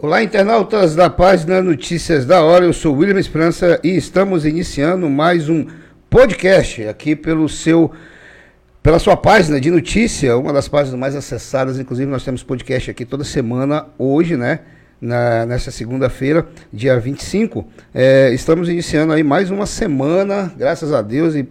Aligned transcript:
Olá, 0.00 0.22
internautas 0.22 0.94
da 0.94 1.10
página 1.10 1.60
Notícias 1.60 2.24
da 2.24 2.40
Hora. 2.40 2.64
Eu 2.64 2.72
sou 2.72 2.94
William 2.94 3.18
Esperança 3.18 3.80
e 3.82 3.96
estamos 3.96 4.46
iniciando 4.46 5.10
mais 5.10 5.48
um 5.48 5.66
podcast 6.08 6.86
aqui 6.86 7.16
pelo 7.16 7.48
seu 7.48 7.90
pela 8.80 9.00
sua 9.00 9.16
página 9.16 9.60
de 9.60 9.72
notícia, 9.72 10.38
uma 10.38 10.52
das 10.52 10.68
páginas 10.68 10.96
mais 10.96 11.16
acessadas, 11.16 11.80
inclusive 11.80 12.08
nós 12.08 12.24
temos 12.24 12.44
podcast 12.44 12.92
aqui 12.92 13.04
toda 13.04 13.24
semana 13.24 13.86
hoje, 13.98 14.36
né? 14.36 14.60
Na, 15.00 15.44
nessa 15.44 15.72
segunda-feira, 15.72 16.46
dia 16.72 16.96
25. 17.00 17.66
É, 17.92 18.32
estamos 18.32 18.68
iniciando 18.68 19.12
aí 19.12 19.24
mais 19.24 19.50
uma 19.50 19.66
semana, 19.66 20.52
graças 20.56 20.92
a 20.92 21.02
Deus, 21.02 21.34
e 21.34 21.44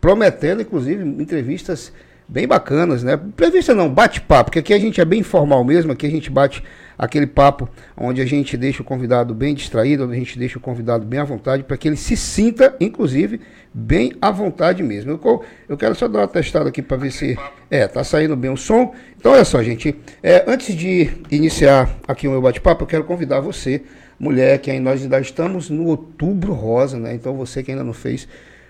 prometendo, 0.00 0.62
inclusive, 0.62 1.02
entrevistas 1.02 1.92
bem 2.28 2.46
bacanas, 2.46 3.02
né? 3.02 3.14
Entrevista 3.14 3.74
não, 3.74 3.88
bate-papo, 3.88 4.50
porque 4.50 4.58
aqui 4.58 4.74
a 4.74 4.78
gente 4.78 5.00
é 5.00 5.04
bem 5.04 5.20
informal 5.20 5.64
mesmo, 5.64 5.92
aqui 5.92 6.06
a 6.06 6.10
gente 6.10 6.30
bate 6.30 6.62
aquele 6.98 7.26
papo 7.26 7.68
onde 7.96 8.20
a 8.20 8.26
gente 8.26 8.56
deixa 8.56 8.82
o 8.82 8.84
convidado 8.84 9.34
bem 9.34 9.54
distraído, 9.54 10.04
onde 10.04 10.12
a 10.12 10.18
gente 10.18 10.38
deixa 10.38 10.58
o 10.58 10.60
convidado 10.60 11.06
bem 11.06 11.20
à 11.20 11.24
vontade, 11.24 11.62
para 11.62 11.76
que 11.76 11.88
ele 11.88 11.96
se 11.96 12.16
sinta, 12.16 12.76
inclusive, 12.80 13.40
bem 13.72 14.12
à 14.20 14.30
vontade 14.30 14.82
mesmo. 14.82 15.12
Eu, 15.12 15.44
eu 15.68 15.76
quero 15.76 15.94
só 15.94 16.06
dar 16.06 16.20
uma 16.20 16.28
testada 16.28 16.68
aqui 16.68 16.82
para 16.82 16.96
ver 16.96 17.12
se 17.12 17.38
é, 17.70 17.86
tá 17.86 18.04
saindo 18.04 18.36
bem 18.36 18.50
o 18.50 18.56
som. 18.56 18.94
Então, 19.16 19.32
olha 19.32 19.44
só, 19.44 19.62
gente, 19.62 19.96
é, 20.22 20.44
antes 20.46 20.74
de 20.74 21.10
iniciar 21.30 21.88
aqui 22.06 22.28
o 22.28 22.30
meu 22.32 22.42
bate-papo, 22.42 22.82
eu 22.82 22.86
quero 22.86 23.04
convidar 23.04 23.40
você, 23.40 23.82
mulher, 24.18 24.58
que 24.58 24.70
aí 24.70 24.80
nós 24.80 25.02
ainda 25.02 25.18
estamos 25.18 25.70
no 25.70 25.86
outubro 25.86 26.52
rosa, 26.52 26.98
né? 26.98 27.14
Então, 27.14 27.34
você 27.36 27.62
que 27.62 27.70
ainda 27.70 27.84
não 27.84 27.94
fez 27.94 28.28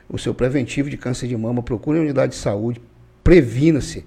o 0.09 0.19
seu 0.19 0.33
preventivo 0.33 0.89
de 0.89 0.97
câncer 0.97 1.27
de 1.27 1.37
mama, 1.37 1.63
procure 1.63 1.99
a 1.99 2.03
unidade 2.03 2.33
de 2.33 2.39
saúde, 2.39 2.81
previna-se 3.29 4.07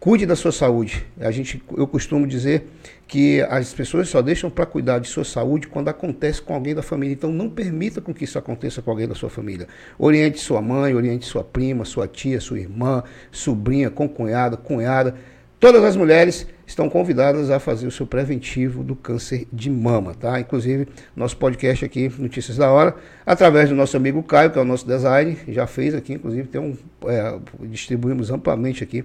Cuide 0.00 0.24
da 0.24 0.36
sua 0.36 0.52
saúde. 0.52 1.04
A 1.18 1.30
gente, 1.32 1.60
eu 1.76 1.84
costumo 1.84 2.24
dizer 2.24 2.68
que 3.08 3.42
as 3.50 3.72
pessoas 3.74 4.08
só 4.08 4.22
deixam 4.22 4.48
para 4.48 4.64
cuidar 4.64 5.00
de 5.00 5.08
sua 5.08 5.24
saúde 5.24 5.66
quando 5.66 5.88
acontece 5.88 6.40
com 6.40 6.54
alguém 6.54 6.72
da 6.72 6.82
família. 6.82 7.14
Então 7.14 7.32
não 7.32 7.50
permita 7.50 8.00
com 8.00 8.14
que 8.14 8.22
isso 8.22 8.38
aconteça 8.38 8.80
com 8.80 8.92
alguém 8.92 9.08
da 9.08 9.16
sua 9.16 9.28
família. 9.28 9.66
Oriente 9.98 10.38
sua 10.38 10.62
mãe, 10.62 10.94
oriente 10.94 11.26
sua 11.26 11.42
prima, 11.42 11.84
sua 11.84 12.06
tia, 12.06 12.40
sua 12.40 12.60
irmã, 12.60 13.02
sobrinha, 13.32 13.90
concunhada, 13.90 14.56
cunhada. 14.56 15.16
Todas 15.60 15.82
as 15.82 15.96
mulheres 15.96 16.46
estão 16.64 16.88
convidadas 16.88 17.50
a 17.50 17.58
fazer 17.58 17.86
o 17.88 17.90
seu 17.90 18.06
preventivo 18.06 18.84
do 18.84 18.94
câncer 18.94 19.44
de 19.52 19.68
mama, 19.68 20.14
tá? 20.14 20.38
Inclusive, 20.38 20.86
nosso 21.16 21.36
podcast 21.36 21.84
aqui, 21.84 22.12
Notícias 22.16 22.56
da 22.56 22.70
Hora, 22.70 22.94
através 23.26 23.68
do 23.68 23.74
nosso 23.74 23.96
amigo 23.96 24.22
Caio, 24.22 24.50
que 24.50 24.58
é 24.58 24.62
o 24.62 24.64
nosso 24.64 24.86
design, 24.86 25.36
já 25.48 25.66
fez 25.66 25.96
aqui, 25.96 26.12
inclusive, 26.12 26.46
tem 26.46 26.60
um, 26.60 26.76
é, 27.06 27.38
distribuímos 27.62 28.30
amplamente 28.30 28.84
aqui 28.84 29.04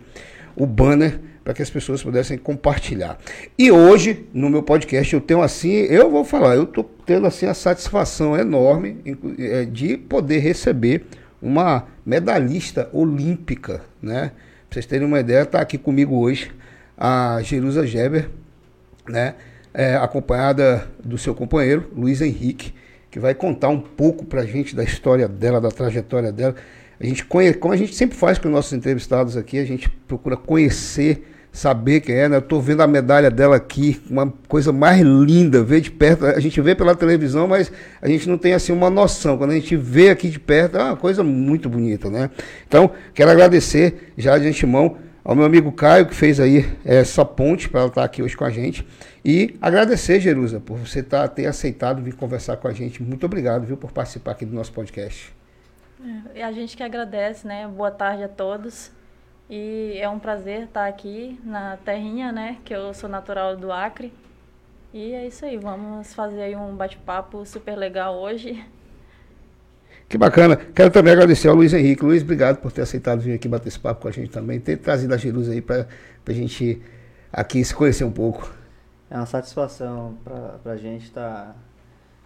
o 0.55 0.67
banner 0.67 1.19
para 1.43 1.55
que 1.55 1.63
as 1.63 1.69
pessoas 1.71 2.03
pudessem 2.03 2.37
compartilhar. 2.37 3.17
E 3.57 3.71
hoje, 3.71 4.27
no 4.31 4.47
meu 4.47 4.61
podcast, 4.61 5.11
eu 5.11 5.21
tenho 5.21 5.41
assim, 5.41 5.71
eu 5.71 6.11
vou 6.11 6.23
falar, 6.23 6.55
eu 6.55 6.63
estou 6.63 6.83
tendo 7.03 7.25
assim 7.25 7.47
a 7.47 7.55
satisfação 7.55 8.37
enorme 8.37 8.97
é, 9.39 9.65
de 9.65 9.97
poder 9.97 10.37
receber 10.37 11.05
uma 11.41 11.87
medalhista 12.05 12.89
olímpica, 12.93 13.81
né? 13.99 14.31
Vocês 14.73 14.87
terem 14.87 15.05
uma 15.05 15.19
ideia, 15.19 15.43
está 15.43 15.61
aqui 15.61 15.77
comigo 15.77 16.15
hoje 16.15 16.49
a 16.97 17.39
Jerusa 17.43 17.85
Geber, 17.85 18.27
né? 19.07 19.35
É, 19.71 19.95
acompanhada 19.97 20.87
do 21.03 21.15
seu 21.15 21.35
companheiro, 21.35 21.91
Luiz 21.95 22.21
Henrique, 22.21 22.73
que 23.11 23.19
vai 23.19 23.35
contar 23.35 23.69
um 23.69 23.79
pouco 23.79 24.25
para 24.25 24.41
a 24.41 24.45
gente 24.47 24.75
da 24.75 24.83
história 24.83 25.27
dela, 25.27 25.61
da 25.61 25.69
trajetória 25.69 26.31
dela. 26.31 26.55
A 26.99 27.05
gente 27.05 27.23
conhece, 27.23 27.59
como 27.59 27.71
a 27.71 27.77
gente 27.77 27.93
sempre 27.93 28.17
faz 28.17 28.39
com 28.39 28.47
os 28.47 28.51
nossos 28.51 28.73
entrevistados 28.73 29.37
aqui, 29.37 29.59
a 29.59 29.65
gente 29.65 29.87
procura 30.07 30.35
conhecer, 30.35 31.23
saber 31.53 32.01
quem 32.01 32.15
é, 32.15 32.27
né? 32.27 32.37
Eu 32.37 32.41
tô 32.41 32.59
vendo 32.59 32.81
a 32.81 32.87
medalha 32.87 33.29
dela 33.29 33.55
aqui, 33.55 34.01
uma 34.09 34.33
coisa 34.47 34.73
mais 34.73 34.99
linda, 34.99 35.63
ver 35.63 35.79
de 35.79 35.91
perto. 35.91 36.25
A 36.25 36.39
gente 36.39 36.59
vê 36.59 36.73
pela 36.73 36.95
televisão, 36.95 37.47
mas 37.47 37.71
a 38.01 38.07
gente 38.07 38.27
não 38.27 38.39
tem 38.39 38.53
assim 38.53 38.73
uma 38.73 38.89
noção. 38.89 39.37
Quando 39.37 39.51
a 39.51 39.53
gente 39.53 39.75
vê 39.77 40.09
aqui 40.09 40.29
de 40.29 40.39
perto, 40.39 40.77
é 40.77 40.83
uma 40.83 40.97
coisa 40.97 41.23
muito 41.23 41.69
bonita, 41.69 42.09
né? 42.09 42.31
Então, 42.67 42.91
quero 43.13 43.29
agradecer 43.29 44.11
já 44.17 44.35
de 44.39 44.47
antemão 44.47 44.97
ao 45.23 45.35
meu 45.35 45.45
amigo 45.45 45.71
Caio, 45.71 46.07
que 46.07 46.15
fez 46.15 46.39
aí 46.39 46.65
essa 46.83 47.23
ponte 47.23 47.69
para 47.69 47.81
ela 47.81 47.89
estar 47.89 48.03
aqui 48.03 48.23
hoje 48.23 48.35
com 48.35 48.43
a 48.43 48.49
gente. 48.49 48.85
E 49.23 49.55
agradecer, 49.61 50.19
Jerusa, 50.19 50.59
por 50.59 50.79
você 50.79 51.03
tá, 51.03 51.27
ter 51.27 51.45
aceitado 51.45 52.01
vir 52.01 52.15
conversar 52.15 52.57
com 52.57 52.67
a 52.67 52.73
gente. 52.73 53.01
Muito 53.01 53.25
obrigado, 53.27 53.65
viu, 53.65 53.77
por 53.77 53.91
participar 53.91 54.31
aqui 54.31 54.43
do 54.45 54.55
nosso 54.55 54.73
podcast. 54.73 55.31
É, 56.33 56.43
a 56.43 56.51
gente 56.51 56.75
que 56.75 56.81
agradece, 56.81 57.47
né? 57.47 57.67
Boa 57.67 57.91
tarde 57.91 58.23
a 58.23 58.27
todos. 58.27 58.91
E 59.55 59.99
é 59.99 60.09
um 60.09 60.17
prazer 60.17 60.63
estar 60.63 60.87
aqui 60.87 61.39
na 61.43 61.77
terrinha, 61.77 62.31
né? 62.31 62.57
Que 62.65 62.73
eu 62.73 62.91
sou 62.91 63.07
natural 63.07 63.55
do 63.55 63.71
Acre. 63.71 64.11
E 64.91 65.13
é 65.13 65.27
isso 65.27 65.45
aí, 65.45 65.57
vamos 65.57 66.11
fazer 66.11 66.41
aí 66.41 66.55
um 66.55 66.75
bate-papo 66.75 67.45
super 67.45 67.75
legal 67.75 68.15
hoje. 68.15 68.65
Que 70.09 70.17
bacana. 70.17 70.55
Quero 70.55 70.89
também 70.89 71.13
agradecer 71.13 71.49
ao 71.49 71.55
Luiz 71.55 71.71
Henrique. 71.71 72.03
Luiz, 72.03 72.23
obrigado 72.23 72.57
por 72.61 72.71
ter 72.71 72.81
aceitado 72.81 73.19
vir 73.19 73.35
aqui 73.35 73.47
bater 73.47 73.67
esse 73.67 73.79
papo 73.79 74.01
com 74.01 74.07
a 74.07 74.11
gente 74.11 74.31
também, 74.31 74.59
ter 74.59 74.77
trazido 74.77 75.13
a 75.13 75.17
Jerusa 75.17 75.51
aí 75.51 75.61
para 75.61 75.85
a 76.25 76.33
gente 76.33 76.81
aqui 77.31 77.63
se 77.63 77.75
conhecer 77.75 78.05
um 78.05 78.11
pouco. 78.11 78.51
É 79.07 79.17
uma 79.17 79.27
satisfação 79.27 80.17
para 80.23 80.71
a 80.71 80.77
gente 80.77 81.03
estar 81.03 81.45
tá 81.45 81.55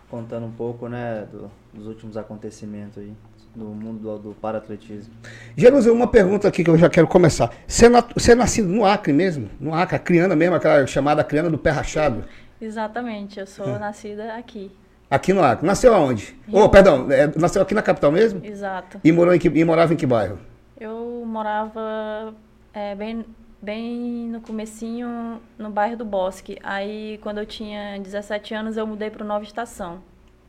contando 0.09 0.45
um 0.45 0.51
pouco 0.51 0.87
né, 0.87 1.27
do, 1.31 1.51
dos 1.73 1.87
últimos 1.87 2.17
acontecimentos 2.17 2.97
aí 2.97 3.13
do 3.55 3.65
mundo 3.65 3.99
do, 3.99 4.19
do 4.19 4.35
paratletismo. 4.35 5.13
Jerusalém, 5.55 5.97
uma 5.97 6.07
pergunta 6.07 6.47
aqui 6.47 6.63
que 6.63 6.69
eu 6.69 6.77
já 6.77 6.89
quero 6.89 7.07
começar. 7.07 7.51
Você 7.65 7.87
é, 7.87 7.89
você 8.13 8.31
é 8.33 8.35
nascido 8.35 8.67
no 8.67 8.85
Acre 8.85 9.11
mesmo? 9.11 9.49
No 9.59 9.73
Acre, 9.73 9.95
a 9.95 9.99
criana 9.99 10.35
mesmo, 10.35 10.55
aquela 10.55 10.85
chamada 10.85 11.23
criana 11.23 11.49
do 11.49 11.57
pé 11.57 11.71
rachado? 11.71 12.23
Exatamente, 12.61 13.39
eu 13.39 13.47
sou 13.47 13.75
é. 13.75 13.79
nascida 13.79 14.35
aqui. 14.35 14.71
Aqui 15.09 15.33
no 15.33 15.43
Acre. 15.43 15.65
Nasceu 15.65 15.93
aonde? 15.93 16.35
Oh, 16.51 16.69
perdão, 16.69 17.11
é, 17.11 17.31
nasceu 17.35 17.61
aqui 17.61 17.73
na 17.73 17.81
capital 17.81 18.11
mesmo? 18.11 18.45
Exato. 18.45 18.99
E, 19.03 19.11
morou 19.11 19.33
em 19.33 19.39
que, 19.39 19.47
e 19.47 19.63
morava 19.63 19.93
em 19.93 19.97
que 19.97 20.05
bairro? 20.05 20.37
Eu 20.79 21.23
morava 21.25 22.33
é, 22.73 22.93
bem, 22.93 23.25
bem 23.67 24.29
no 24.29 24.39
comecinho, 24.39 25.41
no 25.57 25.69
bairro 25.69 25.97
do 25.97 26.05
Bosque. 26.05 26.57
Aí, 26.63 27.19
quando 27.21 27.39
eu 27.39 27.45
tinha 27.45 27.99
17 27.99 28.53
anos, 28.53 28.77
eu 28.77 28.87
mudei 28.87 29.09
para 29.09 29.25
Nova 29.25 29.43
Estação. 29.43 30.01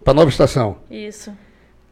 Para 0.04 0.14
Nova 0.14 0.30
Estação? 0.30 0.78
Isso. 0.88 1.36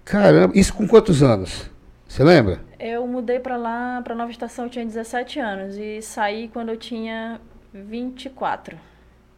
Caramba, 0.05 0.57
isso 0.57 0.73
com 0.73 0.87
quantos 0.87 1.25
anos? 1.25 1.69
Você 2.07 2.23
lembra? 2.23 2.61
Eu 2.79 3.05
mudei 3.09 3.41
para 3.41 3.57
lá, 3.57 4.01
para 4.05 4.15
Nova 4.15 4.31
Estação, 4.31 4.67
eu 4.67 4.71
tinha 4.71 4.85
17 4.85 5.41
anos 5.41 5.77
e 5.77 6.01
saí 6.01 6.47
quando 6.47 6.69
eu 6.69 6.77
tinha 6.77 7.41
24. 7.75 8.79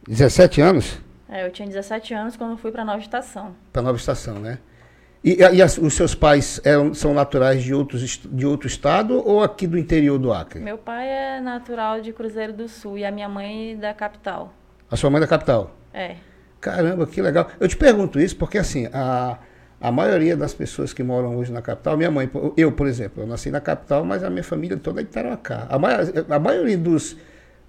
17 0.07 0.61
anos? 0.61 0.99
É, 1.27 1.43
eu 1.43 1.51
tinha 1.51 1.67
17 1.67 2.13
anos 2.13 2.37
quando 2.37 2.55
fui 2.55 2.71
para 2.71 2.85
Nova 2.85 2.99
Estação. 2.99 3.55
Para 3.73 3.81
Nova 3.81 3.97
Estação, 3.97 4.35
né? 4.35 4.59
E, 5.23 5.37
e 5.37 5.61
as, 5.61 5.77
os 5.77 5.93
seus 5.93 6.15
pais 6.15 6.61
eram, 6.63 6.93
são 6.93 7.13
naturais 7.13 7.61
de, 7.61 7.73
outros, 7.73 8.21
de 8.23 8.45
outro 8.45 8.67
estado 8.67 9.21
ou 9.25 9.43
aqui 9.43 9.67
do 9.67 9.77
interior 9.77 10.17
do 10.17 10.31
Acre? 10.31 10.61
Meu 10.61 10.77
pai 10.77 11.09
é 11.09 11.41
natural 11.41 11.99
de 11.99 12.13
Cruzeiro 12.13 12.53
do 12.53 12.69
Sul 12.69 12.97
e 12.97 13.03
a 13.03 13.11
minha 13.11 13.27
mãe 13.27 13.77
da 13.77 13.93
capital. 13.93 14.53
A 14.89 14.95
sua 14.95 15.09
mãe 15.09 15.17
é 15.17 15.21
da 15.21 15.27
capital? 15.27 15.75
É. 15.93 16.15
Caramba, 16.61 17.05
que 17.05 17.21
legal. 17.21 17.49
Eu 17.59 17.67
te 17.67 17.75
pergunto 17.75 18.19
isso 18.19 18.35
porque 18.37 18.57
assim, 18.57 18.87
a, 18.93 19.37
a 19.81 19.91
maioria 19.91 20.37
das 20.37 20.53
pessoas 20.53 20.93
que 20.93 21.03
moram 21.03 21.35
hoje 21.37 21.51
na 21.51 21.61
capital, 21.61 21.97
minha 21.97 22.11
mãe, 22.11 22.29
eu, 22.55 22.71
por 22.71 22.87
exemplo, 22.87 23.23
eu 23.23 23.27
nasci 23.27 23.51
na 23.51 23.59
capital, 23.59 24.05
mas 24.05 24.23
a 24.23 24.29
minha 24.29 24.43
família 24.43 24.77
toda 24.77 25.01
é 25.01 25.03
de 25.03 25.09
Tarauacá. 25.09 25.67
A, 25.69 25.77
maioria, 25.77 26.25
a 26.29 26.39
maioria 26.39 26.77
dos, 26.77 27.17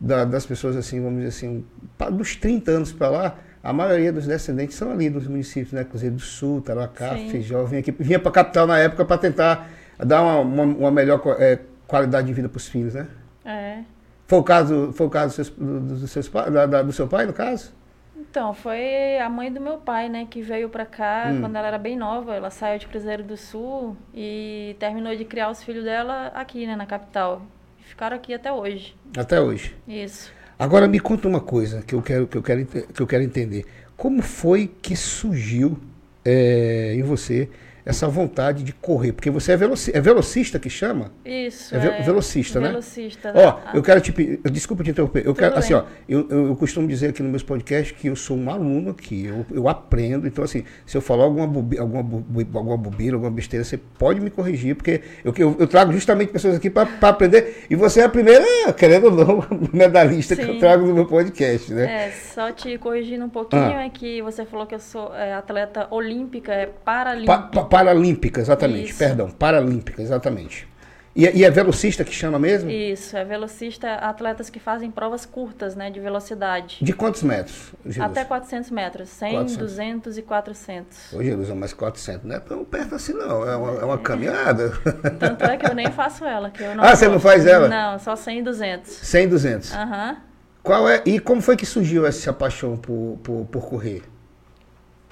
da, 0.01 0.25
das 0.25 0.47
pessoas, 0.47 0.77
assim, 0.77 1.01
vamos 1.01 1.19
dizer 1.19 1.29
assim, 1.29 1.65
dos 2.13 2.37
30 2.37 2.71
anos 2.71 2.93
para 2.93 3.09
lá, 3.11 3.39
a 3.63 3.73
maioria 3.73 4.13
dos 4.13 4.27
descendentes 4.27 4.77
são 4.77 4.91
ali 4.91 5.11
dos 5.11 5.27
municípios, 5.27 5.73
né? 5.73 5.85
Cruzeiro 5.85 6.17
do 6.17 6.23
Sul, 6.23 6.63
Tarauacá, 6.63 7.11
Feijó, 7.31 7.65
vinha, 7.65 7.81
aqui, 7.81 7.93
vinha 7.93 8.19
para 8.19 8.31
a 8.31 8.33
capital 8.33 8.67
na 8.67 8.79
época 8.79 9.05
para 9.05 9.19
tentar 9.19 9.69
dar 9.99 10.23
uma, 10.23 10.39
uma, 10.41 10.63
uma 10.63 10.91
melhor 10.91 11.23
é, 11.39 11.59
qualidade 11.87 12.27
de 12.27 12.33
vida 12.33 12.49
para 12.49 12.57
os 12.57 12.69
filhos, 12.69 12.95
né? 12.95 13.07
É. 13.45 13.83
Foi 14.27 14.39
o 14.39 14.43
caso, 14.43 14.93
foi 14.93 15.07
o 15.07 15.11
caso 15.11 15.37
dos 15.37 15.47
seus, 15.47 15.51
dos 15.59 16.11
seus, 16.11 16.29
da, 16.29 16.67
da, 16.67 16.83
do 16.83 16.93
seu 16.93 17.07
pai, 17.07 17.27
no 17.27 17.33
caso? 17.33 17.73
Então, 18.17 18.55
foi 18.55 19.19
a 19.19 19.29
mãe 19.29 19.53
do 19.53 19.61
meu 19.61 19.79
pai, 19.79 20.09
né, 20.09 20.27
que 20.31 20.41
veio 20.41 20.69
pra 20.69 20.87
cá 20.87 21.31
hum. 21.31 21.41
quando 21.41 21.57
ela 21.57 21.67
era 21.67 21.79
bem 21.79 21.97
nova. 21.97 22.35
Ela 22.35 22.49
saiu 22.49 22.79
de 22.79 22.87
Cruzeiro 22.87 23.25
do 23.25 23.37
Sul 23.37 23.97
e 24.15 24.77
terminou 24.79 25.17
de 25.17 25.25
criar 25.25 25.51
os 25.51 25.63
filhos 25.65 25.83
dela 25.83 26.31
aqui, 26.35 26.67
né, 26.67 26.77
na 26.77 26.87
capital. 26.87 27.43
Ficaram 27.81 28.17
aqui 28.17 28.33
até 28.33 28.53
hoje. 28.53 28.95
Até 29.19 29.41
hoje. 29.41 29.75
Isso. 29.89 30.33
Agora 30.61 30.87
me 30.87 31.01
conta 31.01 31.27
uma 31.27 31.41
coisa 31.41 31.81
que 31.81 31.95
eu 31.95 32.03
quero, 32.03 32.27
que 32.27 32.37
eu 32.37 32.43
quero, 32.43 32.67
que 32.67 33.01
eu 33.01 33.07
quero 33.07 33.25
entender. 33.25 33.65
Como 33.97 34.21
foi 34.21 34.71
que 34.83 34.95
surgiu 34.95 35.79
é, 36.23 36.93
em 36.95 37.03
você 37.03 37.49
essa 37.85 38.07
vontade 38.09 38.63
de 38.63 38.73
correr? 38.73 39.13
Porque 39.13 39.31
você 39.31 39.53
é, 39.53 39.57
veloci 39.57 39.91
é 39.95 40.01
velocista 40.01 40.59
que 40.59 40.69
chama? 40.71 41.13
Isso. 41.25 41.75
É, 41.75 41.79
ve 41.79 42.03
velocista, 42.03 42.61
né? 42.61 42.69
Velocista. 42.69 43.33
Ó, 43.35 43.49
Ah, 43.49 43.71
eu 43.75 43.83
quero 43.83 44.01
te 44.01 44.13
pedir, 44.13 44.39
desculpa 44.51 44.83
te 44.85 44.91
interromper. 44.91 45.21
Eu 45.21 45.25
Tudo 45.27 45.37
quero, 45.39 45.57
assim, 45.59 45.75
ó, 45.75 45.85
eu, 46.09 46.27
eu, 46.31 46.47
eu 46.49 46.57
costumo 46.57 46.87
dizer 46.87 47.09
aqui 47.11 47.23
nos 47.23 47.31
meus 47.31 47.43
podcasts 47.43 47.97
que 47.99 48.09
eu 48.09 48.17
sou 48.17 48.37
um 48.37 48.51
aluno 48.51 48.91
aqui, 48.91 49.27
eu, 49.27 49.45
eu 49.51 49.69
aprendo. 49.69 50.27
Então, 50.27 50.45
assim, 50.45 50.65
se 50.87 50.97
eu 50.97 51.01
falar 51.01 51.25
alguma, 51.25 51.45
alguma, 51.79 52.03
bobi, 52.03 52.47
alguma 52.55 52.77
bobeira, 52.77 53.17
alguma 53.17 53.31
besteira, 53.31 53.65
você 53.65 53.77
pode 53.77 54.21
me 54.21 54.31
corrigir, 54.31 54.75
porque 54.77 55.01
eu, 55.25 55.33
eu, 55.39 55.57
eu 55.59 55.67
trago 55.67 55.93
justamente 55.93 56.31
pessoas 56.33 56.57
aqui 56.57 56.69
para 56.71 56.89
aprender. 57.09 57.65
E 57.71 57.75
você 57.77 58.01
é 58.01 58.05
a 58.05 58.09
primeira, 58.09 58.45
querendo 58.77 59.05
ou 59.07 59.11
não, 59.13 59.45
medalhista 59.73 60.35
que 60.37 60.43
eu 60.43 60.55
Sim. 60.55 60.59
trago 60.59 60.87
no 60.87 60.95
meu 60.95 61.07
podcast, 61.07 61.73
né? 61.73 62.07
É, 62.07 62.11
só 62.11 62.51
te 62.53 62.77
corrigindo 62.79 63.25
um 63.25 63.29
pouquinho, 63.29 63.63
Ah. 63.77 63.85
é 63.85 63.91
que 63.91 64.21
você 64.23 64.45
falou 64.45 64.67
que 64.67 64.75
eu 64.75 64.79
sou 64.81 65.15
é, 65.15 65.33
atleta 65.35 65.87
olímpica, 65.91 66.53
é 66.53 66.67
paralímpica. 66.67 67.33
Pa, 67.39 67.63
pa, 67.63 67.65
paralímpica, 67.71 68.41
exatamente. 68.41 68.91
Isso. 68.91 68.99
Perdão, 68.99 69.31
paralímpica, 69.31 70.03
exatamente. 70.03 70.69
E, 71.15 71.27
é- 71.27 71.35
e 71.35 71.45
é 71.45 71.51
velocista 71.51 72.05
que 72.05 72.13
chama 72.15 72.39
mesmo? 72.39 72.71
Isso, 72.71 73.17
é 73.17 73.25
velocista, 73.25 73.95
atletas 73.95 74.49
que 74.49 74.61
fazem 74.61 74.91
provas 74.93 75.27
curtas, 75.27 75.75
né, 75.75 75.91
de 75.91 75.99
velocidade. 75.99 76.79
De 76.81 76.93
quantos 76.93 77.23
metros? 77.25 77.73
Até 77.99 78.25
400 78.25 78.71
metros, 78.71 79.09
100, 79.09 79.33
400. 79.33 79.57
200 79.57 80.19
e 80.19 80.23
400. 80.23 81.13
Ô, 81.13 81.23
Jerusalém, 81.23 81.59
mas 81.61 81.73
400 81.73 82.25
não 82.25 82.37
é 82.37 82.39
tão 82.39 82.65
perto 82.65 82.95
assim, 82.95 83.13
não. 83.13 83.45
É 83.49 83.57
uma, 83.57 83.81
é 83.81 83.85
uma 83.85 83.99
caminhada. 83.99 84.71
Tanto 85.19 85.45
é 85.45 85.57
que 85.57 85.67
eu 85.67 85.75
nem 85.75 85.91
faço 85.91 86.25
ela. 86.25 86.49
Que 86.51 86.63
eu 86.63 86.77
não 86.77 86.83
Ah, 86.85 86.95
você 86.95 87.09
não 87.09 87.19
faz 87.19 87.45
ela? 87.45 87.69
Não, 87.69 87.99
só 87.99 88.15
100 88.15 88.39
e 88.39 88.43
200. 88.43 88.91
100, 88.93 89.29
200. 89.29 89.73
Aham. 89.75 90.17
Qual 90.63 90.89
é, 90.89 91.03
e 91.07 91.19
como 91.19 91.41
foi 91.41 91.57
que 91.57 91.65
surgiu 91.67 92.07
essa 92.07 92.33
paixão 92.33 92.77
por, 92.77 93.19
por, 93.23 93.47
por 93.51 93.69
correr? 93.69 94.03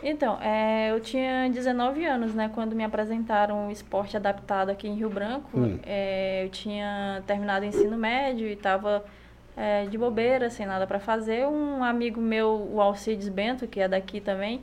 Então, 0.03 0.39
é, 0.41 0.91
eu 0.93 1.00
tinha 1.00 1.49
19 1.50 2.05
anos, 2.05 2.35
né, 2.35 2.50
quando 2.55 2.75
me 2.75 2.85
apresentaram 2.85 3.69
o 3.69 3.71
esporte 3.71 4.17
adaptado 4.17 4.71
aqui 4.71 4.87
em 4.87 4.95
Rio 4.95 5.11
Branco. 5.11 5.59
Hum. 5.59 5.79
É, 5.85 6.45
eu 6.45 6.49
tinha 6.50 7.23
terminado 7.27 7.65
o 7.65 7.69
ensino 7.69 7.97
médio 7.97 8.47
e 8.47 8.53
estava 8.53 9.05
de 9.91 9.99
bobeira, 9.99 10.49
sem 10.50 10.65
nada 10.65 10.87
para 10.87 11.00
fazer. 11.00 11.45
Um 11.49 11.83
amigo 11.83 12.21
meu, 12.21 12.71
o 12.73 12.81
Alcides 12.81 13.29
Bento, 13.29 13.67
que 13.67 13.81
é 13.81 13.89
daqui 13.89 14.21
também, 14.21 14.61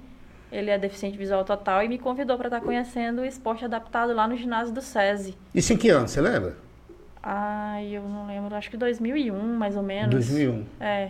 ele 0.50 0.70
é 0.70 0.78
deficiente 0.78 1.18
visual 1.18 1.44
total 1.44 1.84
e 1.84 1.90
me 1.90 1.98
convidou 1.98 2.38
para 2.38 2.48
estar 2.48 2.62
conhecendo 2.62 3.22
o 3.22 3.26
esporte 3.26 3.66
adaptado 3.66 4.14
lá 4.14 4.26
no 4.26 4.38
ginásio 4.38 4.74
do 4.74 4.82
SESI. 4.82 5.36
Isso 5.54 5.74
em 5.74 5.78
que 5.78 5.90
ano, 5.90 6.08
você 6.08 6.22
lembra? 6.22 6.56
Ai, 7.22 7.88
eu 7.88 8.04
não 8.04 8.28
lembro, 8.28 8.56
acho 8.56 8.70
que 8.70 8.78
2001, 8.78 9.36
mais 9.58 9.76
ou 9.76 9.84
menos. 9.84 10.12
2001, 10.12 10.64
É. 10.80 11.10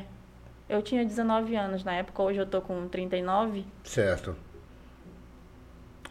Eu 0.69 0.81
tinha 0.81 1.03
19 1.06 1.56
anos 1.56 1.83
na 1.83 1.94
época, 1.94 2.21
hoje 2.21 2.39
eu 2.39 2.45
tô 2.45 2.62
com 2.62 2.88
39. 2.88 3.65
certo. 3.83 4.35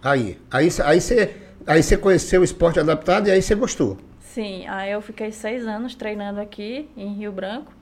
Aí, 0.03 0.39
aí, 0.51 0.71
cê- 0.71 0.83
aí, 0.83 1.01
você, 1.01 1.37
aí 1.67 1.83
você 1.83 1.97
conheceu 1.97 2.41
o 2.41 2.45
esporte 2.45 2.79
adaptado 2.79 3.29
e 3.29 3.31
aí 3.31 3.41
você 3.41 3.55
gostou. 3.55 3.97
Sim, 4.21 4.67
aí 4.67 4.91
eu 4.93 5.01
fiquei 5.01 5.31
seis 5.33 5.67
anos 5.67 5.95
treinando 5.95 6.41
aqui 6.41 6.91
em 6.97 7.13
Rio 7.15 7.33
Branco. 7.33 7.73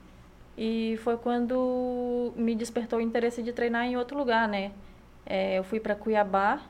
E 0.57 0.99
foi 1.03 1.17
quando 1.17 2.31
me 2.35 2.53
despertou 2.55 2.99
o 2.99 3.01
interesse 3.01 3.41
de 3.41 3.51
treinar 3.51 3.85
em 3.85 3.97
outro 3.97 4.17
lugar, 4.17 4.47
né? 4.47 4.71
É, 5.25 5.57
eu 5.57 5.63
fui 5.63 5.79
para 5.79 5.95
Cuiabá. 5.95 6.61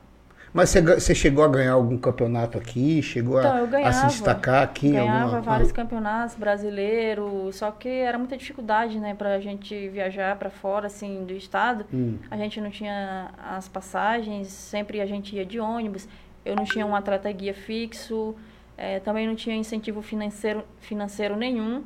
Mas 0.54 0.70
você, 0.70 1.16
chegou 1.16 1.42
a 1.42 1.48
ganhar 1.48 1.72
algum 1.72 1.98
campeonato 1.98 2.56
aqui? 2.56 3.02
Chegou 3.02 3.40
Então, 3.40 3.56
a, 3.56 3.58
eu 3.58 3.64
a 3.64 3.66
se 3.66 3.70
ganhava. 3.72 4.06
destacar 4.06 4.62
aqui? 4.62 4.92
ganhava 4.92 5.24
alguma... 5.24 5.40
vários 5.40 5.72
campeonatos 5.72 6.36
brasileiros, 6.36 7.56
só 7.56 7.72
que 7.72 7.88
era 7.88 8.16
muita 8.16 8.36
dificuldade, 8.36 9.00
né, 9.00 9.16
pra 9.16 9.40
gente 9.40 9.88
viajar 9.88 10.36
para 10.36 10.50
fora, 10.50 10.86
assim, 10.86 11.24
do 11.24 11.32
estado. 11.32 11.84
Hum. 11.92 12.18
A 12.30 12.36
gente 12.36 12.60
não 12.60 12.70
tinha 12.70 13.32
as 13.36 13.66
passagens, 13.68 14.46
sempre 14.46 15.00
a 15.00 15.06
gente 15.06 15.34
ia 15.34 15.44
de 15.44 15.58
ônibus. 15.58 16.08
Eu 16.44 16.54
não 16.54 16.62
tinha 16.62 16.86
um 16.86 16.94
atleta 16.94 17.32
guia 17.32 17.52
fixo, 17.52 18.36
eh, 18.78 19.00
também 19.00 19.26
não 19.26 19.34
tinha 19.34 19.56
incentivo 19.56 20.02
financeiro, 20.02 20.62
financeiro 20.78 21.34
nenhum. 21.34 21.82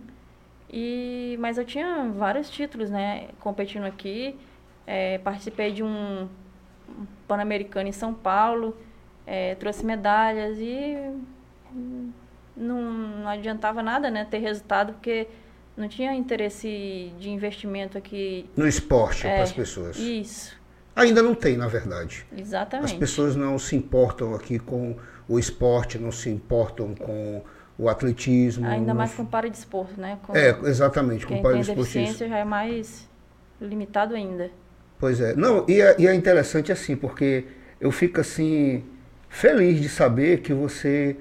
E, 0.71 1.39
mas 1.41 1.57
eu 1.57 1.65
tinha 1.65 2.05
vários 2.15 2.51
títulos, 2.51 2.91
né, 2.91 3.29
competindo 3.41 3.85
aqui. 3.87 4.37
Eh, 4.87 5.17
participei 5.25 5.73
de 5.73 5.83
um 5.83 6.29
Pan-Americano 7.27 7.89
em 7.89 7.93
São 7.93 8.15
Paulo, 8.15 8.77
eh, 9.27 9.55
trouxe 9.57 9.85
medalhas 9.85 10.59
e 10.59 10.97
não, 12.57 12.83
não 12.83 13.29
adiantava 13.29 13.83
nada, 13.83 14.11
né, 14.11 14.25
ter 14.25 14.39
resultado, 14.39 14.93
porque 14.95 15.29
não 15.77 15.89
tinha 15.89 16.15
interesse 16.15 17.13
de 17.19 17.31
investimento 17.31 17.97
aqui. 17.97 18.49
No 18.57 18.67
esporte, 18.67 19.27
É, 19.27 19.35
para 19.35 19.45
as 19.45 19.53
pessoas. 19.53 19.97
Isso, 19.97 20.59
Ainda 20.99 21.23
não 21.23 21.33
tem, 21.33 21.57
na 21.57 21.69
verdade. 21.69 22.27
As 22.33 22.41
exatamente. 22.41 22.97
pessoas 22.97 23.37
não 23.37 23.57
se 23.57 23.77
importam 23.77 24.35
aqui 24.35 24.59
com 24.59 24.97
o 25.29 25.39
esporte, 25.39 25.97
não 25.97 26.11
se 26.11 26.29
importam 26.29 26.93
com 26.93 27.41
o 27.79 27.89
atletismo. 27.89 28.67
Ainda 28.67 28.93
mais 28.93 29.15
com 29.15 29.25
paradesporto, 29.25 30.01
né? 30.01 30.19
Com 30.25 30.37
É, 30.37 30.49
exatamente, 30.65 31.25
com 31.25 31.35
quem 31.35 31.45
o 31.45 31.53
tem 31.53 31.63
deficiência 31.63 32.29
já 32.29 32.39
é 32.39 32.45
mais 32.45 33.09
limitado 33.61 34.17
ainda. 34.17 34.51
Pois 34.99 35.21
é. 35.21 35.35
Não, 35.35 35.65
e 35.69 35.81
é, 35.81 35.97
e 35.99 36.07
é 36.07 36.15
interessante 36.15 36.73
assim, 36.73 36.97
porque 36.97 37.45
eu 37.81 37.93
fico 37.93 38.21
assim, 38.21 38.83
feliz 39.29 39.81
de 39.81 39.89
saber 39.89 40.41
que 40.41 40.53
você, 40.53 41.17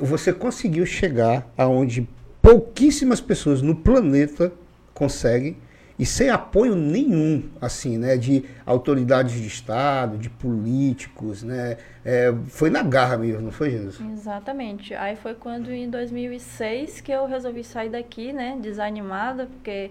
você 0.00 0.32
conseguiu 0.32 0.84
chegar 0.84 1.50
aonde 1.56 2.08
pouquíssimas 2.42 3.20
pessoas 3.20 3.62
no 3.62 3.74
planeta 3.74 4.52
conseguem 4.92 5.56
e 5.98 6.06
sem 6.06 6.30
apoio 6.30 6.74
nenhum, 6.74 7.50
assim, 7.60 7.98
né, 7.98 8.16
de 8.16 8.42
autoridades 8.64 9.34
de 9.34 9.46
Estado, 9.46 10.16
de 10.16 10.30
políticos, 10.30 11.42
né, 11.42 11.76
é, 12.02 12.34
foi 12.46 12.70
na 12.70 12.82
garra 12.82 13.18
mesmo, 13.18 13.42
não 13.42 13.50
foi, 13.50 13.70
Jesus? 13.70 14.00
Exatamente. 14.14 14.94
Aí 14.94 15.14
foi 15.14 15.34
quando 15.34 15.70
em 15.70 15.90
2006 15.90 17.02
que 17.02 17.12
eu 17.12 17.26
resolvi 17.26 17.62
sair 17.62 17.90
daqui, 17.90 18.32
né, 18.32 18.58
desanimada, 18.62 19.44
porque 19.44 19.90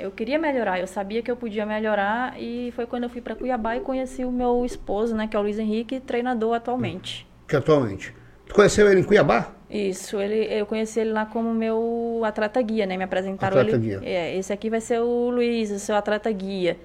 eu 0.00 0.10
queria 0.10 0.38
melhorar, 0.38 0.80
eu 0.80 0.86
sabia 0.86 1.22
que 1.22 1.30
eu 1.30 1.36
podia 1.36 1.66
melhorar 1.66 2.34
e 2.40 2.72
foi 2.74 2.86
quando 2.86 3.04
eu 3.04 3.10
fui 3.10 3.20
para 3.20 3.34
Cuiabá 3.34 3.76
e 3.76 3.80
conheci 3.80 4.24
o 4.24 4.32
meu 4.32 4.64
esposo, 4.64 5.14
né, 5.14 5.26
que 5.26 5.36
é 5.36 5.38
o 5.38 5.42
Luiz 5.42 5.58
Henrique, 5.58 6.00
treinador 6.00 6.54
atualmente. 6.54 7.26
Que 7.46 7.56
atualmente. 7.56 8.14
Tu 8.46 8.54
conheceu 8.54 8.90
ele 8.90 9.00
em 9.00 9.04
Cuiabá? 9.04 9.52
Isso, 9.70 10.20
ele, 10.20 10.52
eu 10.52 10.66
conheci 10.66 10.98
ele 10.98 11.12
lá 11.12 11.24
como 11.24 11.54
meu 11.54 12.22
atleta 12.24 12.60
guia, 12.60 12.84
né? 12.84 12.96
Me 12.96 13.04
apresentaram 13.04 13.56
Atleta 13.56 13.76
ele. 13.76 13.86
guia. 13.86 14.00
É, 14.02 14.36
esse 14.36 14.52
aqui 14.52 14.68
vai 14.68 14.80
ser 14.80 15.00
o 15.00 15.30
Luiz, 15.30 15.70
o 15.70 15.78
seu 15.78 15.94
atleta 15.94 16.30
guia. 16.32 16.76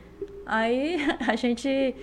Aí 0.45 0.97
a 1.27 1.35
gente 1.35 1.95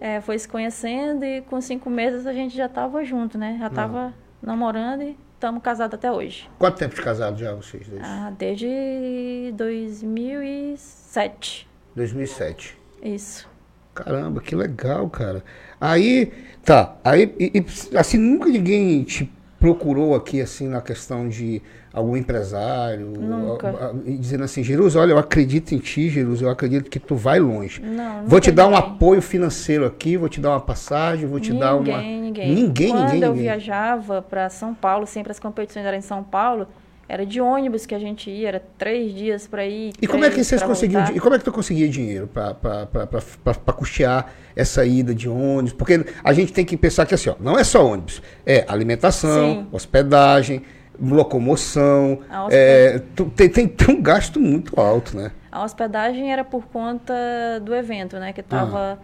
é, 0.00 0.22
foi 0.22 0.38
se 0.38 0.48
conhecendo 0.48 1.24
e 1.26 1.42
com 1.42 1.60
cinco 1.60 1.90
meses 1.90 2.26
a 2.26 2.32
gente 2.32 2.56
já 2.56 2.70
tava 2.70 3.04
junto, 3.04 3.36
né? 3.36 3.56
Já 3.60 3.68
tava 3.68 4.14
namorando 4.42 5.02
e 5.02 5.18
estamos 5.40 5.62
casados 5.62 5.94
até 5.94 6.12
hoje. 6.12 6.46
Quanto 6.58 6.76
tempo 6.76 6.94
de 6.94 7.00
casado 7.00 7.38
já 7.38 7.54
vocês 7.54 7.88
dois? 7.88 8.02
Ah, 8.04 8.30
desde 8.38 9.52
2007. 9.56 11.66
2007. 11.96 12.76
Isso. 13.02 13.48
Caramba, 13.94 14.42
que 14.42 14.54
legal, 14.54 15.08
cara. 15.08 15.42
Aí, 15.80 16.30
tá. 16.62 16.94
Aí, 17.02 17.34
e- 17.38 17.52
e, 17.58 17.96
assim, 17.96 18.18
nunca 18.18 18.50
ninguém 18.50 19.02
te 19.02 19.32
procurou 19.58 20.14
aqui, 20.14 20.42
assim, 20.42 20.68
na 20.68 20.82
questão 20.82 21.26
de 21.28 21.62
algum 22.00 22.16
empresário? 22.16 23.12
Nunca. 23.18 23.94
dizendo 24.04 24.44
assim, 24.44 24.62
Jerus, 24.62 24.96
olha, 24.96 25.12
eu 25.12 25.18
acredito 25.18 25.72
em 25.74 25.78
ti, 25.78 26.08
Jerus, 26.08 26.42
eu 26.42 26.50
acredito 26.50 26.90
que 26.90 26.98
tu 26.98 27.14
vai 27.14 27.38
longe. 27.38 27.80
Não, 27.80 28.24
Vou 28.26 28.40
te 28.40 28.50
dar 28.50 28.66
um 28.66 28.70
ninguém. 28.70 28.84
apoio 28.88 29.22
financeiro 29.22 29.86
aqui, 29.86 30.16
vou 30.16 30.28
te 30.28 30.40
dar 30.40 30.50
uma 30.50 30.60
passagem, 30.60 31.26
vou 31.28 31.38
te 31.40 31.52
dar 31.52 31.76
uma... 31.76 31.84
Ninguém, 31.98 32.20
ninguém. 32.20 32.54
Ninguém, 32.54 32.88
Quando 32.90 33.04
ninguém, 33.04 33.22
eu 33.22 33.28
ninguém. 33.30 33.42
viajava 33.44 34.20
para 34.22 34.48
São 34.48 34.74
Paulo, 34.74 35.06
sempre 35.06 35.30
as 35.30 35.38
competições 35.38 35.84
eram 35.86 35.98
em 35.98 36.02
São 36.02 36.22
Paulo, 36.22 36.66
era 37.08 37.26
de 37.26 37.40
ônibus 37.40 37.86
que 37.86 37.94
a 37.94 37.98
gente 37.98 38.30
ia, 38.30 38.46
era 38.46 38.62
três 38.78 39.12
dias 39.12 39.44
para 39.48 39.66
ir. 39.66 39.92
E 40.00 40.06
como 40.06 40.24
é 40.24 40.30
que 40.30 40.44
vocês 40.44 40.62
conseguiam, 40.62 41.04
e 41.12 41.18
como 41.18 41.34
é 41.34 41.38
que 41.38 41.44
tu 41.44 41.50
conseguia 41.50 41.88
dinheiro 41.88 42.28
para 42.28 43.72
custear 43.76 44.32
essa 44.54 44.86
ida 44.86 45.12
de 45.12 45.28
ônibus? 45.28 45.72
Porque 45.72 46.04
a 46.22 46.32
gente 46.32 46.52
tem 46.52 46.64
que 46.64 46.76
pensar 46.76 47.06
que 47.06 47.14
assim, 47.14 47.30
ó, 47.30 47.34
não 47.40 47.58
é 47.58 47.64
só 47.64 47.84
ônibus, 47.84 48.22
é 48.46 48.64
alimentação, 48.68 49.54
Sim. 49.54 49.66
hospedagem, 49.72 50.62
locomoção, 51.00 52.20
é, 52.50 53.00
tem, 53.34 53.48
tem, 53.48 53.68
tem 53.68 53.96
um 53.96 54.02
gasto 54.02 54.38
muito 54.38 54.78
alto, 54.80 55.16
né? 55.16 55.32
A 55.50 55.64
hospedagem 55.64 56.32
era 56.32 56.44
por 56.44 56.66
conta 56.66 57.14
do 57.62 57.74
evento, 57.74 58.18
né? 58.18 58.32
Que 58.32 58.40
estava 58.40 58.98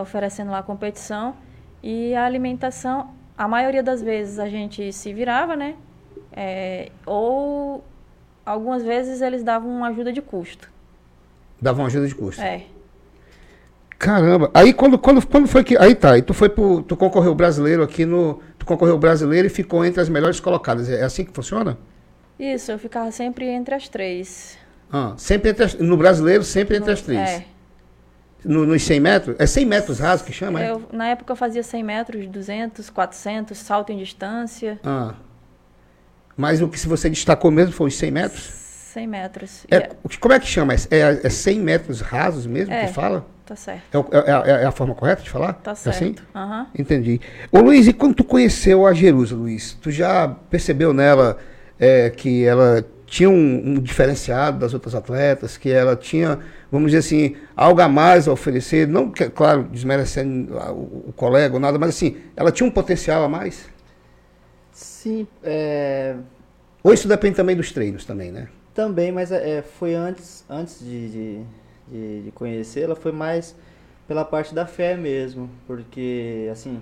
oferecendo 0.00 0.50
lá 0.50 0.58
a 0.58 0.62
competição. 0.62 1.34
E 1.82 2.14
a 2.14 2.24
alimentação, 2.24 3.10
a 3.36 3.48
maioria 3.48 3.82
das 3.82 4.02
vezes 4.02 4.38
a 4.38 4.48
gente 4.48 4.92
se 4.92 5.12
virava, 5.14 5.56
né? 5.56 5.74
É, 6.32 6.90
ou 7.06 7.82
algumas 8.44 8.82
vezes 8.82 9.20
eles 9.20 9.42
davam 9.42 9.70
uma 9.70 9.88
ajuda 9.88 10.12
de 10.12 10.20
custo. 10.20 10.70
Dava 11.60 11.80
uma 11.80 11.86
ajuda 11.86 12.06
de 12.06 12.14
custo. 12.14 12.42
É. 12.42 12.64
Caramba, 13.98 14.50
aí 14.54 14.72
quando, 14.72 14.98
quando, 14.98 15.26
quando 15.26 15.46
foi 15.46 15.62
que. 15.62 15.76
Aí 15.76 15.94
tá, 15.94 16.12
aí 16.12 16.22
tu 16.22 16.32
foi 16.32 16.48
pro. 16.48 16.82
Tu 16.82 16.96
concorreu 16.96 17.34
brasileiro 17.34 17.82
aqui 17.82 18.06
no. 18.06 18.40
Concorreu 18.64 18.98
brasileiro 18.98 19.46
e 19.46 19.50
ficou 19.50 19.84
entre 19.84 20.00
as 20.00 20.08
melhores 20.08 20.38
colocadas. 20.40 20.88
É 20.88 21.02
assim 21.02 21.24
que 21.24 21.32
funciona? 21.32 21.78
Isso, 22.38 22.70
eu 22.72 22.78
ficava 22.78 23.10
sempre 23.10 23.46
entre 23.46 23.74
as 23.74 23.88
três. 23.88 24.56
Ah, 24.92 25.14
sempre 25.16 25.50
entre 25.50 25.64
as, 25.64 25.74
no 25.74 25.96
brasileiro, 25.96 26.42
sempre 26.44 26.76
entre 26.76 26.88
No- 26.88 26.92
as 26.94 27.02
três. 27.02 27.20
É. 27.28 27.44
no, 28.44 28.66
nos 28.66 28.82
100 28.82 29.00
metros? 29.00 29.36
É 29.38 29.46
100 29.46 29.66
metros 29.66 29.98
rasos 29.98 30.24
que 30.26 30.32
chama? 30.32 30.62
é? 30.62 30.70
Eu, 30.70 30.82
na 30.92 31.08
época 31.08 31.32
eu 31.32 31.36
fazia 31.36 31.62
100 31.62 31.84
metros, 31.84 32.26
200, 32.28 32.88
400, 32.90 33.56
salto 33.58 33.90
em 33.92 33.98
distância. 33.98 34.80
Ah. 34.84 35.14
Mas 36.36 36.62
o 36.62 36.68
que 36.68 36.78
se 36.78 36.88
você 36.88 37.10
destacou 37.10 37.50
mesmo 37.50 37.72
foi 37.72 37.88
os 37.88 37.94
100 37.96 38.10
metros? 38.10 38.42
100 38.92 39.06
metros. 39.06 39.66
É, 39.70 39.76
E 39.76 39.78
é- 39.82 39.90
o 40.02 40.08
que- 40.08 40.18
como 40.18 40.34
é 40.34 40.40
que 40.40 40.46
chama? 40.46 40.72
É, 40.74 41.20
é 41.22 41.28
100 41.28 41.60
metros 41.60 42.00
rasos 42.00 42.46
mesmo 42.46 42.72
É. 42.72 42.86
que 42.86 42.92
fala? 42.92 43.26
Tá 43.50 43.56
certo. 43.56 43.82
É, 43.92 43.98
o- 43.98 44.06
é- 44.12 44.50
é- 44.60 44.62
é 44.62 44.64
a 44.64 44.70
forma 44.70 44.94
correta 44.94 45.22
de 45.22 45.28
falar? 45.28 45.54
Tá 45.54 45.72
É 45.72 45.74
certo. 45.74 45.96
assim? 45.96 46.14
Aham. 46.32 46.68
Entendi. 46.78 47.20
Ô 47.50 47.58
Luiz, 47.58 47.88
e 47.88 47.92
quando 47.92 48.14
tu 48.14 48.22
conheceu 48.22 48.86
a 48.86 48.94
Jerusa, 48.94 49.34
Luiz, 49.34 49.72
tu 49.82 49.90
já 49.90 50.28
percebeu 50.48 50.92
nela 50.94 51.36
é, 51.76 52.10
que 52.10 52.44
ela 52.44 52.86
tinha 53.06 53.28
um, 53.28 53.34
um 53.70 53.74
diferenciado 53.80 54.60
das 54.60 54.72
outras 54.72 54.94
atletas, 54.94 55.56
que 55.56 55.68
ela 55.68 55.96
tinha, 55.96 56.38
vamos 56.70 56.92
dizer 56.92 56.98
assim, 56.98 57.34
algo 57.56 57.80
a 57.80 57.88
mais 57.88 58.28
a 58.28 58.32
oferecer, 58.32 58.86
não, 58.86 59.10
claro, 59.34 59.64
desmerecendo 59.64 60.54
o, 60.56 61.06
o 61.08 61.12
colega 61.16 61.52
ou 61.54 61.58
nada, 61.58 61.76
mas 61.76 61.88
assim, 61.88 62.18
ela 62.36 62.52
tinha 62.52 62.64
um 62.68 62.70
potencial 62.70 63.24
a 63.24 63.28
mais? 63.28 63.68
Sim, 64.70 65.26
é, 65.42 66.14
Ou 66.84 66.94
isso 66.94 67.08
depende 67.08 67.34
também 67.34 67.56
dos 67.56 67.72
treinos 67.72 68.04
também, 68.04 68.30
né? 68.30 68.46
também, 68.72 69.10
mas 69.10 69.32
é, 69.32 69.60
foi 69.60 69.94
antes, 69.94 70.44
antes 70.48 70.78
de, 70.78 71.08
de, 71.10 71.40
de, 71.90 72.22
de 72.22 72.30
conhecê-la, 72.30 72.94
foi 72.94 73.12
mais 73.12 73.56
pela 74.06 74.24
parte 74.24 74.54
da 74.54 74.66
fé 74.66 74.96
mesmo, 74.96 75.48
porque 75.66 76.48
assim, 76.50 76.80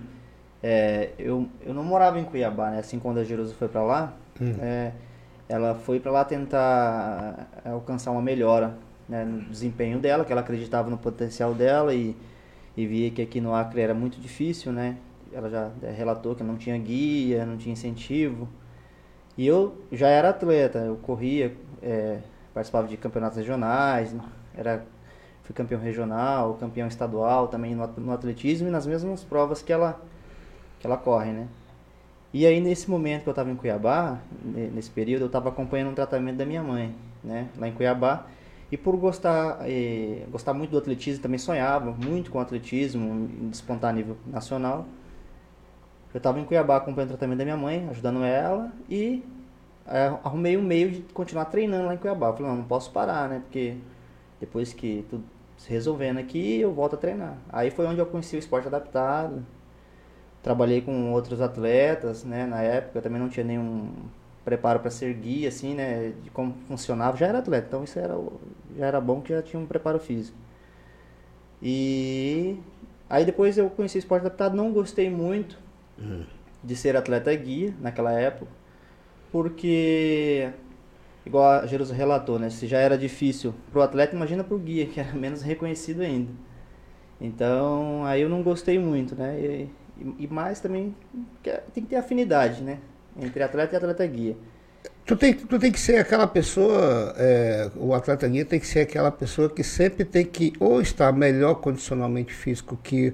é, 0.63 1.11
eu, 1.19 1.49
eu 1.65 1.75
não 1.75 1.85
morava 1.85 2.19
em 2.19 2.25
Cuiabá, 2.25 2.71
né? 2.71 2.79
Assim 2.79 2.99
quando 2.99 3.19
a 3.19 3.25
Jerusa 3.25 3.55
foi 3.55 3.69
pra 3.69 3.83
lá, 3.83 4.15
é, 4.61 4.93
ela 5.49 5.75
foi 5.75 6.01
pra 6.01 6.11
lá 6.13 6.25
tentar 6.25 7.49
alcançar 7.65 8.11
uma 8.11 8.23
melhora 8.23 8.77
né, 9.09 9.25
no 9.25 9.41
desempenho 9.51 9.99
dela, 9.99 10.25
que 10.25 10.33
ela 10.33 10.43
acreditava 10.43 10.91
no 10.91 10.99
potencial 10.99 11.55
dela 11.55 11.95
e, 11.95 12.15
e 12.77 12.87
via 12.87 13.11
que 13.11 13.23
aqui 13.23 13.41
no 13.41 13.55
Acre 13.55 13.81
era 13.81 13.95
muito 13.95 14.21
difícil, 14.21 14.73
né? 14.73 14.97
Ela 15.33 15.49
já 15.51 15.71
relatou 15.97 16.35
que 16.35 16.43
não 16.43 16.57
tinha 16.57 16.77
guia, 16.79 17.45
não 17.45 17.57
tinha 17.57 17.73
incentivo. 17.73 18.49
E 19.37 19.47
eu 19.47 19.77
já 19.93 20.09
era 20.09 20.31
atleta, 20.31 20.81
eu 20.81 20.97
corria, 20.97 21.55
é, 21.83 22.19
participava 22.53 22.89
de 22.89 22.97
campeonatos 22.97 23.39
regionais, 23.39 24.15
era, 24.55 24.85
fui 25.49 25.55
campeão 25.55 25.81
regional, 25.81 26.55
campeão 26.61 26.87
estadual 26.87 27.49
também 27.49 27.75
no, 27.75 27.83
at- 27.83 27.97
no 27.97 28.13
atletismo 28.13 28.69
e 28.69 28.71
nas 28.71 28.87
mesmas 28.87 29.25
provas 29.25 29.63
que 29.63 29.73
ela, 29.73 29.99
que 30.79 30.87
ela 30.87 30.99
corre, 30.99 31.33
né? 31.33 31.49
E 32.35 32.47
aí 32.47 32.61
nesse 32.61 32.91
momento 32.91 33.23
que 33.23 33.29
eu 33.31 33.33
estava 33.33 33.51
em 33.51 33.57
Cuiabá, 33.57 34.19
ne- 34.45 34.69
nesse 34.69 34.91
período, 34.91 35.23
eu 35.23 35.27
estava 35.29 35.49
acompanhando 35.49 35.91
um 35.91 35.95
tratamento 35.95 36.37
da 36.37 36.45
minha 36.45 36.63
mãe, 36.63 36.95
né? 37.25 37.49
Lá 37.59 37.67
em 37.67 37.73
Cuiabá. 37.73 38.27
E 38.71 38.77
por 38.77 38.95
gostar, 38.99 39.61
eh, 39.63 40.27
gostar 40.31 40.53
muito 40.53 40.71
do 40.73 40.79
atletismo, 40.79 41.23
também 41.23 41.39
sonhava 41.39 41.93
muito 41.93 42.31
com 42.31 42.39
o 42.39 42.41
atletismo, 42.43 43.27
despontar 43.51 43.91
a 43.91 43.93
nível 43.95 44.19
nacional. 44.27 44.85
Eu 46.13 46.19
estava 46.19 46.39
em 46.41 46.45
Cuiabá 46.45 46.77
acompanhando 46.77 47.11
o 47.11 47.13
tratamento 47.13 47.39
da 47.39 47.45
minha 47.45 47.57
mãe, 47.57 47.89
ajudando 47.91 48.23
ela 48.23 48.73
e 48.89 49.23
eh, 49.87 50.13
arrumei 50.25 50.57
um 50.59 50.63
meio 50.63 50.91
de 50.91 51.01
continuar 51.15 51.47
treinando 51.47 51.87
lá 51.87 51.95
em 51.95 51.99
Cuiabá. 51.99 52.29
Eu 52.29 52.35
falei, 52.35 52.51
não, 52.51 52.59
não 52.59 52.65
posso 52.65 52.91
parar, 52.93 53.29
né? 53.29 53.41
Porque 53.41 53.77
depois 54.41 54.73
que 54.73 55.05
tudo 55.11 55.25
se 55.59 55.71
resolvendo 55.71 56.19
aqui, 56.19 56.61
eu 56.61 56.73
volto 56.73 56.95
a 56.95 56.97
treinar. 56.97 57.37
Aí 57.51 57.71
foi 57.71 57.85
onde 57.87 58.01
eu 58.01 58.07
conheci 58.07 58.37
o 58.37 58.39
esporte 58.39 58.69
adaptado. 58.69 59.45
Trabalhei 60.43 60.81
com 60.81 61.13
outros 61.13 61.41
atletas, 61.41 62.25
né? 62.25 62.47
Na 62.47 62.63
época 62.63 63.03
também 63.03 63.21
não 63.21 63.29
tinha 63.29 63.45
nenhum 63.45 63.91
preparo 64.45 64.79
para 64.81 64.91
ser 64.91 65.13
guia, 65.15 65.49
assim, 65.49 65.75
né? 65.75 66.15
De 66.23 66.31
como 66.31 66.55
funcionava. 66.69 67.17
Já 67.17 67.27
era 67.27 67.41
atleta, 67.41 67.67
então 67.67 67.85
isso 67.85 67.99
era, 67.99 68.15
já 68.77 68.87
era 68.87 69.01
bom 69.01 69.21
que 69.21 69.35
já 69.35 69.43
tinha 69.43 69.61
um 69.61 69.67
preparo 69.67 69.99
físico. 69.99 70.39
E 71.61 72.57
aí 73.11 73.25
depois 73.25 73.59
eu 73.59 73.69
conheci 73.69 73.99
o 73.99 74.01
esporte 74.01 74.27
adaptado, 74.27 74.57
não 74.57 74.73
gostei 74.73 75.11
muito 75.11 75.59
de 76.63 76.77
ser 76.77 76.97
atleta 76.97 77.35
guia 77.35 77.75
naquela 77.81 78.13
época, 78.13 78.51
porque 79.33 80.51
igual 81.29 81.45
a 81.61 81.67
Jerusa 81.67 81.95
relatou, 81.95 82.39
né? 82.39 82.51
Se 82.51 82.67
já 82.67 82.79
era 82.79 82.97
difícil 82.99 83.55
pro 83.71 83.83
atleta, 83.83 84.17
imagina 84.17 84.43
pro 84.43 84.59
guia, 84.59 84.87
que 84.87 84.99
era 84.99 85.13
menos 85.15 85.43
reconhecido 85.43 86.01
ainda. 86.03 86.31
Então, 87.21 88.05
aí 88.05 88.23
eu 88.23 88.29
não 88.29 88.43
gostei 88.43 88.79
muito, 88.79 89.15
né? 89.15 89.39
E, 89.39 89.69
e- 90.19 90.29
mais 90.29 90.61
também 90.61 90.95
é- 91.45 91.63
tem 91.75 91.83
que 91.83 91.91
ter 91.91 91.97
afinidade, 91.97 92.63
né? 92.63 92.79
Entre 93.21 93.43
atleta 93.43 93.75
e 93.75 93.77
atleta 93.77 94.07
guia. 94.07 94.37
Tu 95.05 95.17
tem, 95.17 95.35
tu 95.35 95.59
tem 95.59 95.73
que 95.73 95.81
ser 95.81 95.97
aquela 95.97 96.27
pessoa, 96.27 97.15
é, 97.17 97.71
o 97.77 97.93
atleta 97.95 98.29
guia 98.29 98.45
tem 98.45 98.61
que 98.61 98.67
ser 98.67 98.81
aquela 98.81 99.11
pessoa 99.11 99.49
que 99.49 99.65
sempre 99.65 100.05
tem 100.05 100.25
que 100.25 100.53
ou 100.61 100.81
estar 100.81 101.13
melhor 101.13 101.57
condicionalmente 101.57 102.33
físico 102.33 102.79
que 102.83 103.13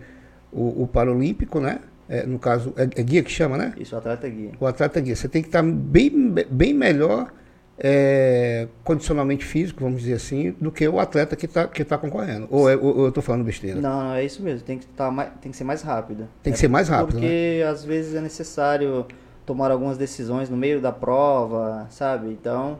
o, 0.52 0.82
o 0.82 0.86
paralímpico, 0.88 1.60
né? 1.60 1.80
É, 2.08 2.26
no 2.26 2.38
caso, 2.38 2.74
é, 2.76 2.82
é 3.00 3.02
guia 3.02 3.22
que 3.22 3.30
chama, 3.30 3.56
né? 3.56 3.72
Isso, 3.78 3.96
atleta 3.96 4.28
guia. 4.28 4.50
O 4.60 4.66
atleta 4.66 5.00
guia. 5.00 5.16
Você 5.16 5.28
tem 5.28 5.40
que 5.40 5.48
estar 5.48 5.62
bem, 5.62 6.34
bem 6.50 6.74
melhor 6.74 7.32
é, 7.78 8.68
condicionalmente 8.84 9.44
físico, 9.44 9.80
vamos 9.82 10.02
dizer 10.02 10.14
assim, 10.14 10.52
do 10.60 10.70
que 10.70 10.86
o 10.86 11.00
atleta 11.00 11.34
que 11.34 11.46
está 11.46 11.66
que 11.66 11.84
tá 11.84 11.98
concorrendo. 11.98 12.46
Ou, 12.50 12.68
é- 12.70 12.76
ou 12.76 13.00
eu 13.02 13.08
estou 13.08 13.22
falando 13.22 13.44
besteira? 13.44 13.80
Não, 13.80 14.04
não, 14.04 14.14
é 14.14 14.24
isso 14.24 14.42
mesmo. 14.42 14.64
Tem 14.64 14.78
que, 14.78 14.86
tá 14.86 15.10
mais, 15.10 15.30
tem 15.40 15.50
que 15.50 15.56
ser 15.56 15.64
mais 15.64 15.82
rápido. 15.82 16.28
Tem 16.42 16.52
que 16.52 16.58
É 16.58 16.60
ser 16.60 16.68
mais 16.68 16.88
rápido, 16.88 17.14
né? 17.16 17.20
Porque 17.20 17.62
às 17.68 17.84
vezes 17.84 18.14
é 18.14 18.20
necessário 18.20 19.06
tomar 19.44 19.70
algumas 19.70 19.98
decisões 19.98 20.48
no 20.48 20.56
meio 20.56 20.80
da 20.80 20.92
prova, 20.92 21.86
sabe? 21.90 22.28
Então, 22.28 22.78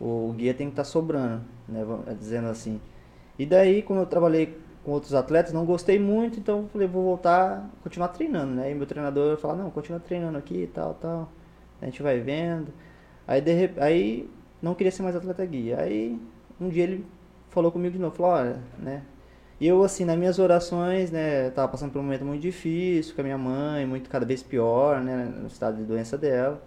o 0.00 0.32
guia 0.36 0.52
tem 0.52 0.66
que 0.66 0.72
estar 0.72 0.84
sobrando, 0.84 1.40
né? 1.68 1.82
Vamos- 1.84 2.04
Dizendo 2.18 2.48
assim. 2.48 2.80
E 3.38 3.46
daí, 3.46 3.82
como 3.82 4.00
eu 4.00 4.06
trabalhei 4.06 4.56
com 4.84 4.92
outros 4.92 5.14
atletas, 5.14 5.52
não 5.54 5.64
gostei 5.64 5.98
muito, 5.98 6.38
então 6.38 6.58
eu 6.58 6.68
falei, 6.68 6.86
vou 6.86 7.02
voltar, 7.02 7.68
continuar 7.82 8.08
treinando, 8.08 8.52
né? 8.54 8.70
E 8.70 8.74
meu 8.74 8.86
treinador 8.86 9.38
falou, 9.38 9.56
não, 9.56 9.70
continua 9.70 9.98
treinando 9.98 10.36
aqui 10.36 10.64
e 10.64 10.66
tal, 10.66 10.94
tal. 10.94 11.32
A 11.80 11.86
gente 11.86 12.02
vai 12.02 12.20
vendo. 12.20 12.68
Aí, 13.26 13.40
de, 13.40 13.70
aí 13.78 14.28
não 14.60 14.74
queria 14.74 14.92
ser 14.92 15.02
mais 15.02 15.16
atleta 15.16 15.44
guia. 15.44 15.80
Aí 15.80 16.18
um 16.60 16.68
dia 16.68 16.84
ele 16.84 17.04
falou 17.50 17.70
comigo 17.70 17.92
de 17.94 17.98
novo, 18.00 18.14
falou, 18.16 18.32
olha, 18.32 18.58
né? 18.78 19.02
E 19.60 19.66
eu, 19.68 19.82
assim, 19.84 20.04
nas 20.04 20.18
minhas 20.18 20.38
orações, 20.38 21.10
né, 21.12 21.48
tava 21.50 21.68
passando 21.68 21.92
por 21.92 22.00
um 22.00 22.02
momento 22.02 22.24
muito 22.24 22.42
difícil 22.42 23.14
com 23.14 23.20
a 23.20 23.24
minha 23.24 23.38
mãe, 23.38 23.86
muito 23.86 24.10
cada 24.10 24.26
vez 24.26 24.42
pior, 24.42 25.00
né, 25.00 25.32
no 25.40 25.46
estado 25.46 25.76
de 25.76 25.84
doença 25.84 26.18
dela. 26.18 26.60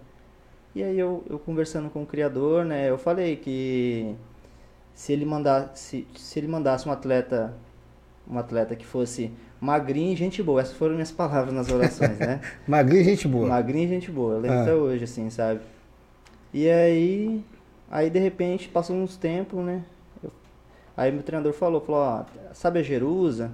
E 0.74 0.82
aí 0.82 0.98
eu, 0.98 1.22
eu 1.28 1.38
conversando 1.38 1.90
com 1.90 2.02
o 2.02 2.06
criador, 2.06 2.64
né, 2.64 2.88
eu 2.88 2.96
falei 2.96 3.36
que 3.36 4.14
se 4.94 5.12
ele 5.12 5.24
mandasse, 5.26 6.06
se 6.16 6.38
ele 6.40 6.48
mandasse 6.48 6.88
um 6.88 6.92
atleta, 6.92 7.52
um 8.28 8.38
atleta 8.38 8.74
que 8.74 8.86
fosse 8.86 9.30
magrinho 9.60 10.12
e 10.12 10.16
gente 10.16 10.42
boa, 10.42 10.62
essas 10.62 10.74
foram 10.76 10.94
minhas 10.94 11.12
palavras 11.12 11.52
nas 11.52 11.70
orações, 11.70 12.18
né? 12.18 12.40
Magrinho, 12.66 13.04
gente 13.04 13.28
boa. 13.28 13.46
Magrinho 13.46 13.84
e 13.84 13.88
gente 13.88 14.10
boa, 14.10 14.34
eu 14.34 14.40
lembro 14.40 14.58
Ah. 14.58 14.62
até 14.62 14.74
hoje, 14.74 15.04
assim, 15.04 15.28
sabe? 15.28 15.60
E 16.52 16.68
aí, 16.70 17.44
aí 17.90 18.10
de 18.10 18.18
repente, 18.18 18.68
passou 18.68 18.96
uns 18.96 19.16
tempos, 19.16 19.64
né? 19.64 19.82
eu- 20.22 20.32
aí 20.96 21.12
meu 21.12 21.22
treinador 21.22 21.52
falou, 21.52 21.80
falou, 21.80 22.00
ó, 22.00 22.24
sabe 22.52 22.78
a 22.80 22.82
Jerusa? 22.82 23.52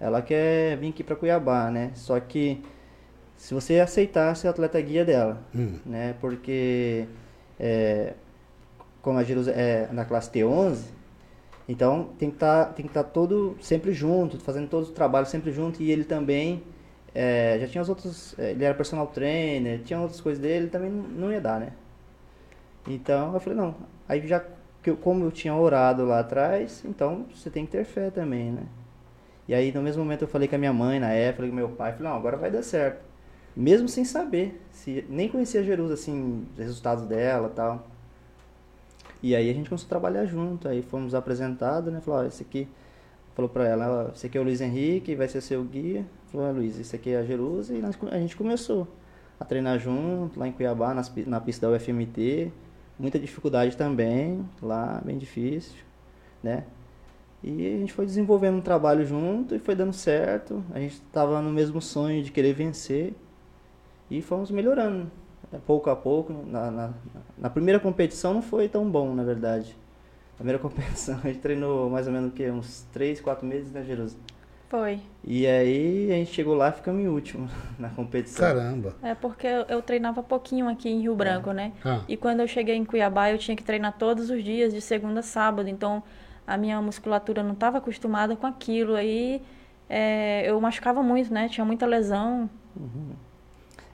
Ela 0.00 0.20
quer 0.22 0.76
vir 0.78 0.88
aqui 0.90 1.02
pra 1.04 1.16
Cuiabá, 1.16 1.70
né? 1.70 1.90
Só 1.94 2.18
que 2.20 2.62
se 3.36 3.54
você 3.54 3.80
aceitar 3.80 4.34
ser 4.36 4.48
atleta 4.48 4.80
guia 4.80 5.04
dela, 5.04 5.38
Hum. 5.54 5.78
né? 5.84 6.14
Porque 6.20 7.06
é, 7.58 8.14
como 9.02 9.18
a 9.18 9.24
Jerusa 9.24 9.50
é 9.52 9.88
na 9.92 10.04
classe 10.04 10.30
T11, 10.30 10.84
então 11.68 12.10
tem 12.18 12.28
que 12.30 12.36
estar 12.36 12.74
que 12.74 12.82
estar 12.82 13.04
todo 13.04 13.56
sempre 13.60 13.92
junto, 13.92 14.38
fazendo 14.40 14.68
todos 14.68 14.88
os 14.88 14.94
trabalhos 14.94 15.28
sempre 15.30 15.50
junto 15.52 15.82
e 15.82 15.90
ele 15.90 16.04
também 16.04 16.62
é, 17.14 17.58
já 17.60 17.66
tinha 17.68 17.80
os 17.82 17.88
outros, 17.88 18.34
é, 18.38 18.50
ele 18.50 18.64
era 18.64 18.74
personal 18.74 19.06
trainer, 19.06 19.80
tinha 19.82 19.98
outras 20.00 20.20
coisas 20.20 20.42
dele, 20.42 20.66
também 20.68 20.90
não 20.90 21.30
ia 21.32 21.40
dar, 21.40 21.60
né? 21.60 21.68
Então 22.86 23.34
eu 23.34 23.40
falei, 23.40 23.58
não, 23.58 23.74
aí 24.08 24.26
já 24.26 24.44
que 24.82 24.90
eu- 24.90 24.96
como 24.96 25.24
eu 25.24 25.30
tinha 25.32 25.54
orado 25.54 26.04
lá 26.04 26.20
atrás, 26.20 26.82
então 26.84 27.26
você 27.34 27.48
tem 27.50 27.64
que 27.64 27.72
ter 27.72 27.84
fé 27.84 28.10
também, 28.10 28.50
né? 28.52 28.64
E 29.48 29.54
aí 29.54 29.72
no 29.72 29.82
mesmo 29.82 30.02
momento 30.02 30.22
eu 30.22 30.28
falei 30.28 30.48
com 30.48 30.54
a 30.56 30.58
minha 30.58 30.72
mãe 30.72 31.00
na 31.00 31.10
época, 31.10 31.36
falei 31.36 31.50
com 31.50 31.56
meu 31.56 31.68
pai, 31.70 31.92
falei, 31.92 32.08
não, 32.08 32.16
agora 32.16 32.36
vai 32.36 32.50
dar 32.50 32.62
certo. 32.62 33.02
Mesmo 33.56 33.88
sem 33.88 34.04
saber, 34.04 34.60
se 34.72 35.04
nem 35.08 35.28
conhecia 35.28 35.62
Jerusa 35.62 35.94
assim, 35.94 36.46
os 36.52 36.58
resultados 36.58 37.04
dela, 37.06 37.50
tal. 37.54 37.86
E 39.22 39.34
aí 39.34 39.48
a 39.48 39.54
gente 39.54 39.68
começou 39.70 39.86
a 39.86 39.88
trabalhar 39.88 40.26
junto, 40.26 40.68
aí 40.68 40.82
fomos 40.82 41.14
apresentados, 41.14 41.92
né? 41.92 42.00
Falou, 42.00 42.20
ó, 42.20 42.24
esse 42.24 42.42
aqui, 42.42 42.68
falou 43.34 43.48
pra 43.48 43.66
ela, 43.66 44.12
esse 44.14 44.26
aqui 44.26 44.36
é 44.36 44.40
o 44.40 44.44
Luiz 44.44 44.60
Henrique, 44.60 45.14
vai 45.14 45.28
ser 45.28 45.40
seu 45.40 45.62
guia. 45.64 46.04
Falou, 46.30 46.46
ah, 46.46 46.50
Luiz, 46.50 46.78
esse 46.78 46.94
aqui 46.94 47.10
é 47.10 47.18
a 47.18 47.24
Jerusa, 47.24 47.74
e 47.74 47.78
nós, 47.80 47.96
a 48.10 48.18
gente 48.18 48.36
começou 48.36 48.86
a 49.40 49.44
treinar 49.44 49.78
junto, 49.78 50.38
lá 50.38 50.46
em 50.46 50.52
Cuiabá, 50.52 50.92
nas 50.92 51.10
na 51.26 51.40
pista 51.40 51.66
da 51.66 51.72
UFMT. 51.74 52.52
Muita 52.98 53.18
dificuldade 53.18 53.76
também, 53.76 54.48
lá, 54.62 55.02
bem 55.04 55.18
difícil, 55.18 55.76
né? 56.42 56.64
E 57.42 57.74
a 57.74 57.78
gente 57.78 57.92
foi 57.92 58.06
desenvolvendo 58.06 58.56
um 58.56 58.60
trabalho 58.62 59.04
junto 59.04 59.54
e 59.54 59.58
foi 59.58 59.74
dando 59.74 59.92
certo. 59.92 60.64
A 60.72 60.78
gente 60.78 60.94
estava 60.94 61.42
no 61.42 61.50
mesmo 61.50 61.80
sonho 61.82 62.22
de 62.22 62.32
querer 62.32 62.54
vencer 62.54 63.12
e 64.10 64.22
fomos 64.22 64.50
melhorando, 64.50 65.10
né? 65.52 65.60
pouco 65.66 65.90
a 65.90 65.96
pouco. 65.96 66.32
Na, 66.46 66.70
na, 66.70 66.94
na 67.36 67.50
primeira 67.50 67.78
competição 67.78 68.32
não 68.32 68.40
foi 68.40 68.66
tão 68.66 68.90
bom, 68.90 69.14
na 69.14 69.22
verdade. 69.22 69.76
A 70.34 70.36
primeira 70.36 70.58
competição, 70.62 71.18
a 71.22 71.26
gente 71.26 71.40
treinou 71.40 71.90
mais 71.90 72.06
ou 72.06 72.12
menos 72.12 72.30
o 72.30 72.32
quê? 72.32 72.50
Uns 72.50 72.86
3, 72.92 73.20
4 73.20 73.46
meses, 73.46 73.70
né, 73.72 73.82
Jerusalém? 73.84 74.33
Foi. 74.68 75.00
E 75.22 75.46
aí 75.46 76.10
a 76.10 76.14
gente 76.14 76.32
chegou 76.32 76.54
lá 76.54 76.68
e 76.68 76.72
ficamos 76.72 77.02
em 77.02 77.08
último 77.08 77.48
na 77.78 77.88
competição. 77.90 78.46
Caramba. 78.46 78.94
É 79.02 79.14
porque 79.14 79.46
eu, 79.46 79.64
eu 79.68 79.82
treinava 79.82 80.22
pouquinho 80.22 80.68
aqui 80.68 80.88
em 80.88 81.00
Rio 81.02 81.14
Branco, 81.14 81.52
né? 81.52 81.72
Ah. 81.84 82.00
E 82.08 82.16
quando 82.16 82.40
eu 82.40 82.48
cheguei 82.48 82.74
em 82.74 82.84
Cuiabá, 82.84 83.30
eu 83.30 83.38
tinha 83.38 83.56
que 83.56 83.62
treinar 83.62 83.94
todos 83.98 84.30
os 84.30 84.42
dias, 84.42 84.72
de 84.72 84.80
segunda 84.80 85.20
a 85.20 85.22
sábado. 85.22 85.68
Então, 85.68 86.02
a 86.46 86.56
minha 86.56 86.80
musculatura 86.80 87.42
não 87.42 87.52
estava 87.52 87.78
acostumada 87.78 88.34
com 88.36 88.46
aquilo. 88.46 88.94
Aí, 88.94 89.42
é, 89.88 90.48
eu 90.48 90.60
machucava 90.60 91.02
muito, 91.02 91.32
né? 91.32 91.48
Tinha 91.48 91.64
muita 91.64 91.86
lesão. 91.86 92.48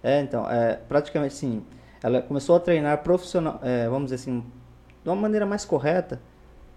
É, 0.02 0.20
então, 0.20 0.50
é, 0.50 0.74
praticamente 0.88 1.34
sim. 1.34 1.62
Ela 2.02 2.22
começou 2.22 2.56
a 2.56 2.60
treinar 2.60 2.98
profissional, 3.02 3.60
é, 3.62 3.86
vamos 3.86 4.10
dizer 4.10 4.16
assim, 4.16 4.42
de 5.02 5.08
uma 5.08 5.16
maneira 5.16 5.44
mais 5.44 5.64
correta 5.64 6.20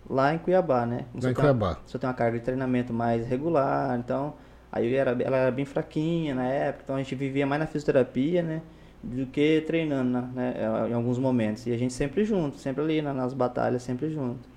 lá 0.10 0.33
em 0.33 0.38
Cuiabá, 0.38 0.86
né? 0.86 1.05
Lá 1.22 1.29
em 1.29 1.33
Cuiabá. 1.33 1.77
Você 1.86 1.98
tem 2.00 2.07
uma 2.07 2.13
carga 2.15 2.38
de 2.39 2.43
treinamento 2.45 2.93
mais 2.93 3.25
regular, 3.27 3.98
então 4.00 4.33
aí 4.72 4.93
era, 4.95 5.12
ela 5.12 5.38
era 5.38 5.51
bem 5.51 5.65
fraquinha 5.65 6.36
na 6.36 6.45
época, 6.48 6.83
então 6.83 6.95
a 6.95 7.00
gente 7.00 7.15
vivia 7.15 7.45
mais 7.45 7.60
na 7.60 7.67
fisioterapia, 7.67 8.41
né? 8.43 8.62
Do 9.03 9.25
que 9.27 9.62
treinando, 9.67 10.12
né, 10.12 10.29
né, 10.33 10.89
em 10.89 10.93
alguns 10.93 11.17
momentos. 11.19 11.67
E 11.67 11.74
a 11.74 11.77
gente 11.77 11.93
sempre 11.93 12.24
junto, 12.24 12.57
sempre 12.57 12.81
ali 12.83 13.01
na- 13.01 13.13
nas 13.13 13.33
batalhas, 13.33 13.83
sempre 13.83 14.10
junto. 14.10 14.48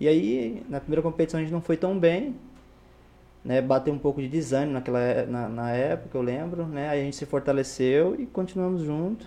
E 0.00 0.08
aí, 0.08 0.62
na 0.68 0.80
primeira 0.80 1.02
competição 1.02 1.38
a 1.40 1.42
gente 1.42 1.52
não 1.52 1.60
foi 1.62 1.76
tão 1.76 1.98
bem, 1.98 2.34
né? 3.44 3.60
Bateu 3.60 3.92
um 3.92 3.98
pouco 3.98 4.20
de 4.20 4.28
desânimo 4.28 4.72
naquela, 4.74 5.26
na, 5.26 5.48
na 5.48 5.70
época, 5.72 6.16
eu 6.16 6.22
lembro, 6.22 6.66
né? 6.66 6.88
Aí 6.90 7.00
a 7.00 7.04
gente 7.04 7.16
se 7.16 7.26
fortaleceu 7.26 8.16
e 8.20 8.26
continuamos 8.26 8.82
junto, 8.82 9.26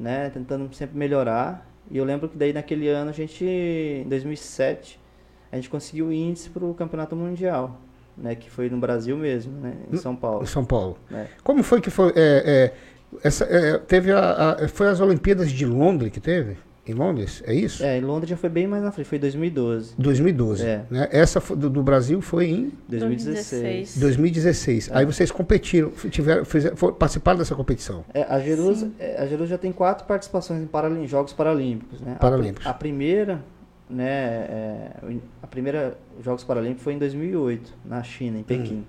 né? 0.00 0.30
Tentando 0.30 0.72
sempre 0.74 0.98
melhorar. 0.98 1.66
E 1.90 1.96
eu 1.96 2.04
lembro 2.04 2.28
que 2.28 2.36
daí 2.36 2.52
naquele 2.52 2.88
ano 2.88 3.10
a 3.10 3.12
gente, 3.12 3.44
em 3.44 4.08
2007, 4.08 4.98
a 5.50 5.56
gente 5.56 5.70
conseguiu 5.70 6.06
o 6.06 6.12
índice 6.12 6.50
para 6.50 6.64
o 6.64 6.74
campeonato 6.74 7.16
mundial, 7.16 7.80
né? 8.16 8.34
Que 8.34 8.50
foi 8.50 8.68
no 8.68 8.76
Brasil 8.78 9.16
mesmo, 9.16 9.52
né? 9.60 9.74
Em 9.92 9.96
São 9.96 10.14
Paulo. 10.14 10.42
Em 10.42 10.46
São 10.46 10.64
Paulo. 10.64 10.98
né? 11.10 11.28
Como 11.42 11.62
foi 11.62 11.80
que 11.80 11.90
foi? 11.90 12.12
é, 12.14 12.72
é, 12.74 12.74
essa, 13.26 13.44
é, 13.44 13.78
teve 13.78 14.12
a, 14.12 14.52
a- 14.62 14.68
foi 14.68 14.88
as 14.88 15.00
Olimpíadas 15.00 15.50
de 15.50 15.64
Londres 15.64 16.12
que 16.12 16.20
teve? 16.20 16.56
Em 16.88 16.94
Londres? 16.94 17.42
É 17.46 17.52
isso? 17.54 17.84
É, 17.84 17.98
em 17.98 18.00
Londres 18.00 18.30
já 18.30 18.36
foi 18.36 18.48
bem 18.48 18.66
mais 18.66 18.82
na 18.82 18.90
frente, 18.90 19.06
foi 19.06 19.18
2012, 19.18 19.92
2012. 19.98 20.64
É. 20.64 20.84
Né? 20.90 21.06
Essa 21.12 21.38
do, 21.54 21.68
do 21.68 21.82
Brasil 21.82 22.20
foi 22.22 22.46
em 22.48 22.72
2016. 22.88 23.98
2016. 23.98 24.90
Aí 24.92 25.04
vocês 25.04 25.30
competiram, 25.30 25.90
tiveram, 26.10 26.44
fizeram, 26.46 26.74
participaram 26.94 27.38
dessa 27.38 27.54
competição. 27.54 28.04
É, 28.14 28.22
a 28.22 28.40
Jerusa, 28.40 28.90
é, 28.98 29.20
a 29.20 29.26
Jerusa 29.26 29.50
já 29.50 29.58
tem 29.58 29.70
quatro 29.70 30.06
participações 30.06 30.62
em 30.62 30.66
Paralí- 30.66 31.06
Jogos 31.06 31.34
Paralímpicos, 31.34 32.00
né? 32.00 32.12
A 32.12 32.18
Paralímpicos. 32.18 32.66
A, 32.66 32.72
primeira, 32.72 33.44
né, 33.90 34.06
é, 34.08 34.90
a 35.42 35.46
primeira 35.46 35.98
Jogos 36.24 36.42
Paralímpicos 36.42 36.84
foi 36.84 36.94
em 36.94 36.98
2008, 36.98 37.74
na 37.84 38.02
China, 38.02 38.38
em 38.38 38.42
Pequim. 38.42 38.86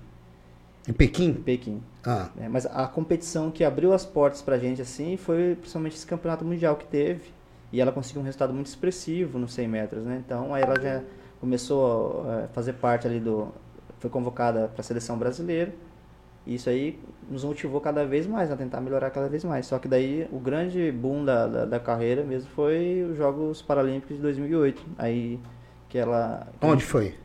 Em 0.87 0.91
Em 0.91 0.93
Pequim? 0.93 1.33
Pequim. 1.33 1.81
Ah? 2.05 2.29
Mas 2.49 2.65
a 2.65 2.87
competição 2.87 3.51
que 3.51 3.63
abriu 3.63 3.91
as 3.91 4.05
portas 4.05 4.41
pra 4.41 4.57
gente 4.57 4.81
assim 4.81 5.17
foi 5.17 5.55
principalmente 5.59 5.95
esse 5.97 6.05
campeonato 6.05 6.45
mundial 6.45 6.77
que 6.77 6.85
teve. 6.87 7.37
E 7.71 7.79
ela 7.79 7.91
conseguiu 7.91 8.21
um 8.21 8.25
resultado 8.25 8.53
muito 8.53 8.67
expressivo 8.67 9.37
nos 9.37 9.53
100 9.53 9.67
metros, 9.67 10.03
né? 10.03 10.21
Então 10.25 10.53
aí 10.53 10.63
ela 10.63 10.79
já 10.79 11.03
começou 11.39 12.25
a 12.29 12.47
fazer 12.49 12.73
parte 12.73 13.07
ali 13.07 13.19
do. 13.19 13.47
Foi 13.99 14.09
convocada 14.09 14.67
para 14.69 14.81
a 14.81 14.83
seleção 14.83 15.17
brasileira. 15.17 15.73
E 16.45 16.55
isso 16.55 16.69
aí 16.69 16.97
nos 17.29 17.43
motivou 17.43 17.79
cada 17.81 18.05
vez 18.05 18.25
mais 18.25 18.49
a 18.51 18.55
tentar 18.55 18.81
melhorar 18.81 19.11
cada 19.11 19.27
vez 19.27 19.43
mais. 19.43 19.65
Só 19.65 19.77
que 19.77 19.87
daí 19.87 20.27
o 20.31 20.39
grande 20.39 20.91
boom 20.91 21.23
da, 21.25 21.45
da, 21.47 21.65
da 21.65 21.79
carreira 21.79 22.23
mesmo 22.23 22.49
foi 22.51 23.03
os 23.03 23.17
Jogos 23.17 23.61
Paralímpicos 23.61 24.15
de 24.15 24.21
2008. 24.21 24.81
Aí 24.97 25.39
que 25.89 25.97
ela. 25.97 26.47
onde 26.61 26.83
foi? 26.83 27.15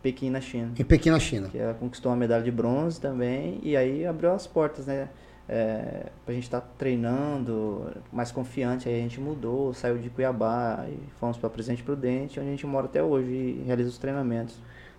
Pequim, 0.00 0.30
na 0.30 0.40
China 0.40 0.72
Em 0.78 0.84
Pequim, 0.84 1.10
na 1.10 1.18
China. 1.18 1.48
que 1.48 1.58
ela 1.58 1.74
conquistou 1.74 2.12
uma 2.12 2.16
medalha 2.16 2.42
de 2.44 2.52
bronze 2.52 3.00
também, 3.00 3.58
e 3.62 3.76
aí 3.76 4.06
abriu 4.06 4.32
as 4.32 4.46
portas, 4.46 4.86
né? 4.86 5.08
É, 5.48 6.06
pra 6.26 6.34
gente 6.34 6.44
estar 6.44 6.60
treinando, 6.76 7.90
mais 8.12 8.30
confiante, 8.30 8.86
aí 8.86 8.96
a 8.96 9.02
gente 9.02 9.18
mudou, 9.18 9.72
saiu 9.72 9.96
de 9.96 10.10
Cuiabá 10.10 10.84
e 10.86 10.98
fomos 11.18 11.38
para 11.38 11.48
Presidente 11.48 11.82
Prudente, 11.82 12.38
onde 12.38 12.48
a 12.48 12.52
gente 12.52 12.66
mora 12.66 12.84
até 12.84 13.02
hoje 13.02 13.30
e 13.30 13.62
realiza 13.66 13.88
os 13.88 13.96
treinamentos. 13.96 14.56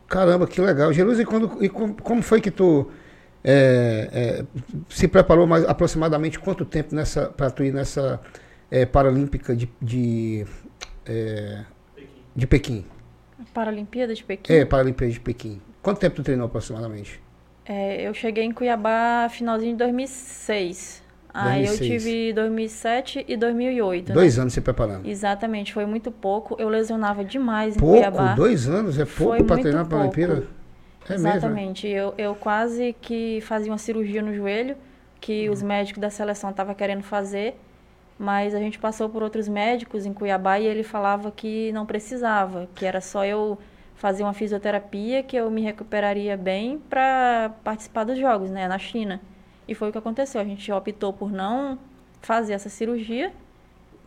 Caramba, 0.08 0.48
que 0.48 0.60
legal. 0.60 0.92
Jerusa, 0.92 1.22
e, 1.22 1.26
quando, 1.26 1.64
e 1.64 1.70
com- 1.70 1.94
como 1.94 2.24
foi 2.24 2.42
que 2.42 2.50
tu 2.50 2.88
é, 3.44 4.10
é, 4.12 4.46
se 4.90 5.08
preparou 5.08 5.46
mais 5.46 5.64
aproximadamente 5.66 6.40
quanto 6.40 6.66
tempo 6.66 6.96
nessa 6.96 7.28
para 7.28 7.52
tu 7.52 7.64
ir 7.64 7.72
nessa 7.72 8.20
é, 8.72 8.88
Paralímpica 8.88 9.56
de, 9.56 9.70
de, 9.80 10.48
é, 11.06 11.64
de 12.36 12.48
Pequim? 12.48 12.84
Paralimpíada 13.54 14.16
de 14.16 14.24
Pequim. 14.24 14.52
É, 14.52 14.66
Paralimpíada 14.66 15.14
de 15.14 15.20
Pequim. 15.20 15.62
Quanto 15.82 16.00
tempo 16.00 16.16
tu 16.16 16.24
treinou 16.24 16.48
aproximadamente? 16.48 17.22
É, 17.72 18.02
eu 18.02 18.16
cheguei 18.16 18.44
em 18.44 18.52
Cuiabá 18.52 19.28
finalzinho 19.30 19.74
de 19.74 19.78
2006. 19.78 21.04
Aí 21.32 21.62
eu 21.62 21.68
2006. 21.78 22.04
tive 22.04 22.34
2007 22.34 23.26
e 23.28 23.38
2008. 23.38 24.10
né? 24.10 24.14
Dois 24.16 24.40
anos 24.40 24.54
se 24.54 24.60
preparando. 24.62 25.08
Exatamente, 25.08 25.72
foi 25.72 25.86
muito 25.86 26.12
pouco. 26.12 26.56
Eu 26.58 26.68
lesionava 26.68 27.24
demais 27.24 27.76
em 27.78 27.80
Pouco? 27.80 27.96
Cuiabá. 27.98 28.34
Dois 28.34 28.68
anos 28.68 28.98
é 28.98 29.06
pouco 29.06 29.44
para 29.44 29.62
treinar 29.62 29.86
para 29.86 30.00
a. 30.00 30.02
Olimpíada? 30.02 30.48
É 31.08 31.12
mesmo? 31.14 31.28
Exatamente. 31.28 31.88
Eu, 31.88 32.16
eu 32.18 32.34
quase 32.34 32.96
que 33.00 33.40
fazia 33.42 33.72
uma 33.72 33.78
cirurgia 33.78 34.24
no 34.24 34.34
joelho, 34.34 34.76
que 35.22 35.48
Uhum. 35.48 35.54
os 35.54 35.62
médicos 35.62 36.02
da 36.02 36.10
seleção 36.10 36.50
estavam 36.50 36.74
querendo 36.74 37.04
fazer, 37.04 37.56
mas 38.18 38.56
a 38.56 38.60
gente 38.60 38.80
passou 38.80 39.08
por 39.10 39.22
outros 39.22 39.48
médicos 39.48 40.08
em 40.08 40.14
Cuiabá 40.14 40.60
e 40.60 40.66
ele 40.66 40.82
falava 40.82 41.32
que 41.32 41.72
não 41.72 41.86
precisava, 41.86 42.68
que 42.74 42.84
era 42.84 43.00
só 43.00 43.24
eu 43.24 43.60
fazer 44.00 44.24
uma 44.24 44.34
fisioterapia 44.34 45.22
que 45.22 45.36
eu 45.36 45.52
me 45.52 45.62
recuperaria 45.62 46.36
bem 46.38 46.80
para 46.90 47.52
participar 47.66 48.06
dos 48.06 48.18
jogos, 48.18 48.50
né, 48.50 48.66
na 48.66 48.80
China. 48.80 49.20
E 49.68 49.76
foi 49.76 49.90
o 49.90 49.92
que 49.92 49.98
aconteceu. 49.98 50.40
A 50.40 50.46
gente 50.46 50.72
optou 50.72 51.12
por 51.12 51.30
não 51.32 51.78
fazer 52.22 52.54
essa 52.54 52.70
cirurgia 52.70 53.32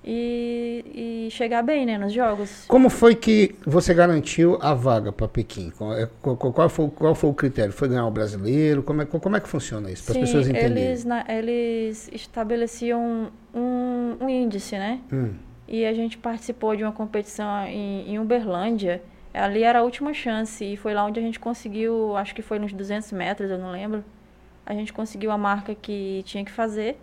e, 0.05 1.26
e 1.26 1.31
chegar 1.31 1.62
bem, 1.62 1.85
né, 1.87 1.98
nos 1.98 2.12
jogos. 2.12 2.64
Como 2.66 2.88
foi 2.88 3.14
que 3.14 3.55
você 3.66 3.92
garantiu 3.94 4.59
a 4.62 4.72
vaga 4.74 5.12
para 5.12 5.28
Pequim? 5.28 5.70
Qual, 5.76 5.94
é- 5.94 6.09
qual- 6.22 6.37
qual 6.37 6.68
foi, 6.70 6.88
qual 6.90 7.14
foi 7.14 7.31
o 7.31 7.35
critério? 7.35 7.72
Foi 7.72 7.87
ganhar 7.88 8.07
o 8.07 8.11
brasileiro? 8.11 8.83
Como 8.83 9.02
é, 9.02 9.05
como 9.05 9.37
é 9.37 9.40
que 9.40 9.48
funciona 9.48 9.90
isso? 9.90 10.05
Para 10.05 10.14
as 10.14 10.20
pessoas 10.20 10.48
entenderem. 10.48 10.85
eles, 10.87 11.05
na- 11.05 11.24
eles 11.28 12.09
estabeleciam 12.12 13.28
um, 13.55 14.16
um 14.22 14.28
índice, 14.28 14.76
né? 14.76 15.00
Hum. 15.12 15.35
E 15.68 15.85
a 15.85 15.92
gente 15.92 16.16
participou 16.18 16.74
de 16.74 16.83
uma 16.83 16.92
competição 16.92 17.66
em, 17.66 18.11
em 18.11 18.18
Uberlândia. 18.18 19.02
Ali 19.35 19.62
era 19.62 19.79
a 19.79 19.83
última 19.83 20.12
chance 20.12 20.64
e 20.64 20.77
foi 20.77 20.92
lá 20.92 21.05
onde 21.05 21.18
a 21.18 21.23
gente 21.23 21.40
conseguiu, 21.40 22.16
acho 22.16 22.35
que 22.35 22.42
foi 22.42 22.59
nos 22.59 22.73
200 22.73 23.12
metros, 23.12 23.51
eu 23.51 23.59
não 23.59 23.71
lembro. 23.71 24.05
A 24.64 24.75
gente 24.75 24.92
conseguiu 24.92 25.31
a 25.31 25.38
marca 25.38 25.75
que 25.75 26.23
tinha 26.25 26.45
que 26.45 26.51
fazer 26.53 26.99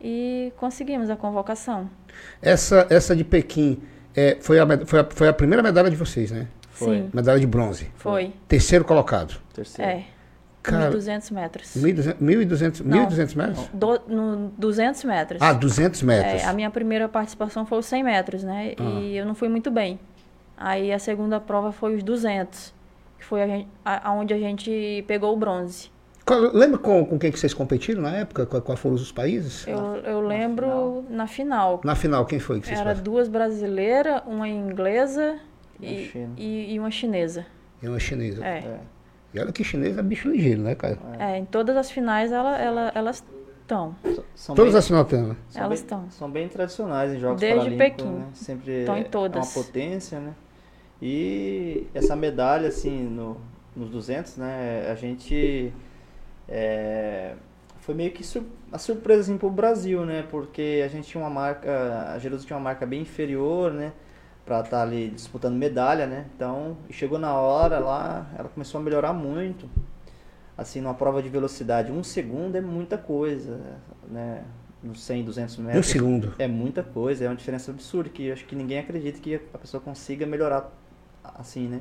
e 0.00 0.52
conseguimos 0.56 1.08
a 1.10 1.16
convocação. 1.16 1.90
Essa, 2.42 2.86
essa 2.90 3.16
de 3.16 3.24
Pequim 3.24 3.80
é, 4.14 4.36
foi, 4.40 4.58
a, 4.58 4.66
foi, 4.86 5.00
a, 5.00 5.04
foi 5.04 5.28
a 5.28 5.32
primeira 5.32 5.62
medalha 5.62 5.90
de 5.90 5.96
vocês, 5.96 6.30
né? 6.30 6.46
Foi. 6.70 6.96
Sim, 6.98 7.10
Medalha 7.12 7.40
de 7.40 7.46
bronze. 7.46 7.90
foi. 7.96 8.34
Terceiro 8.46 8.84
colocado. 8.84 9.40
Terceiro. 9.54 9.90
É, 9.90 10.04
Cara, 10.62 10.90
1.200 10.90 11.32
metros. 11.32 11.68
1.200 11.76 12.16
1.200 12.20 12.84
Não. 12.84 13.06
1.200 13.06 13.36
metros? 13.36 13.68
Do, 13.72 14.00
no 14.08 14.52
200 14.58 15.04
metros. 15.04 15.40
Ah, 15.40 15.52
200 15.52 16.02
metros. 16.02 16.42
É, 16.42 16.44
a 16.44 16.52
minha 16.52 16.70
primeira 16.70 17.08
participação 17.08 17.64
foi 17.64 17.78
os 17.78 17.86
100 17.86 18.02
metros, 18.02 18.42
né? 18.42 18.74
Ah. 18.78 18.82
E 18.82 19.16
eu 19.16 19.24
não 19.24 19.34
fui 19.34 19.48
muito 19.48 19.70
bem. 19.70 19.98
Aí 20.56 20.92
a 20.92 20.98
segunda 20.98 21.38
prova 21.38 21.70
foi 21.72 21.96
os 21.96 22.02
200, 22.02 22.74
que 23.18 23.24
foi 23.24 23.42
a 23.42 23.46
gente, 23.46 23.68
a, 23.84 24.08
aonde 24.10 24.32
a 24.32 24.38
gente 24.38 25.04
pegou 25.06 25.32
o 25.34 25.36
bronze. 25.36 25.90
Qual- 26.24 26.40
lembra 26.52 26.78
com, 26.78 27.04
com 27.04 27.18
quem 27.18 27.30
que 27.30 27.38
vocês 27.38 27.52
competiram 27.54 28.02
na 28.02 28.10
época? 28.16 28.46
Qual- 28.46 28.62
Quais 28.62 28.80
foram 28.80 28.96
os 28.96 29.12
países? 29.12 29.66
Eu, 29.66 29.78
eu 29.96 30.20
lembro 30.20 31.04
na 31.10 31.26
final. 31.26 31.80
Na 31.84 31.94
final, 31.94 32.24
quem 32.26 32.38
foi 32.38 32.58
que 32.60 32.66
vocês 32.66 32.78
Era 32.78 32.90
passaram? 32.90 33.04
duas 33.04 33.28
brasileiras, 33.28 34.22
uma 34.26 34.48
inglesa 34.48 35.38
e, 35.80 36.10
e, 36.36 36.74
e 36.74 36.78
uma 36.80 36.90
chinesa. 36.90 37.46
E 37.82 37.86
uma 37.88 37.98
chinesa. 38.00 38.44
É. 38.44 38.58
É. 38.58 38.80
E 39.34 39.38
olha 39.40 39.52
que 39.52 39.62
chinês 39.62 39.98
é 39.98 40.02
bicho 40.02 40.28
ligeiro, 40.30 40.62
né, 40.62 40.74
cara? 40.74 40.98
É, 41.18 41.36
em 41.38 41.44
todas 41.44 41.76
as 41.76 41.90
finais 41.90 42.32
ela, 42.32 42.56
ela, 42.58 42.90
elas 42.94 43.22
estão. 43.60 43.94
Todas 44.54 44.72
bem, 44.72 44.78
as 44.78 44.86
final 44.86 45.04
tem, 45.04 45.22
né? 45.22 45.36
elas 45.54 45.80
estão. 45.80 46.10
São 46.10 46.30
bem 46.30 46.48
tradicionais 46.48 47.12
em 47.12 47.18
Jogos 47.20 47.40
Desde 47.40 47.58
Paralímpicos, 47.58 48.02
Pequim. 48.04 48.16
né? 48.18 48.26
Sempre 48.32 48.80
Estão 48.80 48.96
em 48.96 49.00
é 49.00 49.04
todas. 49.04 49.46
uma 49.46 49.62
potência, 49.64 50.18
né? 50.20 50.32
E 51.00 51.86
essa 51.94 52.16
medalha, 52.16 52.68
assim, 52.68 53.02
no, 53.04 53.36
nos 53.74 53.90
200, 53.90 54.36
né? 54.36 54.88
A 54.90 54.94
gente... 54.94 55.72
é, 56.48 57.34
foi 57.80 57.94
meio 57.94 58.10
que 58.12 58.24
sur 58.24 58.42
a 58.72 58.78
surpresa, 58.78 59.20
assim, 59.22 59.38
pro 59.38 59.48
Brasil, 59.50 60.04
né? 60.04 60.24
Porque 60.30 60.82
a 60.84 60.88
gente 60.88 61.06
tinha 61.08 61.22
uma 61.22 61.30
marca... 61.30 62.12
A 62.14 62.18
Jerusalém 62.18 62.46
tinha 62.46 62.56
uma 62.56 62.64
marca 62.64 62.84
bem 62.86 63.02
inferior, 63.02 63.72
né? 63.72 63.92
Pra 64.44 64.60
estar 64.60 64.82
ali 64.82 65.08
disputando 65.08 65.54
medalha, 65.56 66.06
né? 66.06 66.26
Então, 66.34 66.76
chegou 66.90 67.18
na 67.18 67.34
hora 67.34 67.78
lá, 67.78 68.26
ela 68.38 68.48
começou 68.48 68.80
a 68.80 68.84
melhorar 68.84 69.12
muito. 69.12 69.68
Assim, 70.56 70.80
numa 70.80 70.94
prova 70.94 71.22
de 71.22 71.28
velocidade, 71.28 71.92
um 71.92 72.02
segundo 72.02 72.56
é 72.56 72.60
muita 72.60 72.96
coisa, 72.96 73.60
né? 74.08 74.42
Nos 74.82 75.02
100, 75.02 75.24
200 75.24 75.58
Um 75.58 75.62
metros. 75.64 75.86
segundo. 75.86 76.34
É 76.38 76.46
muita 76.46 76.82
coisa, 76.82 77.24
é 77.24 77.28
uma 77.28 77.36
diferença 77.36 77.70
absurda 77.70 78.08
que 78.08 78.26
eu 78.26 78.32
acho 78.32 78.44
que 78.46 78.54
ninguém 78.56 78.78
acredita 78.78 79.18
que 79.20 79.34
a 79.52 79.58
pessoa 79.58 79.80
consiga 79.80 80.24
melhorar 80.26 80.72
assim, 81.36 81.68
né? 81.68 81.80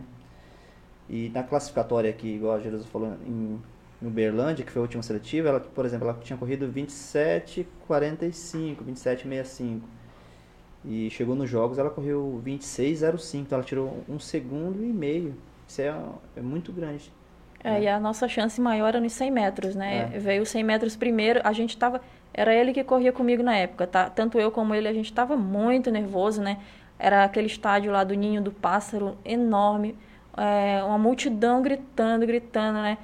E 1.10 1.30
na 1.30 1.44
classificatória 1.44 2.10
aqui, 2.10 2.36
igual 2.36 2.56
a 2.56 2.60
Jerusa 2.60 2.86
falou, 2.86 3.14
em, 3.26 3.60
Uberlândia, 4.02 4.66
que 4.66 4.72
foi 4.72 4.82
a 4.82 4.84
última 4.84 5.04
seletiva, 5.04 5.50
ela, 5.50 5.60
por 5.60 5.86
exemplo, 5.86 6.08
ela 6.08 6.18
tinha 6.22 6.38
corrido 6.38 6.68
27,45, 6.68 8.84
27,65. 8.84 9.82
E 10.84 11.10
chegou 11.10 11.36
nos 11.36 11.50
jogos, 11.50 11.80
ela 11.80 11.90
correu 11.90 12.42
26,05, 12.46 13.42
então 13.42 13.58
ela 13.58 13.66
tirou 13.66 14.04
um 14.08 14.20
segundo 14.20 14.84
e 14.84 14.94
meio. 14.94 15.36
Isso 15.68 15.82
é, 15.82 15.96
é 16.36 16.42
muito 16.42 16.72
grande. 16.72 17.12
É, 17.64 17.82
e 17.82 17.88
a 17.88 18.00
nossa 18.00 18.28
chance 18.28 18.62
maior 18.62 18.90
era 18.90 19.00
nos 19.00 19.14
100 19.14 19.32
metros, 19.32 19.76
né? 19.76 20.12
É. 20.14 20.20
Veio 20.20 20.44
os 20.44 20.50
100 20.50 20.64
metros 20.64 20.96
primeiro, 20.96 21.42
a 21.44 21.52
gente 21.52 21.76
tava... 21.76 22.02
Era 22.32 22.54
ele 22.54 22.72
que 22.74 22.84
corria 22.84 23.12
comigo 23.12 23.42
na 23.42 23.56
época, 23.56 23.88
tá? 23.88 24.08
Tanto 24.10 24.38
eu 24.38 24.52
como 24.52 24.76
ele, 24.76 24.88
a 24.88 24.94
gente 24.94 25.12
tava 25.12 25.36
muito 25.36 25.90
nervoso, 25.90 26.40
né? 26.42 26.60
Era 26.98 27.24
aquele 27.24 27.48
estádio 27.48 27.92
lá 27.92 28.04
do 28.04 28.14
Ninho 28.14 28.42
do 28.42 28.52
Pássaro, 28.52 29.18
enorme. 29.26 29.98
É, 30.38 30.84
uma 30.84 30.98
multidão 30.98 31.62
gritando, 31.62 32.26
gritando, 32.26 32.80
né? 32.80 32.98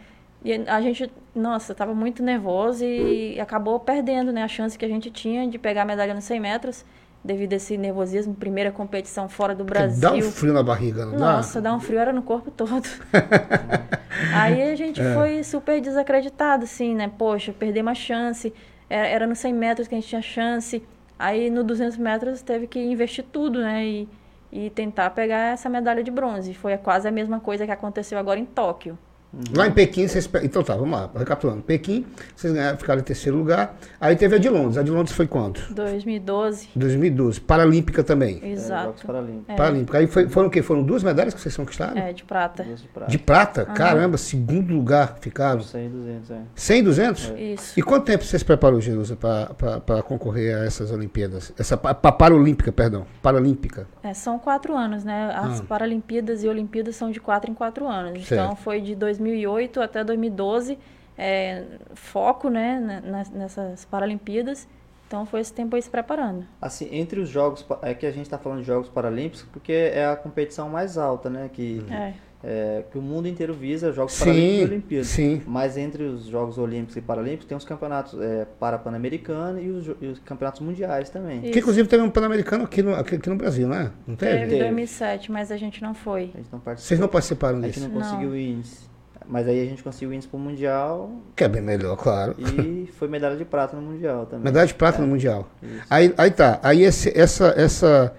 E 0.43 0.53
a 0.67 0.81
gente, 0.81 1.11
nossa, 1.35 1.75
tava 1.75 1.93
muito 1.93 2.23
nervoso 2.23 2.83
e 2.83 3.39
acabou 3.39 3.79
perdendo, 3.79 4.31
né? 4.31 4.43
A 4.43 4.47
chance 4.47 4.77
que 4.77 4.83
a 4.83 4.87
gente 4.87 5.11
tinha 5.11 5.47
de 5.47 5.57
pegar 5.59 5.83
a 5.83 5.85
medalha 5.85 6.13
nos 6.13 6.23
100 6.23 6.39
metros 6.39 6.85
devido 7.23 7.53
a 7.53 7.55
esse 7.55 7.77
nervosismo, 7.77 8.33
primeira 8.33 8.71
competição 8.71 9.29
fora 9.29 9.53
do 9.53 9.63
Brasil. 9.63 10.01
Dá 10.01 10.13
um 10.13 10.21
frio 10.31 10.53
na 10.53 10.63
barriga, 10.63 11.05
não 11.05 11.11
dá? 11.13 11.33
Nossa, 11.33 11.61
dá 11.61 11.73
um 11.73 11.79
frio, 11.79 11.99
era 11.99 12.11
no 12.11 12.23
corpo 12.23 12.49
todo. 12.49 12.87
Aí 14.33 14.71
a 14.71 14.75
gente 14.75 14.99
é. 14.99 15.13
foi 15.13 15.43
super 15.43 15.79
desacreditado, 15.79 16.63
assim, 16.63 16.95
né? 16.95 17.11
Poxa, 17.17 17.53
perder 17.53 17.81
uma 17.81 17.93
chance. 17.93 18.51
Era, 18.89 19.07
era 19.07 19.27
no 19.27 19.35
100 19.35 19.53
metros 19.53 19.87
que 19.87 19.95
a 19.95 19.99
gente 19.99 20.09
tinha 20.09 20.21
chance. 20.21 20.83
Aí 21.21 21.49
no 21.49 21.63
200 21.63 21.97
metros 21.97 22.41
teve 22.41 22.67
que 22.67 22.79
investir 22.79 23.23
tudo, 23.31 23.61
né? 23.61 23.85
E, 23.85 24.09
e 24.51 24.69
tentar 24.71 25.11
pegar 25.11 25.53
essa 25.53 25.69
medalha 25.69 26.03
de 26.03 26.11
bronze. 26.11 26.53
Foi 26.53 26.77
quase 26.77 27.07
a 27.07 27.11
mesma 27.11 27.39
coisa 27.39 27.65
que 27.65 27.71
aconteceu 27.71 28.17
agora 28.17 28.39
em 28.39 28.45
Tóquio. 28.45 28.97
Uhum. 29.33 29.43
Lá 29.55 29.67
em 29.67 29.71
Pequim, 29.71 30.07
vocês. 30.07 30.29
Então 30.43 30.61
tá, 30.61 30.75
vamos 30.75 30.91
lá, 30.91 31.09
recapitulando. 31.15 31.61
Pequim, 31.63 32.05
vocês 32.35 32.53
ganharam, 32.53 32.77
ficaram 32.77 32.99
em 32.99 33.03
terceiro 33.03 33.37
lugar. 33.37 33.77
Aí 33.99 34.15
teve 34.15 34.35
a 34.35 34.39
de 34.39 34.49
Londres. 34.49 34.77
A 34.77 34.83
de 34.83 34.91
Londres 34.91 35.15
foi 35.15 35.25
quanto? 35.25 35.73
2012. 35.73 36.69
2012. 36.75 37.39
Paralímpica 37.41 38.03
também. 38.03 38.41
Exato. 38.43 39.03
É, 39.03 39.07
Paralímpica. 39.07 39.53
É. 39.53 39.55
Paralímpica. 39.55 39.97
Aí 39.97 40.07
foi, 40.07 40.27
foram 40.27 40.47
o 40.47 40.51
quê? 40.51 40.61
Foram 40.61 40.83
duas 40.83 41.01
medalhas 41.01 41.33
que 41.33 41.39
vocês 41.39 41.55
conquistaram? 41.55 41.97
É, 41.97 42.11
de 42.11 42.23
prata. 42.23 42.63
De 42.63 42.87
prata. 42.87 43.11
De 43.11 43.17
prata? 43.17 43.65
Uhum. 43.67 43.73
Caramba, 43.73 44.17
segundo 44.17 44.73
lugar 44.73 45.17
ficaram. 45.21 45.61
100 45.61 45.85
e 45.85 45.89
200, 45.89 46.31
é. 46.31 46.41
100 46.55 46.79
e 46.79 46.83
200? 46.83 47.29
É. 47.29 47.41
Isso. 47.41 47.79
E 47.79 47.81
quanto 47.81 48.05
tempo 48.05 48.23
vocês 48.23 48.43
prepararam, 48.43 48.81
Jerusa, 48.81 49.15
para 49.15 50.03
concorrer 50.03 50.57
a 50.57 50.65
essas 50.65 50.91
Olimpíadas? 50.91 51.53
Essa 51.57 51.77
para 51.77 52.11
Paralímpica, 52.11 52.71
perdão. 52.71 53.05
Paralímpica. 53.21 53.87
É, 54.03 54.13
são 54.13 54.37
quatro 54.37 54.75
anos, 54.75 55.03
né? 55.03 55.31
As 55.33 55.61
ah. 55.61 55.63
Paralimpíadas 55.63 56.43
e 56.43 56.47
Olimpíadas 56.47 56.95
são 56.95 57.11
de 57.11 57.19
quatro 57.19 57.49
em 57.49 57.53
quatro 57.53 57.87
anos. 57.87 58.11
Então, 58.11 58.23
certo. 58.25 58.43
Então 58.43 58.55
foi 58.55 58.81
de 58.81 58.95
2008 59.21 59.81
até 59.81 60.01
até 60.01 60.03
2012, 60.03 60.77
é, 61.17 61.63
foco 61.93 62.49
né, 62.49 63.01
nessas 63.33 63.85
Paralimpíadas. 63.85 64.67
Então 65.07 65.25
foi 65.25 65.41
esse 65.41 65.53
tempo 65.53 65.75
aí 65.75 65.81
se 65.81 65.89
preparando. 65.89 66.45
Assim, 66.61 66.87
entre 66.89 67.19
os 67.19 67.27
jogos, 67.27 67.65
é 67.81 67.93
que 67.93 68.05
a 68.05 68.11
gente 68.11 68.23
está 68.23 68.37
falando 68.37 68.59
de 68.59 68.65
Jogos 68.65 68.87
Paralímpicos, 68.87 69.45
porque 69.51 69.73
é 69.73 70.05
a 70.05 70.15
competição 70.15 70.69
mais 70.69 70.97
alta, 70.97 71.29
né? 71.29 71.49
Que, 71.51 71.83
é. 71.91 72.13
É, 72.41 72.85
que 72.89 72.97
o 72.97 73.01
mundo 73.01 73.27
inteiro 73.27 73.53
visa, 73.53 73.91
Jogos 73.91 74.13
sim, 74.13 74.23
Paralímpicos 74.23 74.61
e 74.61 74.63
Olimpíadas. 74.63 75.07
Sim. 75.07 75.41
Mas 75.45 75.75
entre 75.75 76.03
os 76.03 76.27
Jogos 76.27 76.57
Olímpicos 76.57 76.95
e 76.95 77.01
Paralímpicos 77.01 77.45
tem 77.45 77.57
os 77.57 77.65
campeonatos 77.65 78.17
é, 78.21 78.47
para 78.57 78.79
Pan-Americano 78.79 79.61
e 79.61 79.69
os, 79.69 79.87
e 79.99 80.07
os, 80.07 80.19
campeonatos 80.19 80.61
mundiais 80.61 81.09
também. 81.09 81.41
Isso. 81.41 81.51
Que 81.51 81.59
inclusive 81.59 81.89
teve 81.89 82.01
um 82.01 82.09
Pan-Americano 82.09 82.63
aqui 82.63 82.81
no, 82.81 82.95
aqui, 82.95 83.15
aqui, 83.15 83.29
no 83.29 83.35
Brasil, 83.35 83.67
né? 83.67 83.91
Não 84.07 84.15
teve? 84.15 84.39
Teve 84.39 84.55
em 84.55 84.59
2007, 84.59 85.29
mas 85.29 85.51
a 85.51 85.57
gente 85.57 85.81
não 85.81 85.93
foi. 85.93 86.31
A 86.33 86.37
gente 86.37 86.51
não 86.53 86.59
participou. 86.61 86.87
Vocês 86.87 86.99
não 87.01 87.09
participaram 87.09 87.59
disso? 87.59 87.79
A 87.79 87.83
gente 87.83 87.93
não 87.93 88.01
conseguiu 88.01 88.33
índice. 88.33 88.90
Mas 89.27 89.47
aí 89.47 89.61
a 89.61 89.65
gente 89.65 89.83
conseguiu 89.83 90.13
índice 90.13 90.27
pro 90.27 90.37
Mundial. 90.37 91.11
Que 91.35 91.43
é 91.43 91.47
bem 91.47 91.61
melhor, 91.61 91.95
claro. 91.95 92.35
E 92.37 92.87
foi 92.97 93.07
medalha 93.07 93.35
de 93.35 93.45
prata 93.45 93.75
no 93.75 93.81
Mundial 93.81 94.25
também. 94.25 94.45
Medalha 94.45 94.67
de 94.67 94.73
prata 94.73 94.97
é. 94.97 95.01
no 95.01 95.07
Mundial. 95.07 95.49
Aí, 95.89 96.13
aí 96.17 96.31
tá. 96.31 96.59
Aí 96.61 96.83
esse, 96.83 97.17
essa, 97.17 97.53
essa, 97.57 98.13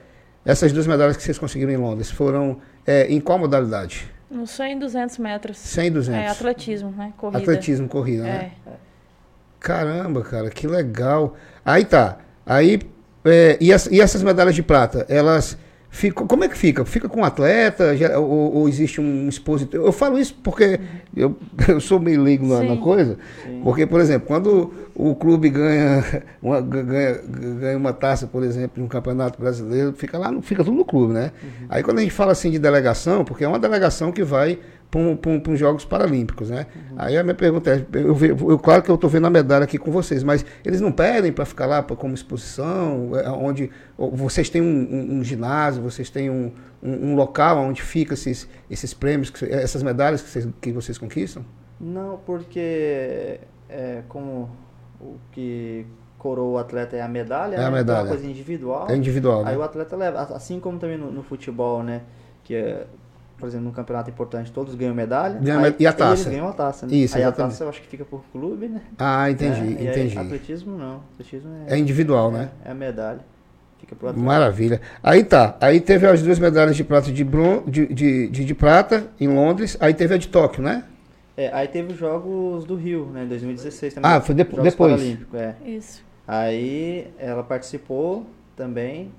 essas 0.44 0.72
duas 0.72 0.86
medalhas 0.86 1.16
que 1.16 1.22
vocês 1.22 1.38
conseguiram 1.38 1.72
em 1.72 1.76
Londres 1.76 2.10
foram 2.10 2.58
é, 2.86 3.06
em 3.06 3.20
qual 3.20 3.38
modalidade? 3.38 4.10
No 4.30 4.46
100 4.46 4.76
e 4.76 4.80
200 4.80 5.18
metros. 5.18 5.58
100 5.58 5.86
e 5.86 5.90
200. 5.90 6.20
É, 6.20 6.28
atletismo, 6.28 6.90
né? 6.90 7.12
Corrida. 7.18 7.38
Atletismo, 7.38 7.88
corrida, 7.88 8.26
é. 8.26 8.32
né? 8.32 8.52
Caramba, 9.60 10.22
cara, 10.22 10.50
que 10.50 10.66
legal. 10.66 11.36
Aí 11.64 11.84
tá. 11.84 12.18
Aí, 12.44 12.80
é, 13.24 13.56
e, 13.60 13.72
as, 13.72 13.86
e 13.86 14.00
essas 14.00 14.22
medalhas 14.22 14.54
de 14.54 14.62
prata, 14.62 15.06
elas 15.08 15.56
Fica, 15.94 16.24
como 16.24 16.42
é 16.42 16.48
que 16.48 16.56
fica? 16.56 16.86
Fica 16.86 17.06
com 17.06 17.20
o 17.20 17.24
atleta 17.24 17.94
ou, 18.18 18.54
ou, 18.54 18.68
existe 18.68 18.98
um 18.98 19.28
expositor? 19.28 19.84
Eu 19.84 19.92
falo 19.92 20.18
isso 20.18 20.34
porque 20.42 20.80
eu, 21.14 21.36
eu 21.68 21.78
sou 21.82 22.00
meio 22.00 22.22
leigo 22.22 22.46
na, 22.46 22.62
na 22.62 22.78
coisa. 22.78 23.18
Sim. 23.44 23.60
Porque, 23.62 23.86
por 23.86 24.00
exemplo, 24.00 24.26
quando 24.26 24.72
o 24.94 25.14
clube 25.14 25.50
ganha 25.50 26.02
uma, 26.42 26.62
ganha, 26.62 27.20
ganha 27.60 27.76
uma 27.76 27.92
taça, 27.92 28.26
por 28.26 28.42
exemplo, 28.42 28.76
de 28.76 28.82
um 28.82 28.88
campeonato 28.88 29.38
brasileiro, 29.38 29.92
fica 29.92 30.16
lá, 30.16 30.32
fica 30.40 30.64
tudo 30.64 30.78
no 30.78 30.84
clube, 30.84 31.12
né? 31.12 31.30
Uhum. 31.42 31.66
Aí 31.68 31.82
quando 31.82 31.98
a 31.98 32.00
gente 32.00 32.14
fala 32.14 32.32
assim 32.32 32.50
de 32.50 32.58
delegação, 32.58 33.22
porque 33.22 33.44
é 33.44 33.48
uma 33.48 33.58
delegação 33.58 34.10
que 34.10 34.24
vai 34.24 34.58
para 34.92 35.52
os 35.52 35.58
Jogos 35.58 35.86
Paralímpicos, 35.86 36.50
né? 36.50 36.66
Uhum. 36.74 36.96
Aí 36.98 37.16
a 37.16 37.22
minha 37.22 37.34
pergunta 37.34 37.70
é, 37.70 37.86
eu, 37.94 38.14
eu, 38.50 38.58
claro 38.58 38.82
que 38.82 38.90
eu 38.90 38.94
estou 38.94 39.08
vendo 39.08 39.26
a 39.26 39.30
medalha 39.30 39.64
aqui 39.64 39.78
com 39.78 39.90
vocês, 39.90 40.22
mas 40.22 40.44
eles 40.62 40.82
não 40.82 40.92
pedem 40.92 41.32
para 41.32 41.46
ficar 41.46 41.64
lá 41.64 41.82
pra, 41.82 41.96
como 41.96 42.12
exposição, 42.12 43.12
é, 43.16 43.30
onde 43.30 43.70
vocês 43.96 44.50
têm 44.50 44.60
um, 44.60 44.66
um, 44.66 45.18
um 45.18 45.24
ginásio, 45.24 45.82
vocês 45.82 46.10
têm 46.10 46.28
um, 46.28 46.52
um, 46.82 47.14
local 47.14 47.56
onde 47.58 47.80
ficam 47.80 48.12
esses, 48.12 48.46
esses 48.70 48.92
prêmios, 48.92 49.32
essas 49.42 49.82
medalhas 49.82 50.20
que 50.20 50.28
vocês, 50.28 50.48
que 50.60 50.72
vocês 50.72 50.98
conquistam? 50.98 51.42
Não, 51.80 52.20
porque 52.26 53.40
é, 53.70 54.02
como 54.08 54.50
o 55.00 55.16
que 55.32 55.86
coroa 56.18 56.52
o 56.52 56.58
atleta 56.58 56.96
é 56.96 57.00
a 57.00 57.08
medalha, 57.08 57.56
é 57.56 57.58
né? 57.60 57.64
a 57.64 57.70
medalha. 57.70 57.98
É 57.98 58.02
uma 58.02 58.08
coisa 58.08 58.26
individual. 58.26 58.86
É 58.90 58.94
individual. 58.94 59.46
Aí 59.46 59.54
né? 59.54 59.56
o 59.56 59.62
atleta 59.62 59.96
leva, 59.96 60.20
assim 60.20 60.60
como 60.60 60.78
também 60.78 60.98
no, 60.98 61.10
no 61.10 61.22
futebol, 61.22 61.82
né? 61.82 62.02
Que 62.44 62.54
é 62.54 62.86
por 63.42 63.48
exemplo, 63.48 63.66
num 63.66 63.72
campeonato 63.72 64.08
importante, 64.08 64.52
todos 64.52 64.76
ganham 64.76 64.94
medalha. 64.94 65.40
Ganha, 65.40 65.74
e 65.76 65.84
a 65.84 65.92
taça? 65.92 66.22
Eles 66.22 66.26
ganham 66.26 66.48
a 66.48 66.52
taça, 66.52 66.86
né? 66.86 66.94
Isso, 66.94 67.16
aí 67.16 67.22
exatamente. 67.22 67.48
a 67.48 67.50
taça 67.50 67.64
eu 67.64 67.68
acho 67.68 67.82
que 67.82 67.88
fica 67.88 68.04
por 68.04 68.22
clube, 68.30 68.68
né? 68.68 68.82
Ah, 68.96 69.28
entendi, 69.28 69.78
é, 69.80 69.90
entendi. 69.90 70.16
Aí, 70.16 70.24
atletismo 70.24 70.78
não. 70.78 71.02
Atletismo 71.14 71.50
é, 71.66 71.74
é 71.74 71.76
individual, 71.76 72.28
é, 72.28 72.32
né? 72.34 72.50
É 72.64 72.70
a 72.70 72.74
medalha. 72.74 73.18
Fica 73.80 73.96
pro 73.96 74.10
atleta. 74.10 74.24
Maravilha. 74.24 74.80
Aí 75.02 75.24
tá. 75.24 75.56
Aí 75.60 75.80
teve 75.80 76.06
as 76.06 76.22
duas 76.22 76.38
medalhas 76.38 76.76
de 76.76 76.84
prata 76.84 77.10
de, 77.10 77.24
bron 77.24 77.64
de, 77.66 77.92
de, 77.92 78.28
de, 78.28 78.44
de 78.44 78.54
prata 78.54 79.08
em 79.18 79.26
Londres. 79.26 79.76
Aí 79.80 79.92
teve 79.92 80.14
a 80.14 80.16
de 80.16 80.28
Tóquio, 80.28 80.62
né? 80.62 80.84
É, 81.36 81.50
aí 81.52 81.66
teve 81.66 81.94
os 81.94 81.98
Jogos 81.98 82.64
do 82.64 82.76
Rio, 82.76 83.06
né? 83.06 83.24
Em 83.24 83.28
2016 83.28 83.94
também. 83.94 84.08
Ah, 84.08 84.20
foi 84.20 84.36
de 84.36 84.44
Jogos 84.44 84.62
depois. 84.62 84.92
Paralímpicos, 84.92 85.40
é. 85.40 85.56
Isso. 85.66 86.00
Aí 86.28 87.08
ela 87.18 87.42
participou 87.42 88.24
também. 88.54 89.10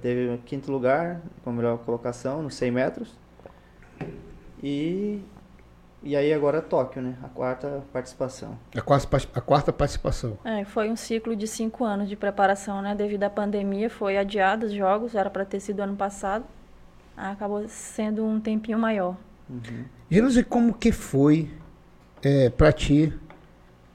Teve 0.00 0.38
quinto 0.44 0.70
lugar, 0.70 1.20
com 1.44 1.52
melhor 1.52 1.78
colocação, 1.78 2.42
nos 2.42 2.54
100 2.54 2.70
metros. 2.70 3.18
E, 4.62 5.20
e 6.02 6.14
aí 6.16 6.32
agora 6.32 6.58
é 6.58 6.60
Tóquio, 6.60 7.02
né? 7.02 7.16
A 7.22 7.28
quarta 7.28 7.82
participação. 7.92 8.58
A 8.76 8.80
quarta, 8.80 9.16
a 9.34 9.40
quarta 9.40 9.72
participação. 9.72 10.38
É, 10.44 10.64
foi 10.64 10.90
um 10.90 10.96
ciclo 10.96 11.34
de 11.34 11.46
cinco 11.46 11.84
anos 11.84 12.08
de 12.08 12.16
preparação, 12.16 12.80
né? 12.80 12.94
Devido 12.94 13.24
à 13.24 13.30
pandemia, 13.30 13.90
foi 13.90 14.16
adiado 14.16 14.66
os 14.66 14.72
jogos, 14.72 15.14
era 15.14 15.30
para 15.30 15.44
ter 15.44 15.60
sido 15.60 15.80
ano 15.80 15.96
passado. 15.96 16.44
Acabou 17.16 17.68
sendo 17.68 18.24
um 18.24 18.40
tempinho 18.40 18.78
maior. 18.78 19.16
Uhum. 19.50 19.84
e 20.10 20.44
como 20.44 20.72
que 20.72 20.92
foi 20.92 21.50
é, 22.22 22.48
para 22.48 22.72
ti 22.72 23.12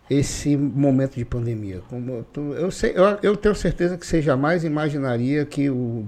esse 0.10 0.56
momento 0.56 1.16
de 1.16 1.26
pandemia? 1.26 1.82
Como 1.90 2.24
tu, 2.32 2.54
eu, 2.54 2.72
sei, 2.72 2.94
eu, 2.96 3.20
eu 3.22 3.38
tenho 3.38 3.56
certeza 3.56 3.98
que 3.98 4.06
você 4.06 4.22
jamais 4.22 4.64
imaginaria 4.64 5.46
que 5.46 5.70
o 5.70 6.06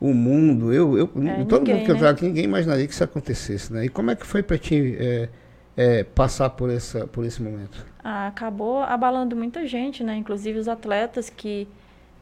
o 0.00 0.12
mundo, 0.12 0.72
eu, 0.72 0.96
eu 0.98 1.04
é, 1.04 1.44
todo 1.44 1.60
ninguém, 1.60 1.74
mundo 1.76 1.84
que 1.84 1.90
eu 1.90 1.98
trago 1.98 2.16
aqui, 2.16 2.26
ninguém 2.26 2.44
imaginaria 2.44 2.86
que 2.86 2.92
isso 2.92 3.04
acontecesse, 3.04 3.72
né? 3.72 3.86
E 3.86 3.88
como 3.88 4.10
é 4.10 4.14
que 4.14 4.26
foi 4.26 4.42
para 4.42 4.58
ti 4.58 4.96
é, 4.98 5.28
é, 5.76 6.04
passar 6.04 6.50
por, 6.50 6.70
essa, 6.70 7.06
por 7.06 7.24
esse 7.24 7.42
momento? 7.42 7.84
Ah, 8.04 8.26
acabou 8.26 8.82
abalando 8.82 9.34
muita 9.34 9.66
gente, 9.66 10.04
né? 10.04 10.14
Inclusive 10.16 10.58
os 10.58 10.68
atletas 10.68 11.30
que 11.30 11.66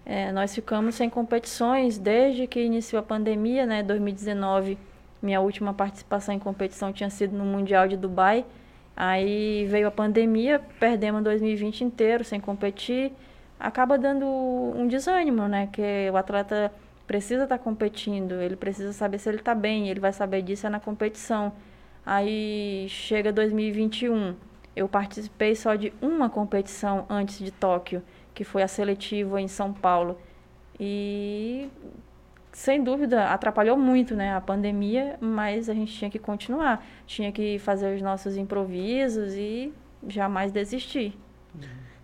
é, 0.07 0.31
nós 0.31 0.55
ficamos 0.55 0.95
sem 0.95 1.11
competições 1.11 1.99
desde 1.99 2.47
que 2.47 2.61
iniciou 2.61 3.01
a 3.01 3.03
pandemia, 3.03 3.67
né? 3.67 3.83
2019, 3.83 4.79
minha 5.21 5.41
última 5.41 5.75
participação 5.75 6.35
em 6.35 6.39
competição 6.39 6.93
tinha 6.93 7.11
sido 7.11 7.37
no 7.37 7.45
Mundial 7.45 7.89
de 7.89 7.97
Dubai. 7.97 8.45
Aí 8.97 9.67
veio 9.67 9.89
a 9.89 9.91
pandemia, 9.91 10.61
perdemos 10.79 11.23
2020 11.25 11.85
inteiro 11.85 12.25
sem 12.25 12.41
competir. 12.41 13.13
Acaba 13.59 13.99
dando 13.99 14.27
um 14.27 14.87
desânimo, 14.87 15.49
né? 15.49 15.69
Que 15.73 16.11
o 16.13 16.17
atleta 16.17 16.73
precisa 17.07 17.45
estar 17.45 17.59
tá 17.59 17.65
competindo, 17.65 18.35
ele 18.41 18.57
precisa 18.57 18.93
saber 18.93 19.19
se 19.19 19.29
ele 19.29 19.39
está 19.39 19.55
bem, 19.55 19.89
ele 19.89 20.01
vai 20.01 20.13
saber 20.13 20.43
disso 20.43 20.67
é 20.67 20.71
na 20.71 20.81
competição. 20.81 21.53
Aí 22.07 22.87
chega 22.89 23.33
2021, 23.33 24.35
eu 24.77 24.89
participei 24.89 25.55
só 25.55 25.75
de 25.75 25.93
uma 26.01 26.29
competição 26.29 27.07
antes 27.09 27.39
de 27.39 27.51
Tóquio, 27.51 28.03
que 28.35 28.45
foi 28.45 28.63
a 28.63 28.69
seletiva 28.69 29.41
em 29.41 29.49
São 29.49 29.73
Paulo. 29.73 30.19
E 30.79 31.69
sem 32.55 32.83
dúvida, 32.83 33.27
atrapalhou 33.27 33.77
muito, 33.77 34.15
né, 34.15 34.35
a 34.35 34.41
pandemia, 34.41 35.17
mas 35.21 35.69
a 35.69 35.75
gente 35.75 35.93
tinha 35.93 36.11
que 36.11 36.19
continuar, 36.19 36.87
tinha 37.07 37.33
que 37.33 37.59
fazer 37.59 37.95
os 37.95 38.01
nossos 38.01 38.37
improvisos 38.37 39.35
e 39.35 39.73
jamais 40.07 40.53
desistir. 40.53 41.19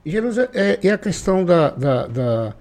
Jerusa, 0.05 0.51
é, 0.53 0.79
e 0.83 0.91
a 0.91 0.99
questão 0.99 1.45
da, 1.45 1.71
da, 1.71 2.07
da, 2.07 2.55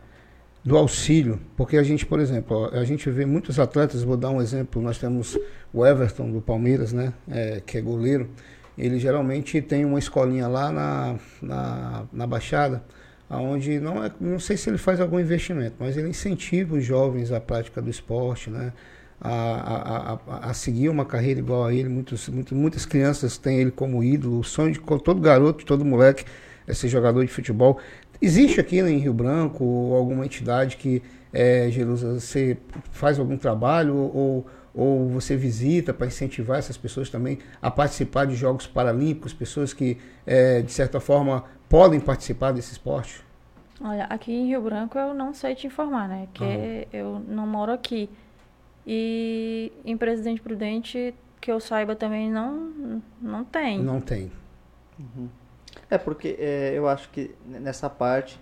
do 0.63 0.77
auxílio, 0.77 1.39
porque 1.57 1.77
a 1.77 1.83
gente, 1.83 2.05
por 2.05 2.19
exemplo, 2.19 2.69
a 2.73 2.83
gente 2.83 3.09
vê 3.09 3.25
muitos 3.25 3.59
atletas, 3.59 4.03
vou 4.03 4.15
dar 4.17 4.29
um 4.29 4.39
exemplo, 4.39 4.81
nós 4.81 4.99
temos 4.99 5.37
o 5.73 5.85
Everton 5.85 6.31
do 6.31 6.41
Palmeiras, 6.41 6.93
né, 6.93 7.13
é, 7.27 7.61
que 7.65 7.77
é 7.77 7.81
goleiro, 7.81 8.29
ele 8.77 8.99
geralmente 8.99 9.61
tem 9.61 9.83
uma 9.83 9.99
escolinha 9.99 10.47
lá 10.47 10.71
na, 10.71 11.15
na, 11.41 12.03
na 12.13 12.27
Baixada, 12.27 12.83
onde 13.37 13.79
não, 13.79 14.03
é, 14.03 14.11
não 14.19 14.39
sei 14.39 14.57
se 14.57 14.69
ele 14.69 14.77
faz 14.77 14.99
algum 14.99 15.19
investimento, 15.19 15.75
mas 15.79 15.95
ele 15.95 16.09
incentiva 16.09 16.75
os 16.75 16.83
jovens 16.83 17.31
à 17.31 17.39
prática 17.39 17.81
do 17.81 17.89
esporte, 17.89 18.49
né? 18.49 18.73
A, 19.21 19.31
a, 19.31 20.13
a, 20.13 20.49
a 20.49 20.53
seguir 20.53 20.87
uma 20.87 21.05
carreira 21.05 21.39
igual 21.39 21.65
a 21.65 21.73
ele. 21.73 21.89
Muitos, 21.89 22.29
muitas, 22.29 22.57
muitas 22.57 22.85
crianças 22.85 23.37
têm 23.37 23.59
ele 23.59 23.71
como 23.71 24.01
ídolo. 24.03 24.39
O 24.39 24.43
sonho 24.43 24.71
de 24.71 24.79
todo 24.79 25.19
garoto, 25.19 25.65
todo 25.65 25.83
moleque 25.83 26.23
é 26.65 26.73
ser 26.73 26.87
jogador 26.87 27.25
de 27.25 27.31
futebol. 27.31 27.79
Existe 28.21 28.59
aqui 28.61 28.81
né, 28.81 28.91
em 28.91 28.97
Rio 28.97 29.13
Branco 29.13 29.93
alguma 29.93 30.25
entidade 30.25 30.77
que, 30.77 31.01
é, 31.33 31.69
Jerusa, 31.69 32.19
você 32.19 32.57
faz 32.91 33.19
algum 33.19 33.37
trabalho 33.37 33.95
ou, 33.95 34.45
ou 34.73 35.09
você 35.09 35.35
visita 35.35 35.93
para 35.93 36.07
incentivar 36.07 36.59
essas 36.59 36.77
pessoas 36.77 37.09
também 37.09 37.39
a 37.61 37.71
participar 37.71 38.25
de 38.25 38.35
Jogos 38.35 38.67
Paralímpicos, 38.67 39.33
pessoas 39.33 39.73
que, 39.73 39.97
é, 40.25 40.61
de 40.61 40.71
certa 40.71 40.99
forma, 40.99 41.45
podem 41.67 41.99
participar 41.99 42.51
desse 42.51 42.71
esporte? 42.71 43.23
Olha, 43.81 44.05
aqui 44.05 44.31
em 44.31 44.47
Rio 44.47 44.61
Branco 44.61 44.97
eu 44.97 45.13
não 45.13 45.33
sei 45.33 45.55
te 45.55 45.67
informar, 45.67 46.07
né? 46.07 46.27
Que 46.33 46.43
uhum. 46.43 46.85
eu 46.91 47.19
não 47.27 47.47
moro 47.47 47.71
aqui. 47.71 48.09
E 48.85 49.71
em 49.85 49.95
Presidente 49.95 50.41
Prudente, 50.41 51.13
que 51.39 51.51
eu 51.51 51.59
saiba 51.59 51.95
também, 51.95 52.29
não, 52.29 53.01
não 53.21 53.45
tem. 53.45 53.81
Não 53.81 54.01
tem. 54.01 54.31
Uhum. 54.99 55.29
É, 55.89 55.97
porque 55.97 56.35
é, 56.39 56.73
eu 56.75 56.87
acho 56.87 57.09
que 57.09 57.33
nessa 57.45 57.89
parte 57.89 58.39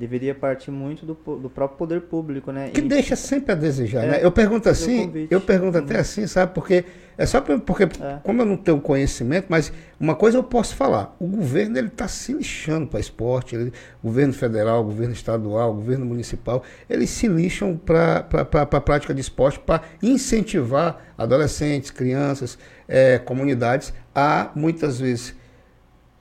deveria 0.00 0.34
partir 0.34 0.70
muito 0.70 1.04
do, 1.04 1.12
do 1.36 1.50
próprio 1.50 1.76
poder 1.76 2.00
público, 2.00 2.50
né? 2.50 2.70
Que 2.70 2.80
e, 2.80 2.88
deixa 2.88 3.14
sempre 3.14 3.52
a 3.52 3.54
desejar, 3.54 4.04
é, 4.04 4.10
né? 4.12 4.18
Eu 4.22 4.32
pergunto 4.32 4.66
assim, 4.66 5.28
eu 5.30 5.42
pergunto 5.42 5.76
até 5.76 5.96
uhum. 5.96 6.00
assim, 6.00 6.26
sabe? 6.26 6.54
Porque 6.54 6.86
é 7.18 7.26
só 7.26 7.38
porque 7.42 7.82
é. 7.82 8.18
como 8.24 8.40
eu 8.40 8.46
não 8.46 8.56
tenho 8.56 8.80
conhecimento, 8.80 9.48
mas 9.50 9.70
uma 10.00 10.14
coisa 10.14 10.38
eu 10.38 10.42
posso 10.42 10.74
falar, 10.74 11.14
o 11.20 11.26
governo 11.26 11.76
ele 11.76 11.88
está 11.88 12.08
se 12.08 12.32
lixando 12.32 12.86
para 12.86 12.98
esporte, 12.98 13.54
ele, 13.54 13.74
governo 14.02 14.32
federal, 14.32 14.82
governo 14.82 15.12
estadual, 15.12 15.74
governo 15.74 16.06
municipal, 16.06 16.62
eles 16.88 17.10
se 17.10 17.28
lixam 17.28 17.76
para 17.76 18.26
a 18.72 18.80
prática 18.80 19.12
de 19.12 19.20
esporte 19.20 19.58
para 19.58 19.82
incentivar 20.02 21.12
adolescentes, 21.18 21.90
crianças, 21.90 22.58
é, 22.88 23.18
comunidades 23.18 23.92
a 24.14 24.50
muitas 24.54 24.98
vezes 24.98 25.38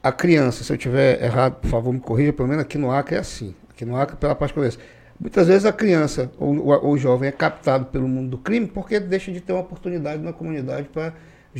a 0.03 0.11
criança, 0.11 0.65
se 0.65 0.73
eu 0.73 0.77
tiver 0.77 1.23
errado, 1.23 1.55
por 1.61 1.69
favor, 1.69 1.93
me 1.93 1.99
corrija, 1.99 2.33
pelo 2.33 2.49
menos 2.49 2.63
aqui 2.63 2.77
no 2.77 2.91
Acre 2.91 3.15
é 3.15 3.19
assim. 3.19 3.55
Aqui 3.79 3.85
no 3.85 3.95
Acre, 3.95 4.17
pela 4.17 4.35
que 4.35 4.43
eu 4.43 4.49
conheço. 4.49 4.77
Muitas 5.17 5.47
vezes 5.47 5.65
a 5.65 5.71
criança 5.71 6.29
ou, 6.37 6.67
ou, 6.67 6.91
o 6.91 6.97
jovem 6.97 7.29
é 7.29 7.31
captado 7.31 7.85
pelo 7.85 8.09
mundo 8.09 8.31
do 8.31 8.37
crime 8.37 8.67
porque 8.67 8.99
deixa 8.99 9.31
de 9.31 9.39
ter 9.39 9.53
uma 9.53 9.61
oportunidade 9.61 10.21
na 10.21 10.33
comunidade 10.33 10.89
para 10.89 11.13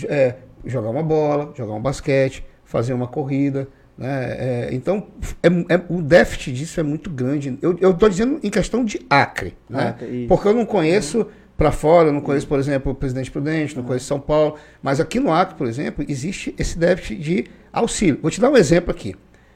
é, 0.03 0.35
jogar 0.65 0.89
uma 0.89 1.01
bola, 1.01 1.53
jogar 1.55 1.73
um 1.73 1.81
basquete, 1.81 2.45
fazer 2.65 2.91
uma 2.91 3.07
corrida. 3.07 3.69
Né? 3.97 4.35
É, 4.37 4.69
então, 4.73 5.07
é, 5.41 5.47
é, 5.75 5.81
o 5.87 6.01
déficit 6.01 6.51
disso 6.51 6.77
é 6.81 6.83
muito 6.83 7.09
grande. 7.09 7.57
Eu 7.61 7.91
estou 7.91 8.09
dizendo 8.09 8.37
em 8.43 8.49
questão 8.49 8.83
de 8.83 8.99
Acre, 9.09 9.55
né? 9.69 9.95
porque 10.27 10.45
eu 10.45 10.53
não 10.53 10.65
conheço 10.65 11.25
para 11.55 11.71
fora, 11.71 12.11
não 12.11 12.19
conheço, 12.19 12.47
por 12.47 12.59
exemplo, 12.59 12.91
o 12.91 12.95
Presidente 12.95 13.31
Prudente, 13.31 13.77
não 13.77 13.83
conheço 13.83 14.05
São 14.05 14.19
Paulo, 14.19 14.55
mas 14.83 14.99
aqui 14.99 15.21
no 15.21 15.31
Acre, 15.31 15.55
por 15.55 15.67
exemplo, 15.67 16.03
existe 16.05 16.53
esse 16.57 16.77
déficit 16.77 17.17
de 17.17 17.45
auxílio. 17.71 18.19
Vou 18.21 18.29
te 18.29 18.41
dar 18.41 18.49
um 18.49 18.57
exemplo 18.57 18.91
aqui, 18.91 19.15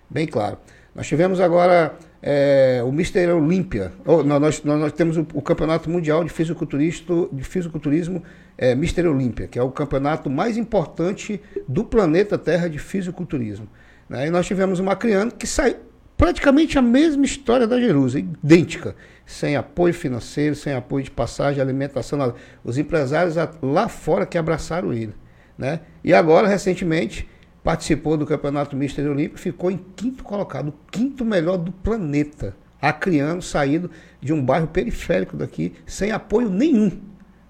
bem 0.09 0.25
claro. 0.25 0.57
Nós 0.95 1.07
tivemos 1.07 1.41
agora 1.41 1.97
é, 2.25 2.81
o 2.85 2.91
Mister 2.91 3.35
Olímpia. 3.35 3.91
Oh, 4.05 4.23
nós, 4.23 4.63
nós, 4.63 4.79
nós, 4.79 4.93
temos 4.93 5.17
o, 5.17 5.27
o, 5.33 5.41
Campeonato 5.41 5.89
Mundial 5.89 6.23
de 6.23 6.29
Fisiculturismo, 6.29 7.27
de 7.33 7.43
Fisiculturismo 7.43 8.23
é, 8.57 8.73
Mister 8.73 9.05
Olímpia, 9.05 9.45
que 9.45 9.59
é 9.59 9.61
o 9.61 9.69
campeonato 9.69 10.29
mais 10.29 10.55
importante 10.55 11.41
do 11.67 11.83
planeta 11.83 12.37
Terra 12.37 12.69
de 12.69 12.79
fisiculturismo. 12.79 13.67
Né? 14.07 14.27
E 14.27 14.29
nós 14.29 14.47
tivemos 14.47 14.79
uma 14.79 14.95
criança 14.95 15.35
que 15.35 15.45
saiu 15.45 15.75
praticamente 16.15 16.77
a 16.79 16.81
mesma 16.81 17.25
história 17.25 17.67
da 17.67 17.77
Jerusa, 17.77 18.19
idêntica, 18.19 18.95
sem 19.25 19.57
apoio 19.57 19.93
financeiro, 19.93 20.55
sem 20.55 20.71
apoio 20.71 21.03
de 21.03 21.11
passagem, 21.11 21.61
alimentação, 21.61 22.17
nada. 22.17 22.35
Os 22.63 22.77
empresários 22.77 23.35
lá 23.61 23.89
fora 23.89 24.25
que 24.25 24.37
abraçaram 24.37 24.93
ele. 24.93 25.13
Né? 25.57 25.81
E 26.01 26.13
agora, 26.13 26.47
recentemente, 26.47 27.27
participou 27.63 28.17
do 28.17 28.25
Campeonato 28.25 28.75
Mister 28.75 29.09
Olímpico, 29.09 29.39
ficou 29.39 29.71
em 29.71 29.79
quinto 29.95 30.23
colocado, 30.23 30.69
o 30.69 30.73
quinto 30.91 31.23
melhor 31.23 31.57
do 31.57 31.71
planeta, 31.71 32.55
acriano, 32.81 33.41
saído 33.41 33.89
de 34.21 34.33
um 34.33 34.43
bairro 34.43 34.67
periférico 34.67 35.37
daqui, 35.37 35.73
sem 35.85 36.11
apoio 36.11 36.49
nenhum, 36.49 36.91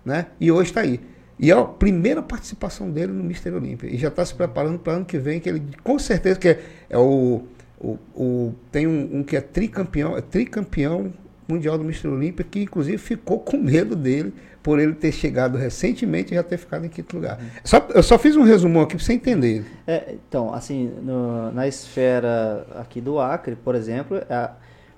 né? 0.06 0.28
E 0.39 0.52
hoje 0.52 0.69
está 0.69 0.82
aí. 0.82 0.99
E 1.39 1.49
é 1.49 1.54
a 1.54 1.63
primeira 1.63 2.21
participação 2.21 2.91
dele 2.91 3.12
no 3.12 3.23
Mister 3.23 3.54
Olímpico. 3.54 3.93
E 3.93 3.97
já 3.97 4.10
está 4.10 4.23
se 4.23 4.36
preparando 4.36 4.78
para 4.78 4.93
ano 4.93 5.06
que 5.06 5.17
vem, 5.17 5.39
que 5.39 5.49
ele 5.49 5.63
com 5.84 5.97
certeza 5.97 6.39
que 6.39 6.49
é, 6.49 6.62
é 6.89 6.97
o, 6.97 7.43
o, 7.80 7.97
o, 8.15 8.56
tem 8.71 8.86
um, 8.86 9.17
um, 9.17 9.23
que 9.23 9.36
é 9.36 9.41
tricampeão, 9.41 10.15
é 10.15 10.21
tricampeão 10.21 11.12
mundial 11.47 11.78
do 11.78 11.84
Mister 11.84 12.12
Olímpico, 12.12 12.49
que 12.49 12.62
inclusive 12.62 12.97
ficou 12.99 13.39
com 13.39 13.58
medo 13.58 13.95
dele 13.95 14.34
por 14.63 14.80
ele 14.80 14.93
ter 14.93 15.12
chegado 15.12 15.58
recentemente 15.58 16.34
e 16.34 16.36
já 16.36 16.41
ter 16.41 16.58
ficado 16.58 16.86
em 16.86 16.89
quinto 16.89 17.17
lugar. 17.17 17.38
Só, 17.65 17.86
eu 17.93 18.02
só 18.02 18.17
fiz 18.17 18.38
um 18.38 18.43
resumão 18.43 18.84
aqui 18.84 18.95
para 18.95 19.04
você 19.04 19.13
entender. 19.13 19.65
É, 19.86 20.15
então, 20.28 20.54
assim, 20.54 20.89
no, 21.04 21.52
na 21.52 21.67
esfera 21.67 22.65
aqui 22.76 23.02
do 23.02 23.19
Acre, 23.19 23.58
por 23.58 23.76
exemplo, 23.76 24.21
a, 24.30 24.52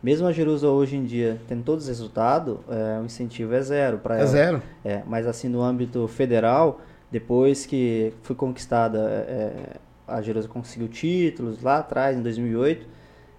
mesmo 0.03 0.27
a 0.27 0.31
Jerusa 0.31 0.67
hoje 0.67 0.95
em 0.95 1.03
dia 1.03 1.41
tendo 1.47 1.63
todos 1.63 1.85
os 1.85 1.89
resultados, 1.89 2.57
é, 2.69 3.01
o 3.01 3.05
incentivo 3.05 3.55
é 3.55 3.61
zero 3.61 3.97
para 3.97 4.17
é 4.17 4.19
ela. 4.19 4.27
É 4.27 4.31
zero. 4.31 4.61
É, 4.85 5.01
mas 5.07 5.25
assim, 5.25 5.49
no 5.49 5.63
âmbito 5.63 6.07
federal, 6.07 6.79
depois 7.11 7.65
que 7.65 8.13
foi 8.21 8.35
conquistada, 8.35 8.99
é, 9.27 9.77
a 10.07 10.21
Jerusa 10.21 10.47
conseguiu 10.47 10.87
títulos 10.87 11.63
lá 11.63 11.79
atrás, 11.79 12.15
em 12.15 12.21
2008, 12.21 12.87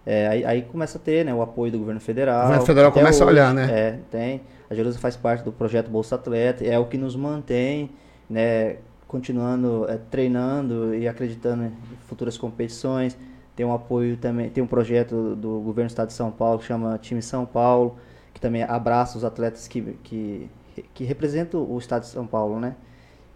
é, 0.07 0.29
aí, 0.29 0.45
aí, 0.45 0.63
começa 0.63 0.99
a 0.99 1.01
ter 1.01 1.25
né, 1.25 1.35
o 1.35 1.43
apoio 1.43 1.73
do 1.73 1.79
governo 1.79 2.01
federal. 2.01 2.39
O 2.39 2.43
governo 2.45 2.67
federal 2.67 2.93
começa 2.93 3.17
hoje, 3.17 3.23
a 3.25 3.27
olhar, 3.27 3.53
né? 3.53 3.69
É, 3.69 3.99
tem. 4.09 4.41
A 4.71 4.75
Jerusa 4.75 4.99
faz 5.01 5.17
parte 5.17 5.43
do 5.43 5.51
projeto 5.51 5.91
Bolsa 5.91 6.15
Atleta, 6.15 6.65
é 6.65 6.79
o 6.79 6.87
que 6.87 6.97
nos 6.97 7.17
mantém, 7.17 7.91
né, 8.31 8.77
continuando 9.09 9.85
é, 9.89 9.99
treinando 10.11 10.95
e 10.95 11.09
acreditando 11.09 11.65
em 11.65 11.73
futuras 12.07 12.39
competições. 12.39 13.19
Tem 13.57 13.67
um 13.67 13.73
apoio 13.73 14.17
também, 14.17 14.49
tem 14.49 14.63
um 14.63 14.67
projeto 14.67 15.35
do 15.35 15.61
governo 15.61 15.89
do 15.89 15.93
estado 15.93 16.09
de 16.09 16.15
São 16.15 16.31
Paulo 16.31 16.61
que 16.61 16.67
chama 16.67 16.99
Time 16.99 17.23
São 17.23 17.45
Paulo, 17.45 17.97
que 18.33 18.41
também 18.41 18.63
abraça 18.63 19.19
os 19.19 19.25
atletas 19.25 19.67
que, 19.67 19.81
que, 20.05 20.51
que 20.95 21.05
representam 21.05 21.63
o 21.69 21.79
estado 21.79 22.03
de 22.03 22.09
São 22.09 22.27
Paulo, 22.27 22.61
né? 22.61 22.77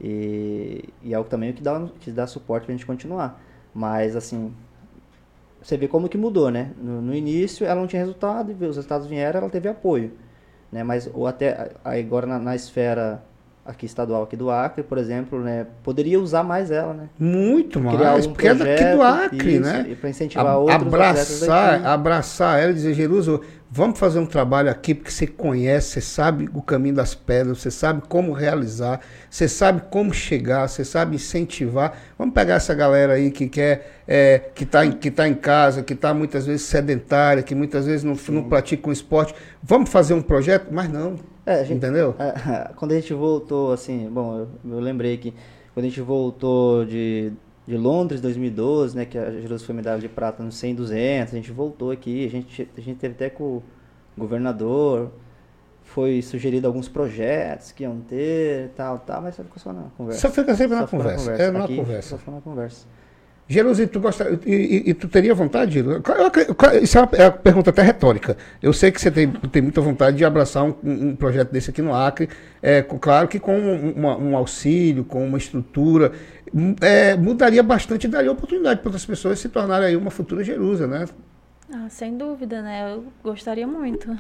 E, 0.01 0.85
e 1.03 1.13
é 1.13 1.19
o 1.19 1.25
também 1.25 1.53
que 1.53 1.63
dá, 1.63 1.89
que 2.01 2.11
dá 2.11 2.27
suporte 2.27 2.65
para 2.65 2.75
a 2.75 2.77
gente 2.77 2.87
continuar. 2.87 3.41
Mas, 3.75 4.17
assim, 4.17 4.53
você 5.63 5.77
vê 5.77 5.89
como 5.89 6.09
que 6.09 6.19
mudou, 6.19 6.51
né? 6.51 6.73
No, 6.77 7.03
no, 7.03 7.15
início 7.15 7.67
ela 7.67 7.81
não 7.81 7.87
tinha 7.87 8.01
resultado, 8.01 8.51
os 8.53 8.77
resultados 8.77 9.07
vieram, 9.07 9.41
ela 9.41 9.51
teve 9.51 9.69
apoio 9.69 10.13
né? 10.71 10.83
Mas 10.85 11.11
ou 11.13 11.27
até 11.27 11.73
agora 11.85 12.27
na, 12.27 12.39
na 12.39 12.55
esfera 12.55 13.23
aqui 13.65 13.87
estadual 13.87 14.23
aqui 14.23 14.37
do 14.37 14.51
Acre, 14.51 14.83
por 14.83 14.99
exemplo, 14.99 15.41
né, 15.41 15.67
poderia 15.83 16.19
usar 16.19 16.43
mais 16.43 16.71
ela, 16.71 16.95
né? 16.95 17.09
Muito 17.19 17.81
mais, 17.81 18.27
um 18.27 18.33
porque 18.33 18.49
é 18.49 18.55
daqui 18.55 18.85
do 18.85 19.03
Acre, 19.03 19.55
isso, 19.55 19.61
né? 19.61 19.97
Para 20.01 20.11
incentivar 20.11 20.47
A, 20.47 20.57
outros 20.59 20.87
abraçar, 20.87 21.87
abraçar 21.87 22.61
ela 22.61 22.71
e 22.73 22.75
dizer, 22.75 22.95
Jeruso, 22.95 23.41
vamos 23.71 23.99
fazer 23.99 24.19
um 24.19 24.27
trabalho 24.27 24.71
aqui 24.71 24.95
porque 24.95 25.11
você 25.11 25.27
conhece, 25.27 25.91
você 25.91 26.01
sabe 26.01 26.49
o 26.53 26.61
caminho 26.61 26.95
das 26.97 27.15
pedras, 27.15 27.59
você 27.59 27.71
sabe 27.71 28.03
como 28.09 28.33
realizar, 28.33 29.01
você 29.31 29.47
sabe 29.47 29.83
como 29.91 30.13
chegar, 30.13 30.69
você 30.69 30.85
sabe 30.85 31.17
incentivar. 31.17 31.97
Vamos 32.19 32.35
pegar 32.35 32.55
essa 32.55 32.75
galera 32.75 33.13
aí 33.13 33.31
que 33.31 33.49
quer, 33.49 34.03
é, 34.09 34.41
que 34.55 34.65
está 34.65 34.85
em, 34.85 34.93
que 34.93 35.11
tá 35.11 35.29
em 35.29 35.35
casa, 35.35 35.83
que 35.83 35.93
está 35.93 36.13
muitas 36.13 36.47
vezes 36.47 36.63
sedentária, 36.63 37.43
que 37.43 37.55
muitas 37.55 37.87
vezes 37.87 38.03
não, 38.03 38.17
não 38.31 38.49
pratica 38.49 38.89
um 38.89 38.93
esporte. 38.93 39.35
Vamos 39.63 39.91
fazer 39.91 40.15
um 40.15 40.23
projeto? 40.23 40.69
Mas 40.73 40.89
não. 40.89 41.17
É, 41.45 41.65
gente, 41.65 41.79
Entendeu? 41.79 42.15
É, 42.19 42.73
quando 42.77 42.93
a 42.93 42.95
gente 42.95 43.13
voltou, 43.15 43.73
assim, 43.73 44.09
bom, 44.11 44.39
eu, 44.39 44.49
eu, 44.73 44.81
lembrei 44.81 45.17
que 45.17 45.35
quando 45.73 45.87
a 45.87 45.89
gente 45.89 46.01
voltou 46.01 46.85
de, 46.85 47.33
de 47.67 47.77
Londres 47.77 48.21
2012, 48.21 48.97
né, 48.97 49.05
que 49.05 49.17
a 49.17 49.31
Jerusalém 49.31 49.67
foi 49.67 49.75
medalha 49.75 50.01
de 50.01 50.09
prata 50.09 50.43
no 50.43 50.53
100 50.53 50.75
200, 50.75 51.33
a 51.33 51.37
gente 51.37 51.51
voltou 51.51 51.91
aqui, 51.91 52.27
a 52.27 52.31
gente, 52.31 52.69
a 52.77 52.81
gente 52.81 52.99
teve 52.99 53.15
até 53.15 53.31
com 53.31 53.45
o 53.45 53.63
governador, 54.17 55.11
foi 55.83 56.23
sugerido 56.23 56.67
alguns 56.67 56.89
projetos 56.89 57.73
que 57.73 57.83
iam 57.83 58.01
ter, 58.01 58.71
tal, 58.77 58.99
tal, 59.01 59.23
mas 59.23 59.35
só 59.35 59.43
ficou 59.43 59.59
só 59.59 59.73
na 59.73 59.85
conversa. 59.97 60.21
Só 60.21 60.31
fica 60.31 60.55
sempre 60.55 60.77
só 60.77 60.83
na, 60.83 60.89
conversa. 60.89 61.17
na 61.17 61.19
conversa. 61.19 61.43
É 61.43 61.51
na 61.51 61.65
aqui, 61.65 61.77
conversa. 61.77 62.09
Só 62.11 62.19
foi 62.19 62.35
na 62.35 62.41
conversa. 62.41 62.87
Jerusa, 63.51 63.85
tu 63.89 63.99
gosta, 63.99 64.39
e, 64.47 64.53
e, 64.55 64.91
e, 64.91 64.95
tu 64.95 65.09
teria 65.09 65.35
vontade? 65.35 65.85
Isso 66.81 66.97
é 66.97 67.01
uma, 67.01 67.11
é 67.15 67.25
uma, 67.25 67.33
pergunta 67.33 67.71
até 67.71 67.83
retórica. 67.83 68.37
Eu 68.63 68.73
sei 68.73 68.93
que 68.93 69.01
você 69.01 69.11
tem, 69.11 69.29
tem 69.29 69.61
muita 69.61 69.81
vontade 69.81 70.17
de 70.17 70.25
abraçar 70.25 70.63
um, 70.63 70.73
um 70.85 71.17
projeto 71.17 71.51
desse 71.51 71.69
aqui 71.69 71.83
no 71.83 71.93
Acre, 71.93 72.29
é, 72.63 72.81
claro 72.81 73.27
que 73.27 73.41
com 73.41 73.59
uma, 73.59 74.17
um 74.17 74.37
auxílio, 74.37 75.03
com 75.03 75.27
uma 75.27 75.37
estrutura, 75.37 76.13
é, 76.81 77.17
mudaria 77.17 77.61
bastante 77.61 78.05
e 78.05 78.09
daria 78.09 78.31
oportunidade 78.31 78.83
para 78.83 78.89
outras 78.89 79.05
pessoas 79.05 79.41
se 79.41 79.49
tornarem 79.49 79.89
aí 79.89 79.97
uma 79.97 80.13
futura 80.13 80.45
Jerusa, 80.45 80.87
né? 80.87 81.07
Ah, 81.75 81.89
sem 81.89 82.17
dúvida, 82.17 82.63
né? 82.63 82.95
Eu 82.95 83.07
gostaria 83.21 83.67
muito. 83.67 84.17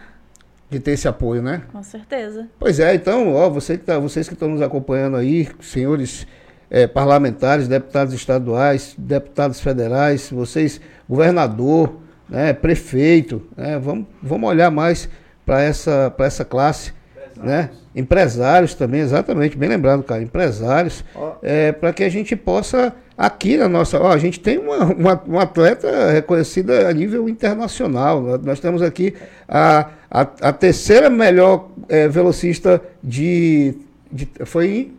De 0.69 0.81
ter 0.81 0.91
esse 0.91 1.07
apoio, 1.07 1.41
né? 1.41 1.63
Com 1.71 1.85
certeza. 1.85 2.49
Pois 2.59 2.81
é, 2.81 2.97
então, 2.97 3.33
ó, 3.33 3.49
você 3.49 3.79
que 3.79 3.85
tá, 3.85 3.97
vocês 3.97 4.27
que 4.27 4.35
estão 4.35 4.49
nos 4.49 4.61
acompanhando 4.61 5.17
aí, 5.17 5.49
senhores 5.61 6.27
é, 6.71 6.87
parlamentares, 6.87 7.67
deputados 7.67 8.15
estaduais, 8.15 8.95
deputados 8.97 9.61
federais, 9.61 10.31
vocês, 10.31 10.81
governador, 11.09 11.97
né, 12.29 12.53
prefeito, 12.53 13.43
né, 13.57 13.79
vamos, 13.79 14.07
vamos 14.23 14.49
olhar 14.49 14.71
mais 14.71 15.09
para 15.45 15.63
essa, 15.63 16.15
essa 16.19 16.45
classe. 16.45 16.93
Empresários. 17.17 17.45
Né? 17.45 17.71
Empresários 17.95 18.75
também, 18.75 19.01
exatamente, 19.01 19.57
bem 19.57 19.69
lembrado, 19.69 20.05
cara, 20.05 20.23
empresários, 20.23 21.05
oh. 21.15 21.33
é, 21.43 21.73
para 21.73 21.93
que 21.93 22.05
a 22.05 22.09
gente 22.09 22.37
possa, 22.37 22.95
aqui 23.19 23.57
na 23.59 23.69
nossa. 23.69 24.01
Ó, 24.01 24.13
a 24.13 24.17
gente 24.17 24.39
tem 24.39 24.59
uma, 24.59 24.85
uma, 24.85 25.23
uma 25.27 25.43
atleta 25.43 26.11
reconhecida 26.11 26.89
a 26.89 26.93
nível 26.93 27.29
internacional. 27.29 28.39
Nós 28.43 28.61
temos 28.61 28.81
aqui 28.81 29.15
a, 29.49 29.91
a, 30.11 30.21
a 30.21 30.53
terceira 30.53 31.11
melhor 31.11 31.69
é, 31.89 32.09
velocista 32.09 32.81
de, 33.03 33.75
de. 34.11 34.29
Foi 34.45 34.93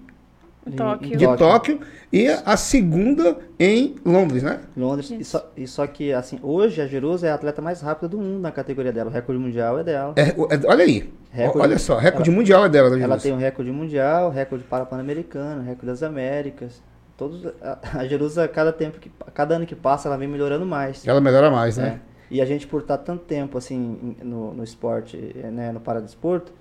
Tóquio. 0.75 1.17
de 1.17 1.37
Tóquio 1.37 1.79
e 2.11 2.27
a 2.27 2.57
segunda 2.57 3.37
em 3.59 3.95
Londres, 4.05 4.43
né? 4.43 4.59
Londres. 4.75 5.11
E 5.11 5.23
só, 5.23 5.51
e 5.55 5.67
só, 5.67 5.85
que, 5.87 6.11
assim, 6.13 6.39
hoje 6.41 6.81
a 6.81 6.87
Jerusa 6.87 7.27
é 7.27 7.31
a 7.31 7.35
atleta 7.35 7.61
mais 7.61 7.81
rápida 7.81 8.07
do 8.09 8.17
mundo 8.17 8.39
na 8.39 8.51
categoria 8.51 8.91
dela. 8.91 9.09
O 9.09 9.13
recorde 9.13 9.41
mundial 9.41 9.79
é 9.79 9.83
dela. 9.83 10.13
É, 10.15 10.29
é, 10.29 10.35
olha 10.65 10.83
aí. 10.83 11.11
Recorde, 11.31 11.67
olha 11.67 11.79
só, 11.79 11.97
recorde 11.97 12.29
ela, 12.29 12.37
mundial 12.37 12.65
é 12.65 12.69
dela. 12.69 12.99
Ela 12.99 13.17
tem 13.17 13.31
um 13.31 13.37
recorde 13.37 13.71
mundial, 13.71 14.29
recorde 14.29 14.63
para 14.65 14.85
Pan-Americano, 14.85 15.61
recorde 15.61 15.85
das 15.85 16.03
Américas. 16.03 16.81
Todos, 17.15 17.45
a, 17.61 17.99
a 17.99 18.07
Jerusa, 18.07 18.47
cada 18.47 18.73
tempo 18.73 18.99
que, 18.99 19.11
cada 19.33 19.55
ano 19.55 19.65
que 19.65 19.75
passa, 19.75 20.09
ela 20.09 20.17
vem 20.17 20.27
melhorando 20.27 20.65
mais. 20.65 21.07
Ela 21.07 21.21
melhora 21.21 21.49
mais, 21.49 21.77
né? 21.77 21.99
É. 22.07 22.11
E 22.31 22.41
a 22.41 22.45
gente, 22.45 22.65
por 22.65 22.81
estar 22.81 22.97
tanto 22.97 23.25
tempo 23.25 23.57
assim 23.57 24.15
no, 24.23 24.53
no 24.53 24.63
esporte, 24.63 25.17
né, 25.51 25.71
no 25.73 25.81
paradesporto, 25.81 26.53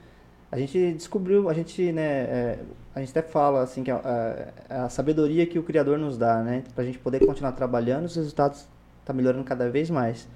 a 0.51 0.59
gente 0.59 0.93
descobriu, 0.95 1.49
a 1.49 1.55
gente, 1.55 1.93
né, 1.93 2.03
é, 2.03 2.59
a 2.95 3.01
gente 3.01 3.11
até 3.11 3.23
fala 3.23 3.63
assim 3.63 3.83
que 3.83 3.91
a, 3.91 4.53
a, 4.69 4.85
a, 4.85 4.89
sabedoria 4.89 5.47
que 5.47 5.59
o 5.59 5.63
criador 5.63 5.99
nos 5.99 6.19
dá, 6.19 6.43
né, 6.43 6.65
para 6.75 6.83
a 6.83 6.87
gente 6.87 6.99
poder 6.99 7.25
continuar 7.25 7.53
trabalhando, 7.53 8.07
os 8.07 8.17
resultados 8.17 8.61
estão 8.61 8.71
tá 9.07 9.13
melhorando 9.13 9.45
cada 9.45 9.71
vez 9.71 9.91
mais. 9.91 10.29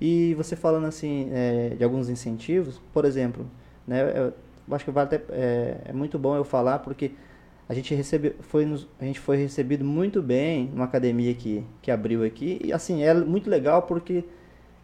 E 0.00 0.34
você 0.34 0.54
falando 0.54 0.86
assim 0.86 1.28
é, 1.32 1.70
de 1.70 1.82
alguns 1.82 2.08
incentivos, 2.08 2.80
por 2.92 3.04
exemplo, 3.04 3.46
né, 3.86 4.32
eu 4.68 4.74
acho 4.74 4.84
que 4.84 4.90
vale 4.90 5.06
até, 5.06 5.20
é, 5.30 5.76
é 5.86 5.92
muito 5.92 6.18
bom 6.18 6.36
eu 6.36 6.44
falar 6.44 6.78
porque 6.78 7.12
a 7.68 7.74
gente 7.74 7.94
recebe, 7.94 8.34
foi 8.40 8.64
nos, 8.64 8.86
a 9.00 9.04
gente 9.04 9.18
foi 9.18 9.36
recebido 9.36 9.84
muito 9.84 10.22
bem 10.22 10.70
numa 10.72 10.84
academia 10.84 11.34
que, 11.34 11.64
que 11.82 11.90
abriu 11.90 12.24
aqui 12.24 12.60
e 12.62 12.72
assim 12.72 13.02
é 13.02 13.12
muito 13.12 13.50
legal 13.50 13.82
porque 13.82 14.24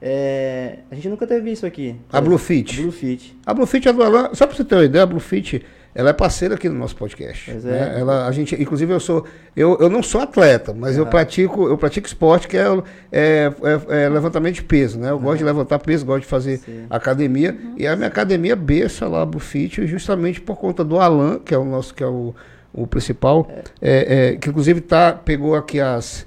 é, 0.03 0.81
a 0.91 0.95
gente 0.95 1.09
nunca 1.09 1.27
teve 1.27 1.51
isso 1.51 1.65
aqui. 1.65 1.97
A 2.13 2.21
Bluefit. 2.21 2.79
A 2.79 2.83
Bluefit. 2.83 3.39
A 3.47 3.55
Bluefit 3.55 3.89
é 3.89 3.93
do 3.93 4.03
Alan. 4.03 4.35
Só 4.35 4.47
para 4.47 4.55
você 4.55 4.65
ter 4.65 4.75
uma 4.75 4.85
ideia, 4.85 5.05
a 5.05 5.07
Bluefit 5.07 5.65
ela 5.95 6.11
é 6.11 6.13
parceira 6.13 6.57
aqui 6.57 6.69
no 6.69 6.75
nosso 6.75 6.97
podcast. 6.97 7.51
Pois 7.51 7.65
né? 7.65 7.95
é. 7.95 8.01
Ela, 8.01 8.27
a 8.27 8.33
gente, 8.33 8.61
inclusive, 8.61 8.93
eu 8.93 8.99
sou. 8.99 9.25
Eu, 9.55 9.79
eu 9.81 9.89
não 9.89 10.03
sou 10.03 10.21
atleta, 10.21 10.75
mas 10.75 10.97
uhum. 10.97 11.03
eu 11.03 11.07
pratico, 11.07 11.69
eu 11.69 11.79
pratico 11.79 12.09
esporte 12.09 12.49
que 12.49 12.57
é, 12.57 12.67
é, 13.13 13.53
é, 13.89 14.03
é 14.05 14.09
levantamento 14.09 14.57
de 14.57 14.65
peso, 14.65 14.99
né? 14.99 15.11
Eu 15.11 15.15
uhum. 15.15 15.23
gosto 15.23 15.39
de 15.39 15.45
levantar 15.45 15.79
peso, 15.79 16.05
gosto 16.05 16.23
de 16.23 16.27
fazer 16.29 16.59
Sim. 16.59 16.87
academia. 16.91 17.53
Uhum. 17.53 17.75
E 17.79 17.87
a 17.87 17.95
minha 17.95 18.09
academia 18.09 18.57
berça 18.57 19.07
lá, 19.07 19.23
a 19.23 19.27
Bluefit, 19.27 19.87
justamente 19.87 20.41
por 20.41 20.57
conta 20.57 20.83
do 20.83 20.99
Alan, 20.99 21.39
que 21.39 21.55
é 21.55 21.59
o 21.59 21.65
nosso, 21.65 21.95
que 21.95 22.03
é 22.03 22.09
o, 22.09 22.35
o 22.73 22.89
principal, 22.89 23.49
é. 23.81 24.37
Que 24.41 24.51
inclusive 24.51 24.81
tá, 24.81 25.13
pegou 25.13 25.55
aqui 25.55 25.81
as 25.81 26.27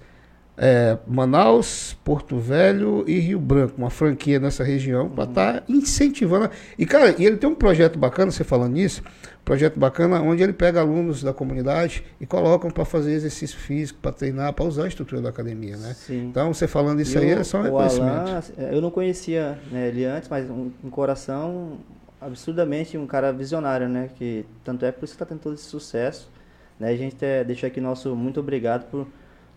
Manaus, 1.06 1.96
Porto 2.04 2.38
Velho 2.40 3.04
e 3.06 3.20
Rio 3.20 3.40
Branco, 3.40 3.76
uma 3.78 3.92
franquia 3.92 4.40
nessa 4.40 4.64
região, 4.64 5.08
para 5.08 5.26
estar 5.26 5.54
tá 5.54 5.64
incentivando. 5.70 6.50
E, 6.80 6.86
cara, 6.86 7.14
e 7.20 7.26
ele 7.26 7.38
tem 7.38 7.48
um 7.48 7.54
projeto 7.54 8.00
bacana, 8.00 8.32
você 8.32 8.44
falando 8.44 8.74
nisso, 8.74 9.04
projeto 9.48 9.80
bacana, 9.80 10.22
onde 10.22 10.44
ele 10.44 10.52
pega 10.52 10.82
alunos 10.82 11.24
da 11.24 11.34
comunidade 11.34 12.04
e 12.20 12.26
colocam 12.26 12.70
para 12.70 12.84
fazer 12.84 13.14
exercício 13.14 13.58
físico, 13.58 13.98
para 14.02 14.12
treinar, 14.12 14.52
para 14.52 14.66
usar 14.66 14.84
a 14.84 14.88
estrutura 14.90 15.22
da 15.22 15.30
academia, 15.30 15.78
né? 15.78 15.94
Sim. 15.94 16.26
Então, 16.26 16.54
você 16.54 16.68
falando 16.68 17.00
isso 17.00 17.18
e 17.18 17.22
aí, 17.22 17.34
o, 17.34 17.40
é 17.40 17.44
só 17.46 17.60
um 17.60 17.62
reconhecimento. 17.62 18.12
Alan, 18.12 18.42
eu 18.58 18.82
não 18.82 18.92
conhecia 18.92 19.58
né, 19.72 19.88
ele 19.88 20.04
antes, 20.04 20.28
mas 20.28 20.50
um, 20.50 20.70
um, 20.84 20.90
coração 20.90 21.78
absurdamente, 22.20 22.98
um 22.98 23.08
cara 23.08 23.32
visionário, 23.32 23.88
né? 23.88 24.10
Que, 24.16 24.46
tanto 24.66 24.84
é 24.84 24.92
por 24.92 25.06
isso 25.06 25.14
que 25.14 25.24
está 25.24 25.26
tendo 25.26 25.40
todo 25.40 25.56
esse 25.56 25.64
sucesso. 25.64 26.30
Né? 26.78 26.90
A 26.90 26.98
gente 26.98 27.16
até 27.16 27.42
deixa 27.46 27.68
aqui 27.68 27.80
nosso 27.80 28.18
muito 28.18 28.42
obrigado 28.42 28.90
por 28.92 29.08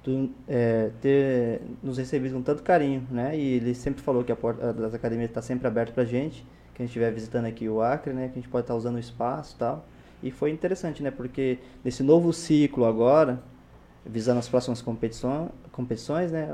tu, 0.04 0.30
é, 0.46 0.90
ter 1.00 1.62
nos 1.82 1.98
recebido 1.98 2.36
com 2.36 2.42
tanto 2.42 2.62
carinho, 2.62 3.04
né? 3.10 3.36
E 3.36 3.54
ele 3.54 3.74
sempre 3.74 4.04
falou 4.04 4.22
que 4.22 4.30
a 4.30 4.36
porta 4.36 4.72
das 4.72 4.94
academias 4.94 5.30
está 5.30 5.42
sempre 5.42 5.66
aberta 5.66 5.92
para 5.92 6.04
gente, 6.04 6.46
que 6.80 6.84
a 6.84 6.86
gente 6.86 6.90
estiver 6.90 7.12
visitando 7.12 7.44
aqui 7.44 7.68
o 7.68 7.82
Acre, 7.82 8.14
né? 8.14 8.28
Que 8.28 8.38
a 8.38 8.42
gente 8.42 8.48
pode 8.48 8.64
estar 8.64 8.74
usando 8.74 8.96
o 8.96 8.98
espaço, 8.98 9.54
e 9.54 9.58
tal. 9.58 9.84
E 10.22 10.30
foi 10.30 10.50
interessante, 10.50 11.02
né? 11.02 11.10
Porque 11.10 11.58
nesse 11.84 12.02
novo 12.02 12.32
ciclo 12.32 12.86
agora, 12.86 13.38
visando 14.04 14.38
as 14.38 14.48
próximas 14.48 14.80
competições, 14.80 15.50
competições, 15.72 16.32
né? 16.32 16.48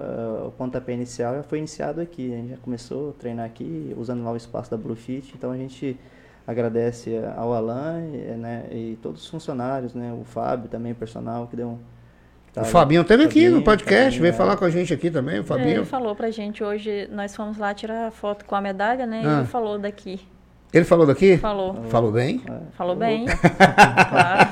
O 0.45 0.51
pontapé 0.51 0.95
inicial 0.95 1.37
já 1.37 1.43
foi 1.45 1.59
iniciado 1.59 2.01
aqui. 2.01 2.33
A 2.33 2.37
gente 2.37 2.51
já 2.51 2.57
começou 2.57 3.11
a 3.11 3.13
treinar 3.13 3.47
aqui, 3.47 3.95
usando 3.97 4.25
lá 4.25 4.33
o 4.33 4.37
espaço 4.37 4.69
da 4.71 4.77
Bluefit. 4.77 5.33
Então 5.37 5.53
a 5.53 5.57
gente 5.57 5.97
agradece 6.45 7.17
ao 7.37 7.55
Alan, 7.55 8.01
né? 8.39 8.67
E 8.73 8.99
todos 9.01 9.23
os 9.23 9.29
funcionários, 9.29 9.95
né? 9.95 10.13
O 10.13 10.25
Fábio 10.25 10.69
também, 10.69 10.91
o 10.91 10.97
personal, 10.97 11.47
que 11.47 11.55
deu 11.55 11.69
um 11.69 11.79
Tá, 12.57 12.63
o 12.63 12.65
Fabinho 12.65 13.05
teve 13.05 13.23
aqui 13.23 13.51
no 13.51 13.61
podcast, 13.61 14.19
veio 14.19 14.31
é. 14.31 14.33
falar 14.33 14.57
com 14.57 14.65
a 14.65 14.71
gente 14.71 14.91
aqui 14.95 15.11
também, 15.11 15.41
o 15.41 15.45
Fabinho. 15.45 15.81
Ele 15.81 15.85
falou 15.85 16.17
pra 16.17 16.31
gente 16.31 16.65
hoje, 16.65 17.07
nós 17.13 17.37
fomos 17.37 17.59
lá 17.59 17.75
tirar 17.75 18.11
foto 18.11 18.47
com 18.47 18.55
a 18.55 18.63
medalha, 18.63 19.05
né? 19.05 19.23
Ah. 19.27 19.41
Ele 19.41 19.47
falou 19.47 19.79
daqui. 19.79 20.19
Ele 20.73 20.85
falou 20.87 21.07
daqui? 21.07 21.37
Falou. 21.37 21.85
Falou 21.91 22.11
bem? 22.11 22.41
É. 22.49 22.53
Falou 22.75 22.97
bem. 22.97 23.27
claro. 23.27 24.49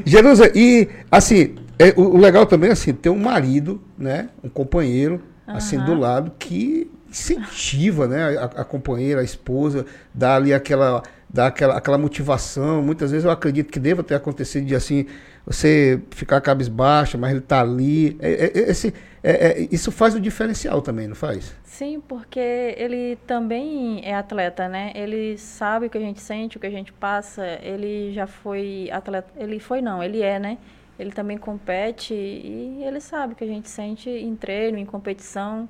Jerusa, 0.06 0.50
e 0.54 0.88
assim, 1.12 1.54
é, 1.78 1.92
o, 1.98 2.14
o, 2.14 2.16
legal 2.16 2.46
também 2.46 2.70
assim, 2.70 2.94
ter 2.94 3.10
um 3.10 3.18
marido, 3.18 3.82
né? 3.98 4.30
Um 4.42 4.48
companheiro, 4.48 5.20
assim, 5.46 5.78
do 5.78 5.92
lado, 5.92 6.32
que 6.38 6.90
incentiva, 7.14 8.08
né? 8.08 8.36
A, 8.36 8.44
a 8.44 8.64
companheira, 8.64 9.20
a 9.20 9.24
esposa, 9.24 9.86
dá 10.12 10.34
ali 10.34 10.52
aquela, 10.52 11.02
dá 11.30 11.46
aquela, 11.46 11.76
aquela 11.76 11.96
motivação. 11.96 12.82
Muitas 12.82 13.12
vezes 13.12 13.24
eu 13.24 13.30
acredito 13.30 13.70
que 13.70 13.78
deva 13.78 14.02
ter 14.02 14.16
acontecido 14.16 14.66
de 14.66 14.74
assim 14.74 15.06
você 15.46 16.00
ficar 16.10 16.40
cabisbaixa, 16.40 17.16
mas 17.16 17.30
ele 17.30 17.40
está 17.40 17.60
ali. 17.60 18.16
É, 18.20 18.30
é, 18.30 18.44
é, 18.46 18.70
esse, 18.70 18.92
é, 19.22 19.30
é, 19.30 19.68
isso 19.70 19.92
faz 19.92 20.14
o 20.14 20.20
diferencial 20.20 20.82
também, 20.82 21.06
não 21.06 21.14
faz? 21.14 21.54
Sim, 21.64 22.00
porque 22.00 22.74
ele 22.76 23.16
também 23.26 24.00
é 24.04 24.14
atleta, 24.14 24.68
né? 24.68 24.92
Ele 24.94 25.38
sabe 25.38 25.86
o 25.86 25.90
que 25.90 25.98
a 25.98 26.00
gente 26.00 26.20
sente, 26.20 26.56
o 26.56 26.60
que 26.60 26.66
a 26.66 26.70
gente 26.70 26.92
passa. 26.92 27.44
Ele 27.62 28.12
já 28.12 28.26
foi 28.26 28.88
atleta. 28.92 29.30
Ele 29.36 29.60
foi, 29.60 29.80
não, 29.80 30.02
ele 30.02 30.20
é, 30.20 30.38
né? 30.38 30.58
Ele 30.98 31.10
também 31.10 31.36
compete 31.36 32.14
e 32.14 32.82
ele 32.84 33.00
sabe 33.00 33.32
o 33.32 33.36
que 33.36 33.42
a 33.42 33.48
gente 33.48 33.68
sente 33.68 34.08
em 34.08 34.34
treino, 34.36 34.78
em 34.78 34.86
competição. 34.86 35.68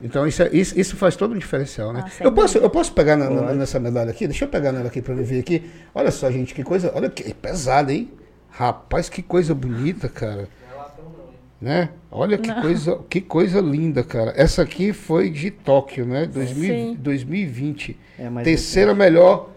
Então 0.00 0.26
isso, 0.26 0.42
isso, 0.52 0.78
isso, 0.78 0.96
faz 0.96 1.16
todo 1.16 1.34
um 1.34 1.38
diferencial, 1.38 1.92
né? 1.92 2.04
Ah, 2.06 2.24
eu, 2.24 2.32
posso, 2.32 2.58
eu 2.58 2.70
posso 2.70 2.92
pegar 2.92 3.16
na, 3.16 3.28
na, 3.28 3.52
nessa 3.52 3.78
medalha 3.78 4.10
aqui? 4.10 4.26
Deixa 4.26 4.44
eu 4.44 4.48
pegar 4.48 4.72
nela 4.72 4.86
aqui 4.86 5.02
para 5.02 5.14
ver 5.14 5.40
aqui. 5.40 5.70
Olha 5.94 6.10
só, 6.10 6.30
gente, 6.30 6.54
que 6.54 6.64
coisa. 6.64 6.92
Olha 6.94 7.10
que 7.10 7.32
pesada, 7.34 7.92
hein? 7.92 8.10
Rapaz, 8.50 9.08
que 9.08 9.22
coisa 9.22 9.54
bonita, 9.54 10.08
cara. 10.08 10.48
Né? 11.60 11.90
Olha 12.10 12.36
que 12.36 12.52
coisa, 12.60 12.98
que 13.08 13.20
coisa 13.20 13.60
linda, 13.60 14.02
cara. 14.02 14.32
Essa 14.36 14.62
aqui 14.62 14.92
foi 14.92 15.30
de 15.30 15.50
Tóquio, 15.50 16.04
né? 16.04 16.26
2000, 16.26 16.96
2020. 16.96 17.96
É, 18.18 18.42
Terceira 18.42 18.94
melhor 18.94 19.50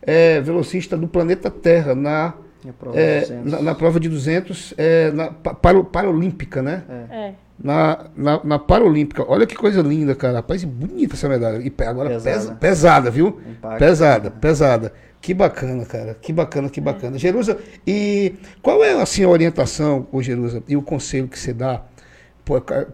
é, 0.00 0.40
velocista 0.40 0.96
do 0.96 1.06
planeta 1.06 1.50
Terra 1.50 1.94
na 1.94 2.34
prova, 2.78 2.98
é, 2.98 3.40
na, 3.44 3.62
na, 3.62 3.74
prova 3.74 4.00
de 4.00 4.08
200 4.08 4.74
é, 4.76 5.10
na 5.10 5.30
para, 5.30 5.84
Paralímpica, 5.84 6.62
né? 6.62 6.82
É. 7.10 7.34
Na, 7.62 8.06
na, 8.16 8.40
na 8.42 8.58
Paralímpica. 8.58 9.24
Olha 9.28 9.46
que 9.46 9.54
coisa 9.54 9.82
linda, 9.82 10.14
cara. 10.14 10.38
Rapaz, 10.38 10.64
bonita 10.64 11.14
essa 11.14 11.28
medalha. 11.28 11.58
E 11.58 11.72
agora 11.84 12.08
pesada, 12.10 12.36
pesa, 12.38 12.54
pesada 12.54 13.10
viu? 13.10 13.40
Impacto, 13.48 13.78
pesada, 13.78 14.30
pesada. 14.30 14.92
Que 15.20 15.34
bacana, 15.34 15.84
cara. 15.84 16.16
Que 16.20 16.32
bacana, 16.32 16.70
que 16.70 16.80
bacana. 16.80 17.18
Jerusa, 17.18 17.58
e 17.86 18.34
qual 18.62 18.82
é 18.82 18.92
assim, 19.00 19.22
a 19.22 19.28
orientação, 19.28 20.06
o 20.10 20.22
Jerusa, 20.22 20.62
e 20.66 20.76
o 20.76 20.82
conselho 20.82 21.28
que 21.28 21.38
você 21.38 21.52
dá 21.52 21.82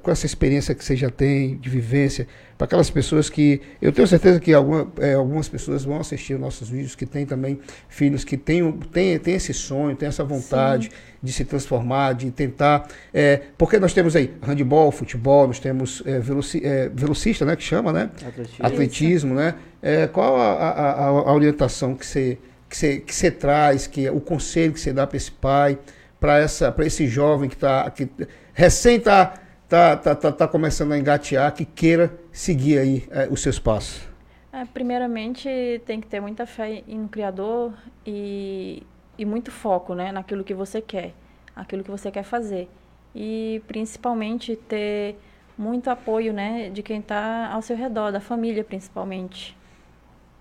com 0.02 0.11
essa 0.11 0.26
experiência 0.26 0.74
que 0.74 0.84
você 0.84 0.96
já 0.96 1.09
tem 1.09 1.57
de 1.57 1.70
vivência, 1.70 2.26
para 2.57 2.64
aquelas 2.64 2.88
pessoas 2.88 3.28
que. 3.28 3.61
Eu 3.80 3.92
tenho 3.92 4.09
certeza 4.09 4.40
que 4.40 4.52
alguma, 4.52 4.90
é, 4.98 5.14
algumas 5.14 5.48
pessoas 5.48 5.84
vão 5.84 6.00
assistir 6.00 6.38
nossos 6.38 6.68
vídeos 6.68 6.94
que 6.94 7.04
têm 7.04 7.26
também 7.26 7.59
filhos 7.88 8.24
que 8.24 8.36
têm, 8.36 8.72
têm, 8.72 9.18
têm 9.18 9.34
esse 9.34 9.52
sonho, 9.52 9.94
têm 9.94 10.09
essa 10.09 10.24
vontade 10.24 10.86
Sim. 10.86 10.90
de 11.22 11.32
se 11.32 11.44
transformar, 11.44 12.14
de 12.14 12.30
tentar. 12.30 12.88
É, 13.12 13.42
porque 13.59 13.78
nós 13.78 13.92
temos 13.92 14.16
aí 14.16 14.32
handball, 14.42 14.90
futebol, 14.90 15.46
nós 15.46 15.59
temos 15.59 16.02
é, 16.07 16.18
veloci, 16.18 16.62
é, 16.64 16.88
velocista, 16.88 17.44
né? 17.44 17.57
Que 17.57 17.62
chama, 17.62 17.92
né? 17.92 18.11
Atletismo, 18.26 18.66
Atletismo 18.66 19.34
né? 19.34 19.54
É, 19.82 20.07
qual 20.07 20.36
a, 20.36 20.52
a, 20.52 21.04
a, 21.04 21.32
orientação 21.34 21.94
que 21.94 22.07
você, 22.07 22.38
que, 22.70 22.76
você, 22.76 23.00
que 23.00 23.14
você 23.14 23.30
traz, 23.30 23.86
que 23.86 24.09
o 24.09 24.20
conselho 24.20 24.72
que 24.72 24.80
você 24.80 24.94
dá 24.94 25.07
para 25.07 25.16
esse 25.18 25.30
pai, 25.30 25.78
para 26.18 26.86
esse 26.86 27.07
jovem 27.07 27.50
que, 27.50 27.57
tá, 27.57 27.88
que 27.90 28.09
recém 28.54 28.96
está 28.96 29.34
tá, 29.69 29.97
tá, 29.97 30.14
tá, 30.14 30.33
tá 30.33 30.49
começando 30.49 30.93
a 30.93 30.99
engatear, 30.99 31.53
que 31.55 31.64
queira 31.64 32.12
seguir 32.33 32.79
aí 32.79 33.09
é, 33.11 33.29
os 33.31 33.43
seus 33.43 33.59
passos? 33.59 34.07
É, 34.53 34.64
primeiramente, 34.64 35.49
tem 35.85 36.01
que 36.01 36.07
ter 36.07 36.21
muita 36.21 36.47
fé 36.47 36.83
no 36.87 37.09
Criador 37.09 37.75
e, 38.07 38.83
e 39.19 39.25
muito 39.25 39.51
foco 39.51 39.95
né, 39.95 40.11
naquilo 40.12 40.43
que 40.43 40.55
você 40.55 40.81
quer, 40.81 41.12
aquilo 41.55 41.85
que 41.85 41.91
você 41.91 42.11
quer 42.11 42.23
fazer. 42.23 42.69
E 43.14 43.62
principalmente 43.67 44.57
ter 44.57 45.17
muito 45.59 45.89
apoio 45.89 46.33
né, 46.33 46.71
de 46.71 46.83
quem 46.83 47.01
está 47.01 47.51
ao 47.53 47.62
seu 47.62 47.77
redor, 47.77 48.11
da 48.11 48.21
família 48.21 48.64
principalmente. 48.64 49.57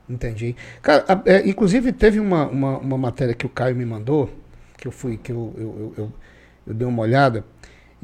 Entendi. 0.09 0.55
Cara, 0.81 1.03
é, 1.25 1.47
inclusive 1.47 1.91
teve 1.91 2.19
uma, 2.19 2.47
uma, 2.47 2.77
uma, 2.77 2.97
matéria 2.97 3.33
que 3.33 3.45
o 3.45 3.49
Caio 3.49 3.75
me 3.75 3.85
mandou, 3.85 4.29
que 4.77 4.87
eu 4.87 4.91
fui, 4.91 5.17
que 5.17 5.31
eu, 5.31 5.53
eu, 5.57 5.63
eu, 5.63 5.93
eu, 5.97 6.13
eu 6.67 6.73
dei 6.73 6.87
uma 6.87 7.01
olhada, 7.01 7.43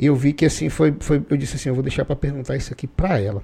e 0.02 0.08
eu 0.08 0.16
vi 0.16 0.34
que 0.34 0.46
assim 0.46 0.68
foi, 0.68 0.96
foi 1.00 1.24
eu 1.30 1.38
disse 1.38 1.58
assim, 1.58 1.70
eu 1.70 1.76
vou 1.76 1.84
deixar 1.84 2.04
para 2.04 2.16
perguntar 2.16 2.56
isso 2.58 2.74
aqui 2.74 2.88
para 2.88 3.20
ela, 3.20 3.44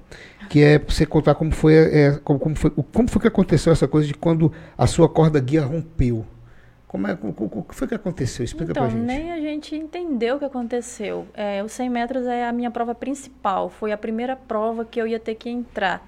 que 0.50 0.60
é 0.60 0.80
você 0.80 1.06
contar 1.06 1.36
como 1.36 1.52
foi, 1.52 1.74
é, 1.76 2.18
como, 2.24 2.40
como 2.40 2.56
foi, 2.56 2.70
como 2.70 3.08
foi 3.08 3.22
que 3.22 3.28
aconteceu 3.28 3.72
essa 3.72 3.86
coisa 3.86 4.08
de 4.08 4.14
quando 4.14 4.52
a 4.76 4.84
sua 4.88 5.08
corda 5.08 5.38
guia 5.38 5.62
rompeu. 5.62 6.26
Como 6.88 7.06
é, 7.06 7.16
o 7.22 7.62
que 7.62 7.74
foi 7.74 7.86
que 7.86 7.94
aconteceu? 7.94 8.44
Explica 8.44 8.72
então, 8.72 8.82
pra 8.82 8.90
gente. 8.90 9.04
nem 9.04 9.30
a 9.30 9.38
gente 9.38 9.76
entendeu 9.76 10.36
o 10.36 10.38
que 10.38 10.46
aconteceu. 10.46 11.26
É, 11.34 11.62
os 11.62 11.70
100 11.70 11.90
metros 11.90 12.26
é 12.26 12.48
a 12.48 12.52
minha 12.52 12.70
prova 12.70 12.94
principal. 12.94 13.68
Foi 13.68 13.92
a 13.92 13.96
primeira 13.98 14.34
prova 14.34 14.86
que 14.86 14.98
eu 14.98 15.06
ia 15.06 15.20
ter 15.20 15.34
que 15.34 15.50
entrar. 15.50 16.04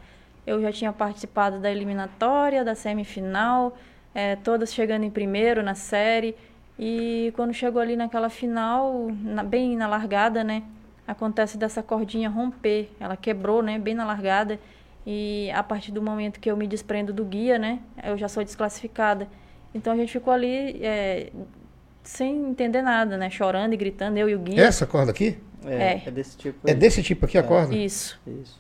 Eu 0.47 0.61
já 0.63 0.73
tinha 0.73 0.91
participado 0.91 1.61
da 1.61 1.71
eliminatória, 1.71 2.65
da 2.65 2.75
semifinal, 2.75 3.77
é, 4.15 4.37
todas 4.37 4.73
chegando 4.73 5.05
em 5.05 5.11
primeiro 5.11 5.63
na 5.63 5.75
série. 5.75 6.35
E 6.83 7.31
quando 7.37 7.53
chegou 7.53 7.83
ali 7.83 7.95
naquela 7.95 8.31
final, 8.31 9.11
na, 9.23 9.45
bem 9.45 9.77
na 9.77 9.87
largada, 9.87 10.43
né? 10.43 10.63
Acontece 11.07 11.59
dessa 11.59 11.83
cordinha 11.83 12.31
romper. 12.31 12.91
Ela 12.99 13.19
quebrou, 13.19 13.63
né? 13.63 13.79
Bem 13.79 13.93
na 13.93 14.07
largada. 14.07 14.59
E 15.07 15.51
a 15.55 15.63
partir 15.63 15.93
do 15.93 16.01
momento 16.01 16.41
que 16.41 16.51
eu 16.51 16.57
me 16.57 16.67
desprendo 16.67 17.13
do 17.13 17.23
guia, 17.23 17.59
né? 17.59 17.81
Eu 18.03 18.17
já 18.17 18.29
sou 18.29 18.43
desclassificada. 18.43 19.29
Então 19.75 19.93
a 19.93 19.97
gente 19.97 20.11
ficou 20.11 20.33
ali 20.33 20.83
é, 20.83 21.31
sem 22.03 22.49
entender 22.49 22.81
nada, 22.81 23.19
né? 23.19 23.29
Chorando 23.29 23.75
e 23.75 23.77
gritando, 23.77 24.17
eu 24.17 24.31
e 24.31 24.35
o 24.35 24.39
guia. 24.39 24.65
Essa 24.65 24.87
corda 24.87 25.11
aqui? 25.11 25.37
É, 25.67 25.75
é. 25.75 26.03
é 26.07 26.11
desse 26.11 26.35
tipo. 26.39 26.71
É 26.71 26.73
desse 26.73 27.03
tipo 27.03 27.27
aqui 27.27 27.37
a 27.37 27.43
é. 27.43 27.45
corda? 27.45 27.77
Isso. 27.77 28.19
Isso. 28.27 28.59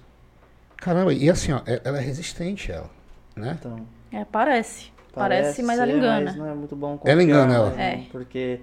Caramba, 0.76 1.14
e 1.14 1.30
assim, 1.30 1.52
ó, 1.52 1.62
ela 1.64 1.96
é 1.96 2.02
resistente, 2.02 2.70
ela, 2.70 2.90
né? 3.34 3.56
Então. 3.58 3.86
É, 4.12 4.26
parece. 4.26 4.92
Parece, 5.12 5.62
mas 5.62 5.78
ela 5.78 5.90
engana. 5.90 6.24
Mas 6.26 6.36
não 6.36 6.46
é 6.46 6.54
muito 6.54 6.76
bom 6.76 6.98
Ela 7.04 7.22
engana 7.22 7.54
ela. 7.54 7.70
Né? 7.70 8.04
É. 8.06 8.10
Porque 8.10 8.60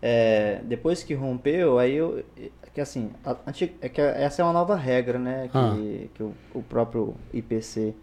é, 0.00 0.60
depois 0.64 1.02
que 1.02 1.14
rompeu, 1.14 1.78
aí 1.78 1.94
eu. 1.94 2.24
Que 2.72 2.80
assim, 2.80 3.10
a, 3.24 3.36
é 3.80 3.88
que 3.88 4.00
essa 4.00 4.42
é 4.42 4.44
uma 4.44 4.52
nova 4.52 4.76
regra, 4.76 5.18
né? 5.18 5.48
Que, 5.50 5.58
ah. 5.58 5.74
que 6.14 6.22
o, 6.22 6.34
o, 6.54 6.62
próprio 6.62 7.14
IPC 7.32 7.94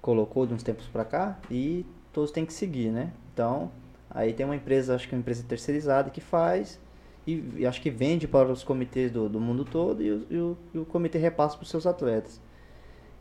colocou 0.00 0.46
de 0.46 0.54
uns 0.54 0.62
tempos 0.62 0.86
para 0.86 1.04
cá 1.04 1.38
e 1.50 1.84
todos 2.12 2.30
têm 2.30 2.46
que 2.46 2.52
seguir, 2.52 2.90
né? 2.90 3.10
Então, 3.32 3.70
aí 4.10 4.32
tem 4.32 4.46
uma 4.46 4.56
empresa, 4.56 4.94
acho 4.94 5.06
que 5.06 5.14
é 5.14 5.16
uma 5.16 5.20
empresa 5.20 5.44
terceirizada 5.46 6.08
que 6.08 6.22
faz 6.22 6.80
e, 7.26 7.44
e 7.56 7.66
acho 7.66 7.82
que 7.82 7.90
vende 7.90 8.26
para 8.26 8.50
os 8.50 8.64
comitês 8.64 9.10
do, 9.10 9.28
do 9.28 9.38
mundo 9.38 9.64
todo 9.64 10.02
e, 10.02 10.10
o, 10.10 10.26
e 10.30 10.36
o, 10.38 10.58
e 10.74 10.78
o 10.78 10.84
comitê 10.86 11.18
repassa 11.18 11.56
para 11.56 11.64
os 11.64 11.70
seus 11.70 11.86
atletas. 11.86 12.40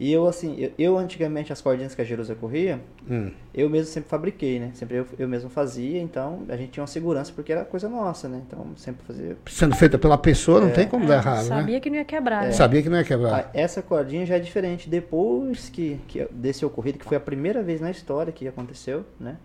E 0.04 0.12
eu, 0.12 0.28
assim, 0.28 0.58
eu, 0.60 0.72
eu, 0.78 0.98
antigamente, 0.98 1.54
as 1.54 1.62
cordinhas 1.62 1.96
que 1.96 2.02
a 2.02 2.04
Jerusa 2.04 2.36
corria, 2.36 2.82
hum. 3.10 3.32
eu 3.54 3.70
mesmo 3.70 3.90
sempre 3.90 4.10
fabriquei, 4.10 4.60
né? 4.60 4.72
Sempre 4.74 4.98
eu, 4.98 5.08
eu 5.18 5.30
mesmo 5.30 5.50
fazia, 5.50 6.02
então 6.02 6.42
a 6.50 6.58
gente 6.58 6.72
tinha 6.72 6.82
uma 6.82 6.88
segurança 6.88 7.32
porque 7.34 7.54
era 7.54 7.64
coisa 7.64 7.88
nossa, 7.88 8.28
né? 8.28 8.42
Então 8.46 8.68
sempre 8.76 9.02
fazia. 9.06 9.38
Sendo 9.46 9.74
feita 9.78 9.98
pela 9.98 10.18
pessoa, 10.18 10.60
não 10.60 10.68
é. 10.68 10.72
tem 10.72 10.90
como 10.90 11.08
dar 11.08 11.20
errado, 11.20 11.44
sabia 11.44 11.56
né? 11.56 11.62
Sabia 11.62 11.80
que 11.80 11.90
não 11.90 11.96
ia 11.96 12.04
quebrar, 12.04 12.44
é. 12.44 12.48
né? 12.48 12.52
Sabia 12.52 12.84
que 12.84 12.90
não 12.90 12.98
ia 12.98 13.04
quebrar. 13.06 13.50
Essa 13.54 13.82
cordinha 13.82 14.26
já 14.26 14.36
é 14.36 14.40
diferente. 14.40 14.90
Depois 14.90 15.70
que, 15.70 15.98
que 16.06 16.28
desse 16.32 16.66
ocorrido, 16.66 17.00
que 17.00 17.06
foi 17.06 17.16
a 17.16 17.22
primeira 17.22 17.64
vez 17.64 17.80
na 17.80 17.90
história 17.90 18.34
que 18.34 18.46
aconteceu, 18.46 19.06
né? 19.18 19.38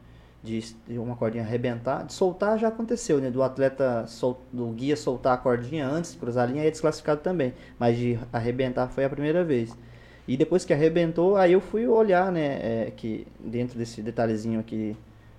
De, 0.43 0.75
de 0.89 0.99
uma 0.99 1.15
cordinha 1.15 1.45
arrebentar, 1.45 2.05
de 2.05 2.13
soltar 2.13 2.59
já 2.59 2.67
aconteceu, 2.67 3.21
né? 3.21 3.31
Do 3.31 3.45
atleta, 3.45 4.09
sol, 4.09 4.45
do 4.53 4.67
guia 4.73 4.97
soltar 4.97 5.35
a 5.35 5.37
cordinha 5.37 5.87
antes, 5.87 6.17
cruzar 6.17 6.49
a 6.49 6.51
linha, 6.51 6.65
é 6.65 6.71
desclassificado 6.73 7.21
também. 7.21 7.55
Mas 7.79 7.97
de 7.97 8.19
arrebentar 8.33 8.89
foi 8.89 9.05
a 9.05 9.09
primeira 9.09 9.45
vez. 9.45 9.73
E 10.29 10.37
depois 10.37 10.63
que 10.63 10.75
arrebentou, 10.75 11.37
aí 11.37 11.55
eu 11.55 11.61
fui 11.61 11.87
olhar, 11.89 12.31
né, 12.31 12.59
é, 12.61 12.93
que 12.95 13.27
dentro 13.41 13.79
desse 13.79 14.03
detalhezinho 14.03 14.61
aqui, 14.61 14.95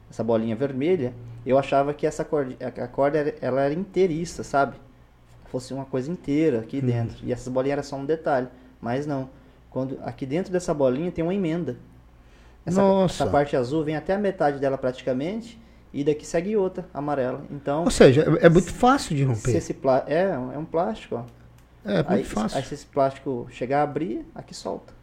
essa 0.09 0.23
bolinha 0.23 0.55
vermelha, 0.55 1.13
eu 1.45 1.59
achava 1.59 1.93
que 1.93 2.07
essa 2.07 2.25
corda, 2.25 2.55
a 2.59 2.87
corda 2.87 3.35
ela 3.39 3.61
era 3.61 3.73
inteiriça, 3.73 4.43
sabe? 4.43 4.75
Fosse 5.51 5.75
uma 5.75 5.85
coisa 5.85 6.11
inteira 6.11 6.61
aqui 6.61 6.79
hum. 6.79 6.87
dentro. 6.87 7.17
E 7.23 7.31
essa 7.31 7.51
bolinha 7.51 7.73
era 7.73 7.83
só 7.83 7.95
um 7.95 8.05
detalhe. 8.05 8.47
Mas 8.81 9.05
não. 9.05 9.29
Quando 9.69 9.99
aqui 10.03 10.25
dentro 10.25 10.51
dessa 10.51 10.73
bolinha 10.73 11.11
tem 11.11 11.23
uma 11.23 11.35
emenda. 11.35 11.77
Essa, 12.65 12.81
Nossa. 12.81 13.23
essa 13.23 13.31
parte 13.31 13.55
azul 13.55 13.83
vem 13.83 13.95
até 13.95 14.15
a 14.15 14.17
metade 14.17 14.59
dela 14.59 14.77
praticamente 14.77 15.59
e 15.93 16.03
daqui 16.03 16.25
segue 16.25 16.57
outra 16.57 16.85
amarela. 16.93 17.43
Então, 17.51 17.83
ou 17.83 17.91
seja, 17.91 18.25
é, 18.41 18.47
é 18.47 18.49
muito 18.49 18.73
fácil 18.73 19.15
de 19.15 19.23
romper. 19.23 19.51
Se 19.51 19.57
esse 19.57 19.77
é, 20.07 20.23
é 20.23 20.57
um 20.57 20.65
plástico, 20.65 21.15
ó. 21.15 21.38
É, 21.85 21.95
muito 21.95 22.11
aí, 22.11 22.23
fácil. 22.23 22.57
Aí 22.57 22.63
se 22.63 22.73
esse 22.73 22.85
plástico 22.85 23.47
chegar 23.51 23.79
a 23.79 23.83
abrir, 23.83 24.25
aqui 24.35 24.53
solta. 24.53 24.93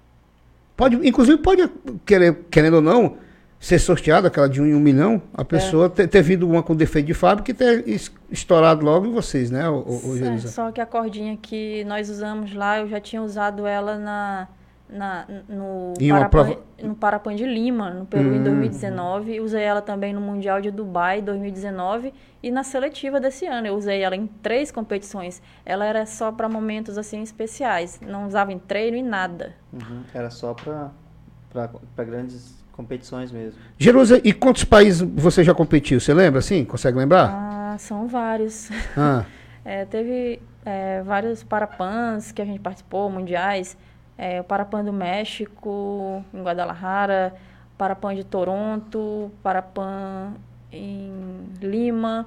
Pode, 0.77 0.97
inclusive 1.07 1.39
pode, 1.39 1.68
querer, 2.05 2.35
querendo 2.51 2.74
ou 2.74 2.83
não, 2.83 3.16
ser 3.59 3.79
sorteado 3.79 4.27
aquela 4.27 4.49
de 4.49 4.61
um 4.61 4.66
em 4.66 4.74
um 4.74 4.81
milhão, 4.81 5.22
a 5.33 5.45
pessoa 5.45 5.87
é. 5.87 5.89
ter, 5.89 6.09
ter 6.09 6.22
vindo 6.22 6.49
uma 6.49 6.62
com 6.62 6.77
defeito 6.77 7.07
de 7.07 7.14
fábrica 7.14 7.51
e 7.51 7.55
ter 7.55 7.85
estourado 8.31 8.85
logo 8.85 9.07
em 9.07 9.12
vocês, 9.12 9.51
né, 9.51 9.68
o, 9.68 9.81
o, 9.81 10.18
é, 10.22 10.39
Só 10.39 10.70
que 10.70 10.81
a 10.81 10.87
cordinha 10.87 11.37
que 11.37 11.83
nós 11.85 12.11
usamos 12.11 12.55
lá, 12.55 12.81
eu 12.81 12.89
já 12.89 13.01
tinha 13.01 13.22
usado 13.22 13.66
ela 13.66 13.97
na 13.99 14.49
na, 14.89 15.26
no, 15.49 15.95
Parapan, 15.99 16.28
prova... 16.28 16.61
no 16.82 16.95
Parapan 16.95 17.34
de 17.34 17.45
Lima, 17.45 17.91
no 17.91 18.07
Peru, 18.07 18.30
hum. 18.30 18.37
em 18.37 18.43
2019. 18.43 19.41
Usei 19.41 19.62
ela 19.62 19.82
também 19.82 20.12
no 20.12 20.20
Mundial 20.20 20.61
de 20.61 20.70
Dubai, 20.70 21.20
2019. 21.20 22.14
E 22.43 22.51
na 22.51 22.62
seletiva 22.62 23.18
desse 23.20 23.47
ano. 23.47 23.66
Eu 23.66 23.74
usei 23.74 24.03
ela 24.03 24.14
em 24.14 24.26
três 24.26 24.70
competições. 24.70 25.43
Ela 25.64 25.84
era 25.84 26.07
só 26.07 26.30
para 26.30 26.49
momentos 26.49 26.97
assim 26.97 27.22
especiais. 27.22 28.01
Não 28.01 28.26
usava 28.26 28.53
em 28.53 28.59
treino 28.59 28.97
e 28.97 29.03
nada. 29.03 29.55
Uhum. 29.72 30.03
Era 30.14 30.30
só 30.30 30.55
para 30.55 32.05
grandes 32.05 32.64
competições 32.72 33.32
mesmo. 33.32 33.59
Jerusa, 33.78 34.20
e 34.22 34.32
quantos 34.32 34.62
países 34.62 35.01
você 35.01 35.43
já 35.43 35.55
competiu? 35.55 35.99
Você 35.99 36.14
lembra, 36.14 36.39
assim? 36.39 36.64
Consegue 36.64 36.97
lembrar? 36.97 37.30
Ah, 37.32 37.76
são 37.78 38.07
vários. 38.07 38.70
Ah. 38.97 39.24
é, 39.64 39.84
teve 39.84 40.41
é, 40.64 41.03
vários 41.03 41.43
Parapans 41.43 42.30
que 42.30 42.41
a 42.41 42.45
gente 42.45 42.61
participou, 42.61 43.11
mundiais 43.11 43.76
é, 44.19 44.41
o 44.41 44.45
Parapan 44.45 44.85
do 44.85 44.93
México, 44.93 46.25
em 46.33 46.43
Guadalajara, 46.43 47.35
Parapan 47.77 48.14
de 48.14 48.25
Toronto, 48.25 49.31
Parapan 49.43 50.35
em 50.73 51.12
Lima. 51.61 52.27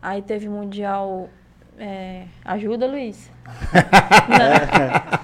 Aí 0.00 0.22
teve 0.22 0.48
Mundial. 0.48 1.28
É, 1.78 2.24
ajuda, 2.44 2.86
Luiz. 2.86 3.30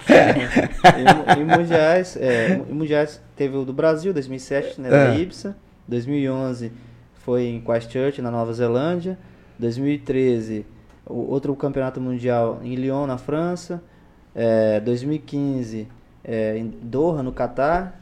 é, 0.08 1.38
em, 1.38 1.40
em, 1.40 1.44
mundiais, 1.44 2.16
é, 2.16 2.54
em 2.54 2.72
mundiais 2.72 3.22
teve 3.36 3.56
o 3.56 3.64
do 3.64 3.72
Brasil, 3.72 4.12
2007, 4.12 4.80
né, 4.80 4.88
da 4.88 5.14
é. 5.14 5.18
Ibsa. 5.18 5.56
2011 5.86 6.72
foi 7.16 7.46
em 7.46 7.60
Christchurch, 7.60 8.22
na 8.22 8.30
Nova 8.30 8.52
Zelândia. 8.52 9.18
2013, 9.58 10.64
o 11.04 11.30
outro 11.30 11.54
campeonato 11.54 12.00
mundial 12.00 12.60
em 12.62 12.74
Lyon, 12.74 13.06
na 13.06 13.18
França. 13.18 13.82
É, 14.40 14.78
2015 14.78 15.88
é, 16.22 16.56
em 16.56 16.68
Doha, 16.68 17.24
no 17.24 17.32
Catar. 17.32 18.00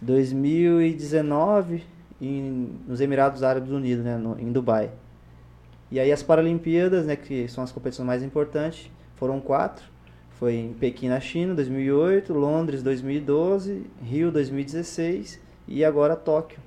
2019 0.00 1.82
em, 2.20 2.78
nos 2.86 3.00
Emirados 3.00 3.42
Árabes 3.42 3.72
Unidos, 3.72 4.04
né, 4.04 4.16
no, 4.16 4.38
em 4.38 4.52
Dubai. 4.52 4.90
E 5.90 5.98
aí 5.98 6.12
as 6.12 6.22
Paralimpíadas, 6.22 7.04
né, 7.06 7.16
que 7.16 7.48
são 7.48 7.64
as 7.64 7.72
competições 7.72 8.06
mais 8.06 8.22
importantes, 8.22 8.88
foram 9.16 9.40
quatro. 9.40 9.84
Foi 10.30 10.54
em 10.54 10.72
Pequim, 10.72 11.08
na 11.08 11.18
China, 11.18 11.52
2008, 11.54 12.32
Londres, 12.32 12.80
2012, 12.82 13.84
Rio, 14.02 14.30
2016 14.30 15.40
e 15.66 15.84
agora 15.84 16.14
Tóquio, 16.14 16.60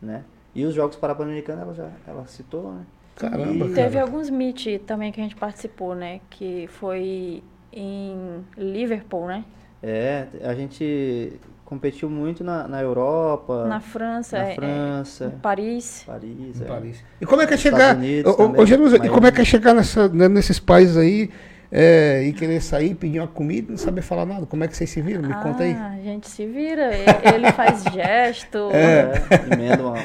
né? 0.00 0.24
E 0.54 0.64
os 0.64 0.74
Jogos 0.74 0.96
Parapan-Americanos 0.96 1.62
ela 1.62 1.74
já 1.74 1.90
ela 2.06 2.26
citou, 2.26 2.72
né? 2.72 2.86
Caramba, 3.16 3.66
e 3.66 3.74
teve 3.74 3.98
alguns 3.98 4.30
meet 4.30 4.78
também 4.86 5.12
que 5.12 5.20
a 5.20 5.24
gente 5.24 5.36
participou, 5.36 5.94
né? 5.94 6.20
Que 6.30 6.68
foi 6.68 7.42
em 7.72 8.44
Liverpool, 8.56 9.26
né? 9.26 9.44
É, 9.82 10.26
a 10.42 10.54
gente 10.54 11.32
competiu 11.64 12.08
muito 12.08 12.42
na, 12.42 12.66
na 12.66 12.80
Europa, 12.80 13.66
Na 13.66 13.78
França, 13.78 14.38
na 14.38 14.48
é- 14.48 14.52
é, 14.52 14.54
França, 14.54 15.26
em 15.26 15.38
Paris. 15.38 16.02
Paris. 16.06 16.60
Em 16.60 16.64
é. 16.64 16.66
Paris. 16.66 17.04
E 17.20 17.26
como 17.26 17.42
é 17.42 17.46
que 17.46 17.54
é 17.54 17.56
chegar. 17.58 17.94
Ô, 17.94 18.30
ô, 18.30 18.34
também, 18.34 18.62
ô, 18.62 18.66
Jerusa, 18.66 18.96
e 18.96 19.08
como 19.08 19.26
é 19.26 19.30
que 19.30 19.42
é 19.42 19.44
chegar 19.44 19.74
nessa, 19.74 20.08
né, 20.08 20.28
nesses 20.28 20.58
países 20.58 20.96
aí 20.96 21.30
é, 21.70 22.22
e 22.24 22.32
querer 22.32 22.60
sair, 22.62 22.94
pedir 22.94 23.18
uma 23.20 23.26
comida 23.28 23.68
e 23.68 23.70
não 23.72 23.78
saber 23.78 24.00
falar 24.02 24.24
nada? 24.24 24.46
Como 24.46 24.64
é 24.64 24.68
que 24.68 24.76
vocês 24.76 24.88
se 24.88 25.00
viram? 25.02 25.22
Me 25.22 25.34
conta 25.34 25.64
aí. 25.64 25.72
Ah, 25.78 25.94
a 25.98 26.02
gente 26.02 26.28
se 26.28 26.46
vira, 26.46 26.90
ele 27.34 27.52
faz 27.52 27.82
gesto. 27.84 28.70
É, 28.78 29.12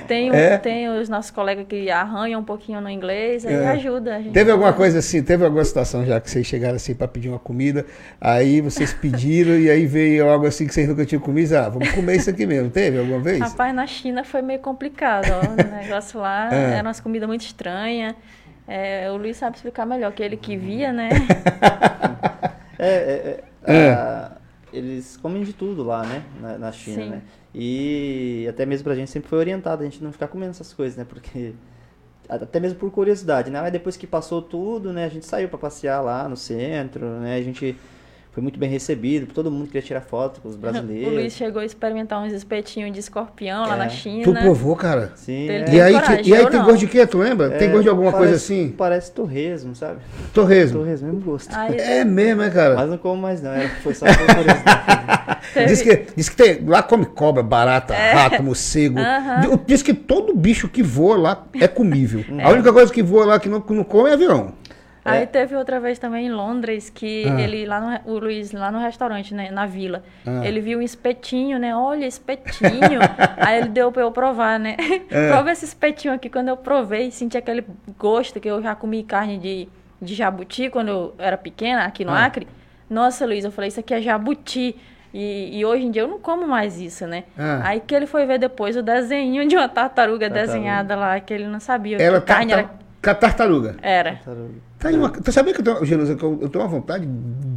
Tem, 0.08 0.30
É? 0.36 0.58
tem 0.58 0.90
os 0.90 1.08
nossos 1.10 1.32
colegas 1.32 1.66
que 1.68 1.90
arranham 1.90 2.42
um 2.42 2.44
pouquinho 2.44 2.82
no 2.82 2.90
inglês, 2.90 3.46
aí 3.46 3.54
É. 3.54 3.68
ajuda. 3.70 4.16
A 4.16 4.20
gente 4.22 4.34
Teve 4.34 4.52
alguma 4.52 4.74
coisa 4.74 5.00
assim, 5.00 5.22
teve 5.24 5.44
alguma 5.46 5.64
situação 5.64 6.06
já 6.06 6.20
que 6.20 6.30
vocês 6.30 6.46
chegaram 6.46 6.76
assim 6.76 6.94
para 6.94 7.08
pedir 7.08 7.30
uma 7.30 7.40
comida, 7.40 7.86
aí 8.20 8.62
vocês 8.62 8.94
pediram 8.94 9.54
e 9.58 9.70
aí 9.70 9.86
veio 9.86 10.30
algo 10.30 10.46
assim 10.46 10.68
que 10.68 10.74
vocês 10.74 10.88
nunca 10.88 11.06
tinham 11.06 11.22
comido, 11.22 11.54
ah, 11.56 11.70
vamos 11.70 11.90
comer 11.92 12.18
isso 12.18 12.30
aqui 12.30 12.46
mesmo. 12.46 12.70
Teve 12.70 13.00
alguma 13.00 13.20
vez? 13.20 13.40
Rapaz, 13.40 13.74
na 13.74 13.88
China 13.88 14.24
foi 14.24 14.42
meio 14.42 14.60
complicado. 14.60 15.28
ó. 15.32 15.52
O 15.52 15.82
negócio 15.84 16.20
lá 16.20 16.50
É. 16.54 16.74
era 16.76 16.88
umas 16.88 17.00
comidas 17.00 17.28
muito 17.28 17.42
estranhas. 17.42 18.16
É, 18.68 19.12
o 19.12 19.18
Luiz 19.18 19.38
sabe 19.38 19.58
explicar 19.58 19.86
melhor, 19.86 20.12
que 20.14 20.24
ele 20.24 20.38
que 20.38 20.56
via, 20.58 20.92
né? 20.94 21.10
É, 22.80 22.88
é, 22.88 23.44
é, 23.66 23.76
É. 23.86 23.90
a- 23.94 24.32
eles 24.74 25.16
comem 25.18 25.44
de 25.44 25.54
tudo 25.54 25.84
lá, 25.84 26.04
né? 26.04 26.24
Na, 26.42 26.58
na 26.58 26.72
China, 26.72 27.04
Sim. 27.04 27.10
né? 27.12 27.22
E 27.54 28.46
até 28.50 28.66
mesmo 28.66 28.84
pra 28.84 28.96
gente 28.96 29.12
sempre 29.12 29.30
foi 29.30 29.38
orientado 29.38 29.84
a 29.84 29.86
gente 29.86 30.04
não 30.04 30.12
ficar 30.12 30.28
comendo 30.28 30.52
essas 30.52 30.74
coisas, 30.74 30.98
né? 30.98 31.06
Porque. 31.08 31.54
Até 32.28 32.60
mesmo 32.60 32.80
por 32.80 32.90
curiosidade, 32.90 33.52
né? 33.52 33.62
Mas 33.62 33.72
depois 33.72 33.96
que 33.96 34.08
passou 34.08 34.42
tudo, 34.42 34.92
né? 34.92 35.06
A 35.06 35.10
gente 35.10 35.26
saiu 35.26 35.48
pra 35.50 35.58
passear 35.60 36.02
lá 36.02 36.28
no 36.28 36.36
centro, 36.36 37.06
né? 37.20 37.36
A 37.36 37.42
gente 37.42 37.76
foi 38.34 38.42
muito 38.42 38.58
bem 38.60 38.70
recebido, 38.70 39.28
todo 39.32 39.52
mundo 39.52 39.68
queria 39.68 39.82
tirar 39.82 40.02
foto 40.02 40.42
com 40.42 40.50
os 40.50 40.56
O 40.56 40.58
brasileiros. 40.58 41.14
Luiz 41.14 41.34
chegou 41.34 41.62
a 41.62 41.66
experimentar 41.66 42.20
uns 42.22 42.34
espetinhos 42.34 42.92
de 42.92 43.00
escorpião 43.00 43.62
lá 43.68 43.76
É. 43.76 43.78
na 43.78 43.86
Tu 43.88 43.94
China. 43.94 44.42
provou, 44.42 44.76
cara? 44.76 45.12
Sim, 45.16 45.50
é. 45.50 45.64
tem 45.64 45.76
E 45.76 45.82
aí, 45.82 45.94
coragem, 45.94 46.28
e 46.28 46.36
aí 46.36 46.48
tem 46.48 46.60
não. 46.60 46.66
gosto 46.66 46.80
de 46.80 46.88
quê, 46.88 47.06
tu 47.06 47.20
lembra? 47.20 47.52
tem 47.52 47.68
É, 47.68 47.72
gosto 47.72 47.84
de 47.84 47.90
alguma 47.90 48.12
coisa 48.12 48.28
parece- 48.34 48.54
assim? 48.54 48.74
Parece 48.78 49.12
torresmo, 49.12 49.76
sabe? 49.76 50.00
Torresmo. 50.34 50.80
Torresmo, 50.80 51.08
mesmo 51.08 51.22
gosto. 51.22 51.54
Aí 51.56 51.78
É 51.78 52.04
mesmo, 52.04 52.42
é, 52.42 52.50
cara? 52.50 52.76
Mas 52.76 52.90
não 52.90 52.98
como 52.98 53.22
mais 53.22 53.42
não, 53.42 53.52
era, 53.52 53.70
foi 53.70 53.94
só 53.94 54.06
por 54.08 54.14
Diz 55.68 55.82
que, 55.82 56.06
diz 56.16 56.30
que 56.30 56.36
tem, 56.36 56.66
lá 56.66 56.82
come 56.82 57.06
cobra, 57.06 57.44
barata, 57.44 57.94
É. 57.94 58.14
rato, 58.14 58.42
morcego. 58.42 58.98
Aham. 59.00 59.42
Diz- 59.42 59.60
Diz 59.68 59.82
que 59.84 59.94
todo 59.94 60.34
bicho 60.36 60.68
que 60.68 60.82
voa 60.82 61.18
lá 61.18 61.44
é 61.60 61.68
comível. 61.68 62.24
A 62.44 62.50
única 62.50 62.72
coisa 62.74 62.92
que 62.92 63.04
voa 63.04 63.26
lá 63.26 63.40
que 63.40 63.50
não, 63.50 63.62
que 63.62 63.74
não 63.74 63.84
come 63.84 64.10
é 64.10 64.14
avião. 64.14 64.54
Aí 65.06 65.24
É. 65.24 65.26
teve 65.26 65.56
outra 65.56 65.80
vez 65.80 66.00
também 66.00 66.28
em 66.28 66.32
Londres 66.32 66.90
que 66.90 67.26
Ah. 67.28 67.42
ele 67.42 67.66
lá 67.66 67.80
no, 68.06 68.14
o 68.14 68.20
Luiz 68.20 68.52
lá 68.54 68.72
no 68.72 68.80
restaurante, 68.80 69.34
né, 69.34 69.52
na 69.52 69.66
vila, 69.66 70.02
Ah. 70.26 70.46
ele 70.46 70.62
viu 70.62 70.80
um 70.80 70.82
espetinho, 70.82 71.60
né? 71.60 71.76
Olha, 71.76 72.06
espetinho. 72.06 73.00
Aí 73.38 73.60
ele 73.60 73.70
deu 73.70 73.92
pra 73.92 74.02
eu 74.04 74.12
provar, 74.12 74.58
né? 74.60 74.78
É. 75.10 75.28
Prova 75.30 75.52
esse 75.52 75.66
espetinho 75.66 76.14
aqui. 76.14 76.30
Quando 76.30 76.48
eu 76.48 76.58
provei, 76.58 77.12
senti 77.12 77.38
aquele 77.38 77.66
gosto 77.98 78.40
que 78.40 78.50
eu 78.50 78.62
já 78.62 78.74
comi 78.76 79.04
carne 79.04 79.38
de, 79.38 79.68
de 80.02 80.14
jabuti 80.16 80.70
quando 80.70 80.88
eu 80.90 81.16
era 81.18 81.38
pequena, 81.38 81.84
aqui 81.86 82.06
no 82.06 82.12
Ah. 82.12 82.26
Acre. 82.26 82.48
Nossa, 82.90 83.26
Luiz, 83.26 83.44
eu 83.44 83.52
falei, 83.52 83.68
isso 83.70 83.80
aqui 83.80 83.94
é 83.94 84.02
jabuti. 84.02 84.76
E, 85.16 85.60
e 85.60 85.64
hoje 85.66 85.86
em 85.86 85.92
dia 85.92 86.02
eu 86.02 86.08
não 86.08 86.18
como 86.20 86.48
mais 86.48 86.80
isso, 86.82 87.06
né? 87.06 87.26
Ah. 87.38 87.62
Aí 87.66 87.80
que 87.80 87.94
ele 87.94 88.08
foi 88.08 88.26
ver 88.26 88.40
depois 88.40 88.76
o 88.76 88.82
desenho 88.82 89.48
de 89.48 89.56
uma 89.56 89.70
tartaruga, 89.70 90.28
Tartaruga. 90.28 90.54
desenhada 90.54 90.96
lá, 90.96 91.20
que 91.20 91.32
ele 91.34 91.46
não 91.46 91.60
sabia 91.60 91.98
Ela 92.02 92.20
que 92.20 92.26
carne 92.28 92.52
era. 92.54 92.70
Com 93.04 93.10
a 93.10 93.14
tartaruga. 93.16 93.76
Era. 93.82 94.22
Tá 94.80 94.90
aí 94.90 94.96
uma, 94.98 95.10
tu 95.10 95.32
sabia 95.32 95.54
que 95.54 95.60
eu 95.62 95.64
tenho, 95.64 95.86
Jerusa, 95.86 96.16
que 96.16 96.24
eu, 96.24 96.38
tenho 96.50 96.64
uma 96.64 96.68
vontade 96.70 97.08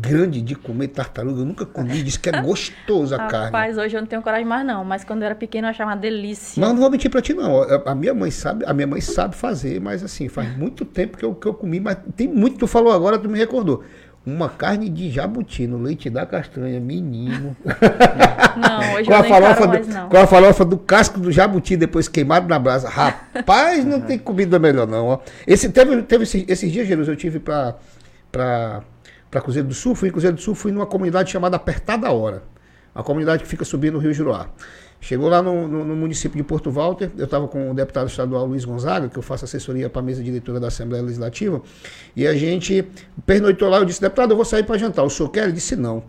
grande 0.01 0.41
de 0.41 0.55
comer 0.55 0.89
tartaruga? 0.89 1.41
Eu 1.41 1.45
nunca 1.45 1.65
comi, 1.65 2.03
diz 2.03 2.17
que 2.17 2.29
é 2.29 2.41
gostoso 2.43 3.15
a 3.15 3.19
carne. 3.19 3.47
Rapaz, 3.47 3.79
hoje 3.79 3.97
eu 3.97 4.01
não 4.01 4.07
tenho 4.09 4.23
coragem 4.23 4.45
mais 4.47 4.65
não, 4.67 4.85
mas 4.85 5.03
quando 5.05 5.23
eu 5.23 5.27
era 5.27 5.35
pequeno 5.35 5.67
eu 5.67 5.71
achava 5.71 5.91
uma 5.91 5.97
delícia. 5.97 6.61
Mas 6.61 6.69
eu 6.69 6.75
não 6.75 6.81
vou 6.83 6.91
mentir 6.91 7.11
pra 7.11 7.21
ti, 7.23 7.33
não. 7.35 7.63
A- 7.63 7.95
minha 7.95 8.15
mãe 8.15 8.31
sabe, 8.31 8.65
a 8.67 8.73
minha 8.73 8.87
mãe 8.87 9.01
sabe 9.01 9.35
fazer, 9.35 9.81
mas 9.81 10.03
assim, 10.05 10.29
faz 10.29 10.57
muito 10.57 10.85
tempo 10.85 11.17
que 11.17 11.25
eu, 11.25 11.35
que 11.35 11.47
eu 11.47 11.55
comi, 11.55 11.81
mas 11.81 11.97
tem 12.17 12.29
muito 12.29 12.55
que 12.55 12.61
tu 12.61 12.67
falou 12.67 12.93
agora, 12.93 13.19
tu 13.19 13.29
me 13.29 13.39
recordou. 13.39 13.83
Uma 14.27 14.49
carne 14.49 14.89
de 14.91 15.09
jabuti 15.09 15.69
no 15.69 15.79
leite 15.79 16.11
da 16.11 16.27
castanha, 16.27 16.81
menino. 16.81 17.57
Não, 18.57 18.95
hoje 18.95 19.05
com, 19.05 19.13
eu 19.13 19.17
a 19.19 19.23
farofa 19.23 19.61
do, 19.63 19.69
mais 19.69 19.87
não. 19.89 20.09
com 20.09 20.17
a 20.17 20.27
farofa 20.27 20.65
do 20.65 20.79
casco 20.79 21.21
do 21.21 21.31
jabuti 21.31 21.77
depois 21.77 22.09
queimado 22.09 22.49
na 22.49 22.59
brasa. 22.59 22.89
Rapaz, 22.89 23.85
não 23.85 24.01
tem 24.01 24.19
comida 24.19 24.59
melhor 24.59 24.87
não, 24.87 25.07
ó. 25.09 25.19
Esse, 25.47 25.69
teve 25.69 26.03
teve 26.03 26.25
esse- 26.25 26.45
esses 26.49 26.73
dias, 26.73 26.89
Jesus, 26.89 27.07
eu 27.07 27.15
tive 27.17 27.39
pra, 27.39 27.75
pra 28.33 28.83
Cruzeiro 29.43 29.69
do 29.69 29.75
Sul, 29.75 29.95
fui 29.95 30.09
em 30.09 30.13
Cruzeiro 30.13 30.37
do 30.37 30.43
Sul, 30.43 30.55
fui 30.55 30.73
numa 30.73 30.87
comunidade 30.87 31.31
chamada 31.31 31.57
Apertada 31.57 32.11
Hora. 32.11 32.43
Uma 32.95 33.05
comunidade 33.05 33.43
que 33.43 33.49
fica 33.49 33.65
subindo 33.65 33.95
no 33.95 33.99
Rio 34.01 34.13
Juruá. 34.15 34.47
Chegou 35.01 35.29
lá 35.29 35.43
no, 35.43 35.69
no- 35.69 35.85
no 35.85 35.95
município 35.95 36.37
de 36.37 36.43
Porto 36.43 36.71
Walter, 36.71 37.11
eu 37.17 37.27
estava 37.27 37.47
com 37.47 37.71
o 37.71 37.75
deputado 37.75 38.09
estadual 38.09 38.45
Luiz 38.47 38.65
Gonzaga, 38.65 39.09
que 39.09 39.17
eu 39.17 39.23
faço 39.23 39.45
assessoria 39.45 39.89
para 39.89 40.01
a 40.01 40.05
mesa 40.05 40.23
diretora 40.23 40.59
da 40.59 40.69
Assembleia 40.69 41.03
Legislativa, 41.03 41.61
e 42.17 42.27
a 42.27 42.35
gente 42.35 42.85
pernoitou 43.25 43.69
lá, 43.69 43.79
eu 43.79 43.85
disse, 43.85 44.01
deputado, 44.01 44.31
eu 44.33 44.37
vou 44.37 44.45
sair 44.45 44.65
para 44.65 44.77
jantar, 44.79 45.05
o 45.05 45.11
senhor 45.11 45.29
quer? 45.29 45.45
Ele 45.45 45.53
disse, 45.53 45.77
não. 45.77 46.03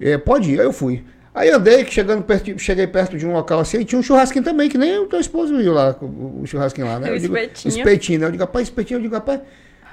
É, 0.00 0.18
pode 0.18 0.50
ir, 0.52 0.60
aí 0.60 0.66
eu 0.66 0.72
fui. 0.72 1.04
Aí 1.34 1.50
andei, 1.50 1.84
que 1.84 1.92
chegando 1.94 2.22
perto, 2.22 2.58
cheguei 2.58 2.86
perto 2.86 3.16
de 3.16 3.24
um 3.24 3.32
local 3.32 3.60
assim, 3.60 3.78
e 3.80 3.84
tinha 3.84 3.98
um 3.98 4.02
churrasquinho 4.02 4.44
também, 4.44 4.68
que 4.68 4.76
nem 4.76 4.98
o 4.98 5.06
teu 5.06 5.20
esposo 5.20 5.56
viu 5.56 5.72
lá, 5.72 5.96
o, 6.00 6.40
o 6.42 6.46
churrasquinho 6.46 6.86
lá, 6.88 6.98
né? 6.98 7.10
Eu 7.10 7.18
digo, 7.18 7.36
espetinho. 7.36 7.76
espetinho, 7.78 8.20
né? 8.20 8.26
Eu 8.26 8.30
digo, 8.32 8.42
rapaz, 8.42 8.66
espetinho, 8.66 8.98
eu 8.98 9.02
digo, 9.02 9.14
rapaz, 9.14 9.40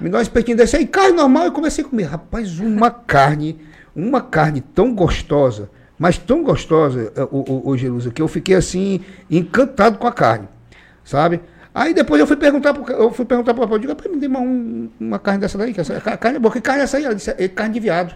me 0.02 0.10
dá 0.10 0.18
um 0.18 0.22
espetinho 0.22 0.58
desse 0.58 0.76
aí, 0.76 0.88
carne 0.88 1.16
normal, 1.16 1.46
eu 1.46 1.52
comecei 1.52 1.86
a 1.86 1.88
comer. 1.88 2.04
Rapaz, 2.04 2.60
uma 2.60 2.90
carne, 2.90 3.60
uma 3.96 4.20
carne 4.22 4.60
tão 4.62 4.94
gostosa, 4.94 5.70
mas 5.98 6.18
tão 6.18 6.44
gostosa, 6.44 7.12
eh, 7.16 7.24
o, 7.32 7.68
o, 7.68 7.70
o 7.70 7.78
Jerusa, 7.78 8.12
que 8.12 8.22
eu 8.22 8.28
fiquei 8.28 8.56
assim, 8.56 9.02
encantado 9.30 9.98
com 9.98 10.08
a 10.08 10.12
carne, 10.12 10.48
sabe? 11.04 11.40
Aí 11.74 11.94
depois 11.94 12.20
eu 12.22 12.28
fui 12.28 12.36
perguntar 12.38 12.74
pro, 12.74 12.92
eu 12.94 13.12
fui 13.12 13.26
perguntar 13.26 13.54
pro 13.54 13.64
papai, 13.64 13.76
eu 13.78 13.80
digo, 13.80 14.10
me 14.10 14.18
dê 14.18 14.28
uma, 14.28 14.40
um- 14.40 14.90
uma 15.00 15.20
carne 15.20 15.40
dessa 15.42 15.58
daí, 15.58 15.74
que 15.74 15.82
essa, 15.82 16.00
ca- 16.00 16.18
carne 16.18 16.38
é 16.38 16.40
boa, 16.40 16.54
que 16.54 16.62
carne 16.62 16.82
é 16.82 16.84
essa 16.86 16.98
aí? 16.98 17.06
Ela 17.06 17.16
disse, 17.16 17.34
é 17.38 17.48
carne 17.48 17.74
de 17.74 17.80
viado. 17.82 18.16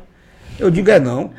Eu 0.58 0.70
digo, 0.72 0.90
é 0.90 1.00
não. 1.00 1.32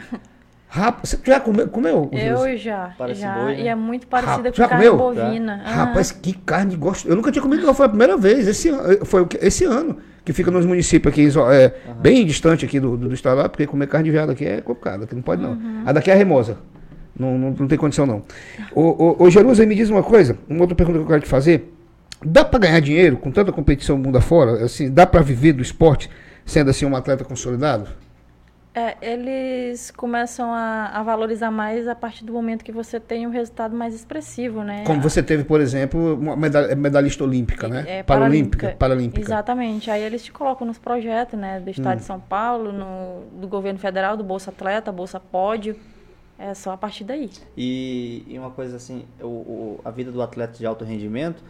Rapaz, 0.73 1.09
você 1.11 1.19
já 1.25 1.41
comeu? 1.41 1.67
comeu? 1.67 2.09
Eu 2.13 2.57
já, 2.57 2.95
Parece 2.97 3.21
já. 3.21 3.35
boi, 3.35 3.57
né? 3.57 3.61
E 3.63 3.69
é 3.69 3.75
muito 3.75 4.07
parecida 4.07 4.51
Rapaz, 4.51 4.57
com 4.57 4.69
carne 4.69 4.89
comeu? 4.89 4.97
bovina. 4.97 5.63
Ah, 5.67 5.71
Rapaz, 5.73 6.13
que 6.13 6.33
carne 6.33 6.77
gostosa. 6.77 7.13
Eu 7.13 7.17
nunca 7.17 7.33
tinha 7.33 7.43
comido, 7.43 7.67
não. 7.67 7.75
Foi 7.75 7.87
a 7.87 7.89
primeira 7.89 8.17
vez. 8.17 8.47
Esse, 8.47 8.69
ano- 8.69 9.05
foi 9.05 9.21
o 9.23 9.27
que- 9.27 9.39
esse 9.45 9.65
ano. 9.65 9.97
Que 10.25 10.33
fica 10.33 10.49
nos 10.51 10.65
municípios 10.65 11.13
aqui, 11.13 11.29
é, 11.53 11.73
bem 12.01 12.25
distante 12.25 12.65
aqui 12.65 12.79
do, 12.79 12.97
do, 12.97 13.09
do 13.09 13.15
estado 13.15 13.39
lá, 13.39 13.49
porque 13.49 13.67
comer 13.67 13.89
carne 13.89 14.05
de 14.05 14.11
viado 14.13 14.31
aqui 14.31 14.45
é 14.45 14.61
complicado, 14.61 15.03
aqui 15.05 15.15
não 15.15 15.23
pode 15.23 15.43
não. 15.43 15.59
A 15.85 15.93
daqui 15.93 16.11
é 16.11 16.15
a 16.15 16.17
remosa. 16.17 16.59
Não, 17.19 17.37
não, 17.37 17.51
não 17.59 17.67
tem 17.67 17.77
condição 17.77 18.07
não. 18.07 18.23
Ô, 18.73 18.83
ô, 18.83 19.25
ô 19.25 19.31
Jerusa, 19.31 19.67
me 19.67 19.75
diz 19.75 19.91
uma 19.91 20.03
coisa, 20.03 20.39
uma 20.49 20.61
outra 20.61 20.77
pergunta 20.77 20.99
que 20.99 21.05
eu 21.05 21.09
quero 21.09 21.23
te 21.23 21.29
fazer. 21.29 21.75
Dá 22.25 22.45
para 22.45 22.59
ganhar 22.61 22.81
dinheiro 22.81 23.17
com 23.17 23.31
tanta 23.33 23.51
competição 23.51 23.97
mundo 23.99 24.19
afora? 24.19 24.63
Assim, 24.65 24.91
dá 24.91 25.07
para 25.07 25.21
viver 25.23 25.55
do 25.55 25.63
esporte 25.63 26.09
sendo 26.45 26.71
assim 26.71 26.85
um 26.85 26.95
atleta 26.95 27.25
consolidado? 27.25 27.89
É, 28.81 28.97
eles 29.13 29.91
começam 29.91 30.51
a, 30.53 30.87
a 30.95 31.03
valorizar 31.03 31.51
mais 31.51 31.87
a 31.87 31.95
partir 31.95 32.25
do 32.25 32.33
momento 32.33 32.65
que 32.65 32.73
você 32.73 32.99
tem 32.99 33.27
um 33.27 33.31
resultado 33.31 33.77
mais 33.77 33.95
expressivo, 33.95 34.63
né? 34.63 34.85
Como 34.87 35.01
você 35.03 35.23
teve, 35.23 35.45
por 35.45 35.61
exemplo, 35.61 36.15
uma 36.15 36.35
medalha- 36.37 36.75
medalhista 36.75 37.23
olímpica, 37.25 37.69
né? 37.69 37.85
É, 37.87 38.03
Paralímpica. 38.03 38.75
Paralímpica. 38.79 39.21
Exatamente. 39.21 39.91
Aí 39.91 40.03
eles 40.03 40.25
te 40.25 40.33
colocam 40.33 40.67
nos 40.67 40.79
projetos, 40.79 41.39
né? 41.39 41.61
Do 41.61 41.69
Estado 41.71 41.95
Hum. 41.95 41.97
de 41.99 42.05
São 42.05 42.21
Paulo, 42.21 42.73
no, 42.73 43.23
do 43.41 43.47
governo 43.47 43.79
federal, 43.79 44.17
do 44.17 44.25
Bolsa 44.25 44.51
Atleta, 44.51 44.91
Bolsa 44.91 45.21
Pódio. 45.21 45.77
É 46.39 46.55
só 46.55 46.73
a 46.73 46.77
partir 46.77 47.05
daí. 47.05 47.29
E, 47.55 48.25
e 48.27 48.39
uma 48.39 48.51
coisa 48.51 48.77
assim, 48.77 49.05
o, 49.21 49.27
o- 49.27 49.81
a 49.85 49.91
vida 49.91 50.11
do 50.11 50.23
atleta 50.23 50.57
de 50.57 50.65
alto 50.65 50.87
rendimento 50.87 51.43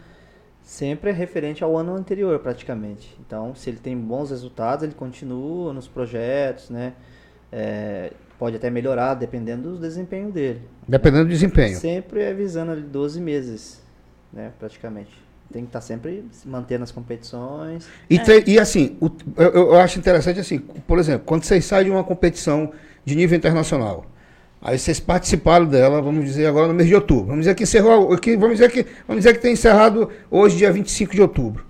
sempre 0.61 1.11
é 1.11 1.13
referente 1.13 1.63
ao 1.63 1.77
ano 1.77 1.95
anterior, 1.95 2.37
praticamente. 2.39 3.15
Então, 3.25 3.55
se 3.55 3.69
ele 3.69 3.79
tem 3.79 3.95
bons 3.97 4.31
resultados, 4.31 4.83
ele 4.83 4.93
continua 4.93 5.71
nos 5.71 5.87
projetos, 5.87 6.69
né? 6.69 6.91
É, 7.51 8.11
pode 8.39 8.55
até 8.55 8.69
melhorar, 8.69 9.13
dependendo 9.15 9.71
do 9.71 9.77
desempenho 9.79 10.31
dele. 10.31 10.61
Dependendo 10.87 11.25
do 11.25 11.29
desempenho. 11.29 11.77
Sempre 11.77 12.21
é 12.21 12.33
visando 12.33 12.71
ali 12.71 12.81
12 12.81 13.19
meses, 13.19 13.81
né? 14.31 14.51
Praticamente. 14.59 15.11
Tem 15.51 15.63
que 15.63 15.69
estar 15.69 15.81
sempre 15.81 16.23
se 16.31 16.47
mantendo 16.47 16.79
nas 16.79 16.91
competições. 16.91 17.85
E, 18.09 18.17
tre- 18.17 18.43
e 18.47 18.57
assim, 18.57 18.95
o- 19.01 19.11
eu, 19.37 19.49
eu 19.51 19.75
acho 19.75 19.99
interessante 19.99 20.39
assim, 20.39 20.59
por 20.59 20.97
exemplo, 20.97 21.23
quando 21.25 21.43
vocês 21.43 21.65
saem 21.65 21.85
de 21.85 21.91
uma 21.91 22.03
competição 22.05 22.71
de 23.03 23.15
nível 23.15 23.37
internacional, 23.37 24.05
aí 24.61 24.79
vocês 24.79 24.97
participaram 24.99 25.65
dela, 25.65 26.01
vamos 26.01 26.23
dizer 26.23 26.45
agora 26.45 26.69
no 26.69 26.73
mês 26.73 26.87
de 26.87 26.95
outubro. 26.95 27.25
Vamos 27.25 27.41
dizer 27.41 27.55
que 27.55 27.63
encerrou, 27.63 28.17
que, 28.17 28.37
vamos 28.37 28.57
dizer 28.59 28.71
que 28.71 28.85
vamos 29.05 29.23
dizer 29.25 29.33
que 29.33 29.41
tem 29.41 29.51
encerrado 29.53 30.09
hoje 30.29 30.55
dia 30.55 30.71
25 30.71 31.13
de 31.13 31.21
outubro. 31.21 31.65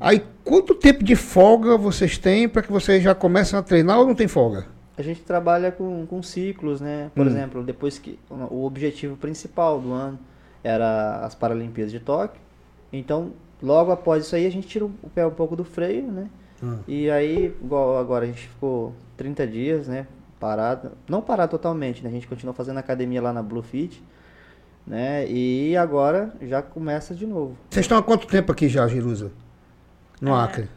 Aí 0.00 0.24
quanto 0.42 0.74
tempo 0.74 1.04
de 1.04 1.14
folga 1.14 1.76
vocês 1.76 2.16
têm 2.16 2.48
para 2.48 2.62
que 2.62 2.72
vocês 2.72 3.02
já 3.02 3.14
comecem 3.14 3.58
a 3.58 3.62
treinar 3.62 3.98
ou 3.98 4.06
não 4.06 4.14
tem 4.14 4.26
folga? 4.26 4.64
A 4.98 5.02
gente 5.02 5.20
trabalha 5.22 5.70
com, 5.70 6.06
com 6.06 6.22
ciclos, 6.22 6.80
né? 6.80 7.10
Por 7.14 7.26
Hum. 7.26 7.28
exemplo, 7.30 7.62
depois 7.62 7.98
que 7.98 8.18
o 8.30 8.64
objetivo 8.64 9.16
principal 9.16 9.78
do 9.80 9.92
ano 9.92 10.18
era 10.64 11.20
as 11.24 11.34
Paralimpíadas 11.34 11.92
de 11.92 12.00
Tóquio. 12.00 12.40
Então, 12.92 13.32
logo 13.62 13.92
após 13.92 14.24
isso 14.24 14.34
aí, 14.34 14.46
a 14.46 14.50
gente 14.50 14.66
tira 14.66 14.84
o 14.86 14.90
pé 15.14 15.26
um 15.26 15.30
pouco 15.30 15.54
do 15.54 15.64
freio, 15.64 16.10
né? 16.10 16.28
Hum. 16.62 16.78
E 16.88 17.10
aí, 17.10 17.54
igual 17.62 17.98
agora 17.98 18.24
a 18.24 18.28
gente 18.28 18.48
ficou 18.48 18.94
30 19.16 19.46
dias, 19.46 19.86
né? 19.88 20.06
Parado. 20.40 20.92
Não 21.08 21.20
parado 21.20 21.50
totalmente, 21.50 22.02
né? 22.02 22.08
A 22.08 22.12
gente 22.12 22.26
continuou 22.26 22.54
fazendo 22.54 22.78
academia 22.78 23.20
lá 23.20 23.32
na 23.32 23.42
Bluefit, 23.42 24.02
né? 24.86 25.26
E 25.28 25.76
agora 25.76 26.32
já 26.42 26.62
começa 26.62 27.14
de 27.14 27.26
novo. 27.26 27.56
Vocês 27.70 27.84
estão 27.84 27.98
há 27.98 28.02
quanto 28.02 28.26
tempo 28.26 28.50
aqui 28.52 28.68
já, 28.68 28.86
Jerusa? 28.88 29.30
No 30.20 30.30
É. 30.34 30.40
Acre? 30.40 30.68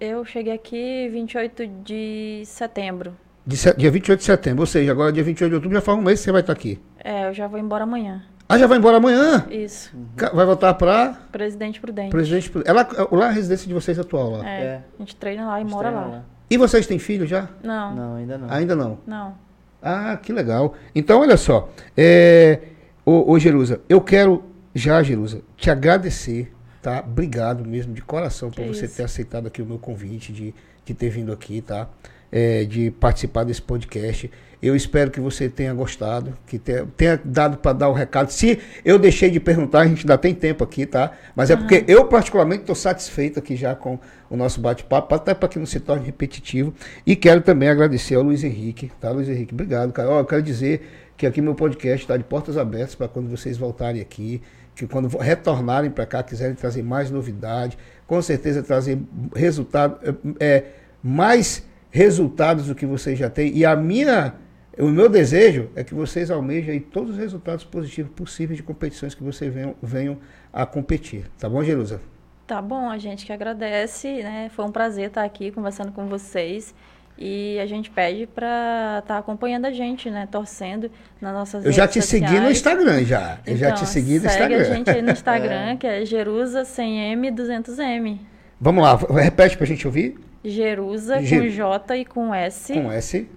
Eu 0.00 0.24
cheguei 0.24 0.52
aqui 0.52 1.08
28 1.12 1.66
de 1.84 2.42
setembro. 2.44 3.16
De 3.46 3.56
se- 3.56 3.72
dia 3.76 3.90
28 3.90 4.18
de 4.18 4.24
setembro, 4.24 4.62
ou 4.62 4.66
seja, 4.66 4.90
agora 4.90 5.12
dia 5.12 5.22
28 5.22 5.48
de 5.48 5.54
outubro 5.54 5.76
já 5.76 5.80
faz 5.80 5.96
um 5.98 6.02
mês 6.02 6.18
que 6.20 6.24
você 6.24 6.32
vai 6.32 6.40
estar 6.40 6.52
aqui. 6.52 6.80
É, 7.02 7.28
eu 7.28 7.34
já 7.34 7.46
vou 7.46 7.58
embora 7.58 7.84
amanhã. 7.84 8.22
Ah, 8.48 8.58
já 8.58 8.66
vai 8.66 8.78
embora 8.78 8.96
amanhã? 8.96 9.46
Isso. 9.48 9.94
Ca- 10.16 10.30
Vai 10.34 10.44
voltar 10.44 10.74
para 10.74 11.12
Presidente 11.30 11.80
Prudente. 11.80 12.10
Presidente. 12.10 12.50
É 12.64 12.72
lá, 12.72 12.80
é 12.96 13.14
lá 13.16 13.26
a 13.28 13.30
residência 13.30 13.68
de 13.68 13.72
vocês 13.72 13.96
atual 13.96 14.30
lá. 14.38 14.48
É, 14.48 14.60
É. 14.62 14.80
a 14.98 15.02
gente 15.02 15.14
treina 15.14 15.46
lá 15.46 15.60
e 15.60 15.64
mora 15.64 15.88
treina 15.88 16.06
lá. 16.06 16.24
E 16.50 16.56
vocês 16.56 16.84
têm 16.84 16.98
filho 16.98 17.24
já? 17.28 17.48
Não, 17.62 17.94
não, 17.94 18.08
Não, 18.10 18.16
ainda 18.16 18.38
não. 18.38 18.50
Ainda 18.50 18.74
não. 18.76 18.98
não. 19.06 19.34
Ah, 19.80 20.18
que 20.20 20.32
legal. 20.32 20.74
Então, 20.94 21.20
olha 21.20 21.36
só. 21.36 21.68
É, 21.96 22.58
ô, 23.06 23.30
ô, 23.32 23.38
Jerusa, 23.38 23.80
eu 23.88 24.00
quero 24.00 24.42
já, 24.74 25.00
Jerusa, 25.00 25.42
te 25.56 25.70
agradecer, 25.70 26.52
tá? 26.82 27.04
Obrigado 27.06 27.64
mesmo, 27.64 27.92
de 27.92 28.02
coração, 28.02 28.50
por 28.50 28.62
Que 28.62 28.68
você 28.68 28.86
isso. 28.86 28.96
ter 28.96 29.04
aceitado 29.04 29.46
aqui 29.46 29.62
o 29.62 29.66
meu 29.66 29.78
convite, 29.78 30.32
de, 30.32 30.54
de 30.84 30.94
ter 30.94 31.10
vindo 31.10 31.32
aqui, 31.32 31.60
tá? 31.60 31.88
É, 32.32 32.64
de 32.64 32.90
participar 32.92 33.44
desse 33.44 33.60
podcast. 33.60 34.30
Eu 34.62 34.76
espero 34.76 35.10
que 35.10 35.18
você 35.20 35.48
tenha 35.48 35.72
gostado, 35.72 36.36
que 36.46 36.58
tenha, 36.58 36.86
tenha 36.94 37.18
dado 37.24 37.56
para 37.56 37.72
dar 37.72 37.88
o 37.88 37.94
recado. 37.94 38.30
Se 38.30 38.58
eu 38.84 38.98
deixei 38.98 39.30
de 39.30 39.40
perguntar, 39.40 39.80
a 39.80 39.86
gente 39.86 40.00
ainda 40.00 40.18
tem 40.18 40.34
tempo 40.34 40.62
aqui, 40.62 40.84
tá? 40.84 41.12
Mas 41.34 41.48
é 41.48 41.56
porque 41.56 41.82
eu, 41.88 42.04
particularmente, 42.04 42.60
estou 42.60 42.74
satisfeito 42.74 43.38
aqui 43.38 43.56
já 43.56 43.74
com 43.74 43.98
o 44.28 44.36
nosso 44.36 44.60
bate-papo, 44.60 45.14
até 45.14 45.32
para 45.32 45.48
que 45.48 45.58
não 45.58 45.64
se 45.64 45.80
torne 45.80 46.04
repetitivo. 46.04 46.74
E 47.06 47.16
quero 47.16 47.40
também 47.40 47.70
agradecer 47.70 48.16
ao 48.16 48.22
Luiz 48.22 48.44
Henrique, 48.44 48.92
tá, 49.00 49.10
Luiz 49.10 49.30
Henrique? 49.30 49.54
Obrigado, 49.54 49.92
cara. 49.92 50.10
Ó, 50.10 50.20
eu 50.20 50.26
quero 50.26 50.42
dizer 50.42 50.86
que 51.16 51.26
aqui 51.26 51.40
meu 51.40 51.54
podcast 51.54 52.04
está 52.04 52.16
de 52.16 52.24
portas 52.24 52.58
abertas 52.58 52.94
para 52.94 53.08
quando 53.08 53.28
vocês 53.28 53.56
voltarem 53.56 54.00
aqui, 54.00 54.42
que 54.80 54.86
quando 54.86 55.14
retornarem 55.18 55.90
para 55.90 56.06
cá, 56.06 56.22
quiserem 56.22 56.54
trazer 56.54 56.82
mais 56.82 57.10
novidade, 57.10 57.76
com 58.06 58.20
certeza 58.22 58.62
trazer 58.62 58.98
resultado, 59.36 60.18
é, 60.40 60.64
mais 61.02 61.68
resultados 61.90 62.66
do 62.66 62.74
que 62.74 62.86
vocês 62.86 63.18
já 63.18 63.28
têm. 63.28 63.54
E 63.54 63.62
a 63.62 63.76
minha, 63.76 64.34
o 64.78 64.86
meu 64.86 65.06
desejo 65.06 65.68
é 65.76 65.84
que 65.84 65.92
vocês 65.92 66.30
almejem 66.30 66.80
todos 66.80 67.10
os 67.10 67.18
resultados 67.18 67.62
positivos 67.62 68.10
possíveis 68.12 68.56
de 68.56 68.62
competições 68.62 69.14
que 69.14 69.22
vocês 69.22 69.52
venham, 69.52 69.74
venham 69.82 70.16
a 70.50 70.64
competir. 70.64 71.26
Tá 71.38 71.46
bom, 71.46 71.62
Jerusa? 71.62 72.00
Tá 72.46 72.62
bom, 72.62 72.88
a 72.88 72.96
gente 72.96 73.26
que 73.26 73.32
agradece, 73.34 74.22
né? 74.22 74.48
Foi 74.48 74.64
um 74.64 74.72
prazer 74.72 75.08
estar 75.08 75.24
aqui 75.24 75.52
conversando 75.52 75.92
com 75.92 76.06
vocês. 76.08 76.74
E 77.22 77.58
a 77.60 77.66
gente 77.66 77.90
pede 77.90 78.26
pra 78.26 79.00
estar 79.02 79.18
acompanhando 79.18 79.66
a 79.66 79.70
gente, 79.70 80.08
né? 80.10 80.26
Torcendo 80.30 80.90
nas 81.20 81.34
nossas 81.34 81.66
Eu 81.66 81.70
já 81.70 81.82
redes 81.82 82.02
te 82.04 82.08
segui 82.08 82.24
no 82.24 82.30
sociais. 82.32 82.56
Instagram 82.56 83.04
já. 83.04 83.38
Eu 83.46 83.56
já 83.58 83.66
Então, 83.68 83.78
te 83.82 83.86
segui 83.88 84.14
no 84.14 84.20
segue 84.20 84.32
Instagram. 84.54 84.60
a 84.60 84.64
gente 84.74 84.90
aí 84.90 85.02
no 85.02 85.10
Instagram, 85.12 85.76
que 85.76 85.86
é 85.86 86.04
Jerusa 86.06 86.62
100M200M. 86.62 88.18
Vamos 88.58 88.82
lá, 88.82 88.96
repete 89.20 89.58
pra 89.58 89.66
gente 89.66 89.86
ouvir. 89.86 90.18
Jerusa 90.42 91.16
com 91.18 91.48
J 91.48 91.96
e 91.98 92.04
com 92.06 92.34
S, 92.34 92.72
Com 92.72 92.90
S. 92.90 93.28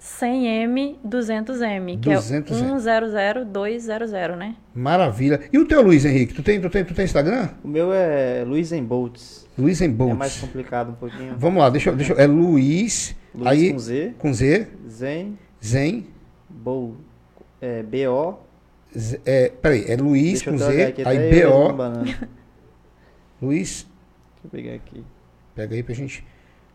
100M200M, 0.00 2.00
que 2.00 2.10
200M. 2.10 2.88
é 2.88 3.44
100200, 3.44 4.10
né? 4.36 4.56
Maravilha. 4.74 5.40
E 5.52 5.58
o 5.58 5.66
teu 5.66 5.82
Luiz 5.82 6.04
Henrique? 6.04 6.34
Tu 6.34 6.42
tem, 6.42 6.60
tu 6.60 6.70
tem, 6.70 6.84
tu 6.84 6.94
tem 6.94 7.04
Instagram? 7.04 7.48
O 7.62 7.68
meu 7.68 7.92
é 7.92 8.42
Luiz 8.46 8.72
em 8.72 8.82
Boltz. 8.82 9.46
Luiz 9.60 9.80
É 9.80 9.88
mais 9.88 10.38
complicado 10.38 10.90
um 10.90 10.94
pouquinho. 10.94 11.34
Vamos 11.38 11.60
lá, 11.60 11.70
deixa 11.70 11.90
eu. 11.90 11.96
Deixa 11.96 12.12
eu 12.12 12.18
é 12.18 12.26
Luiz. 12.26 13.14
Luiz 13.34 13.46
aí 13.46 13.72
com 13.72 13.78
Z, 13.78 14.14
com 14.18 14.32
Z. 14.32 14.68
Zen, 14.88 15.38
Zen. 15.64 16.06
Bol, 16.48 16.96
é, 17.60 17.82
B-O. 17.82 18.34
É, 19.24 19.50
peraí, 19.50 19.84
é 19.88 19.96
Luiz 19.96 20.42
com 20.42 20.58
Z. 20.58 20.94
Aí 21.04 21.30
B-O. 21.30 21.72
banana. 21.72 22.04
Deixa 22.04 22.28
Luiz. 23.40 23.86
eu 24.44 24.50
pegar 24.50 24.74
aqui. 24.74 25.04
Pega 25.54 25.74
aí 25.74 25.82
pra 25.82 25.94
gente, 25.94 26.24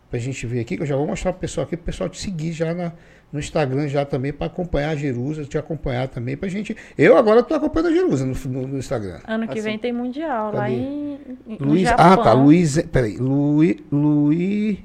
pra 0.10 0.20
gente 0.20 0.46
ver 0.48 0.62
aqui, 0.62 0.78
que 0.78 0.84
eu 0.84 0.88
já 0.88 0.96
vou 0.96 1.06
mostrar 1.06 1.32
pro 1.34 1.42
pessoal 1.42 1.66
aqui, 1.66 1.76
pro 1.76 1.86
pessoal 1.86 2.10
te 2.10 2.20
seguir 2.20 2.54
já 2.54 2.74
na, 2.74 2.94
no 3.32 3.40
Instagram 3.40 3.88
já 3.88 4.06
também, 4.06 4.32
pra 4.32 4.48
acompanhar 4.48 4.92
a 4.92 4.96
Jerusa, 4.96 5.44
te 5.46 5.58
acompanhar 5.58 6.08
também, 6.08 6.38
pra 6.38 6.48
gente. 6.48 6.76
Eu 6.98 7.18
agora 7.18 7.44
tô 7.44 7.54
acompanhando 7.54 7.90
a 7.90 7.94
Jerusa 7.94 8.26
no, 8.26 8.34
no, 8.50 8.68
no 8.68 8.78
Instagram. 8.78 9.20
Ano 9.28 9.46
que 9.48 9.60
Assim. 9.60 9.62
vem 9.70 9.78
tem 9.80 9.92
Mundial 9.92 10.54
lá 10.54 10.62
Cadê? 10.62 10.74
em, 10.76 11.20
em 11.48 11.58
no 11.60 11.68
Luiz. 11.68 11.82
Japão. 11.82 12.06
Ah, 12.06 12.18
tá. 12.18 12.34
Luiz. 12.34 12.82
Peraí. 12.84 13.18
Luiz. 13.18 13.78
Luiz. 13.92 14.78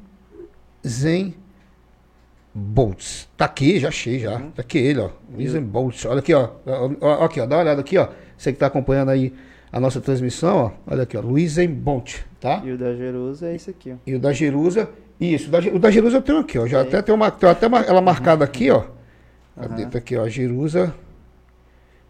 Zen. 0.86 1.34
Boltz. 2.52 3.28
Tá 3.36 3.44
aqui, 3.44 3.78
já 3.78 3.88
achei 3.88 4.18
já. 4.18 4.36
Uhum. 4.36 4.50
Tá 4.50 4.62
aqui 4.62 4.78
ele, 4.78 4.98
ó. 5.00 5.10
Luiz 5.32 5.52
Zen 5.52 5.62
Boltz. 5.62 6.04
Olha 6.06 6.18
aqui, 6.18 6.34
ó. 6.34 6.50
Ó, 6.66 6.90
ó, 7.00 7.24
Aqui, 7.24 7.40
ó. 7.40 7.46
Dá 7.46 7.56
uma 7.56 7.62
olhada 7.62 7.80
aqui, 7.80 7.96
ó. 7.96 8.08
Você 8.36 8.52
que 8.52 8.58
tá 8.58 8.66
acompanhando 8.66 9.10
aí 9.10 9.32
a 9.70 9.78
nossa 9.78 10.00
transmissão, 10.00 10.56
ó. 10.56 10.70
Olha 10.92 11.04
aqui, 11.04 11.16
ó. 11.16 11.20
Luiz 11.20 11.52
Zen 11.52 11.68
Boltz, 11.68 12.24
tá? 12.40 12.60
E 12.64 12.72
o 12.72 12.78
da 12.78 12.94
Jerusa 12.96 13.46
é 13.48 13.54
esse 13.54 13.70
aqui, 13.70 13.92
ó. 13.92 13.96
E 14.04 14.14
o 14.14 14.18
da 14.18 14.32
Jerusa. 14.32 14.88
Isso, 15.20 15.48
o 15.48 15.50
da, 15.50 15.58
o 15.58 15.78
da 15.78 15.90
Jerusa 15.90 16.16
eu 16.16 16.22
tenho 16.22 16.38
aqui, 16.38 16.58
ó. 16.58 16.66
Já 16.66 16.80
Aí. 16.80 16.88
até 16.88 17.02
tenho 17.02 17.16
uma, 17.16 17.30
tenho 17.30 17.52
até 17.52 17.66
uma- 17.66 17.80
ela 17.80 18.00
marcada 18.00 18.44
aqui, 18.44 18.70
ó. 18.70 18.84
Tá 19.90 19.98
aqui, 19.98 20.16
ó. 20.16 20.26
Jerusa. 20.28 20.94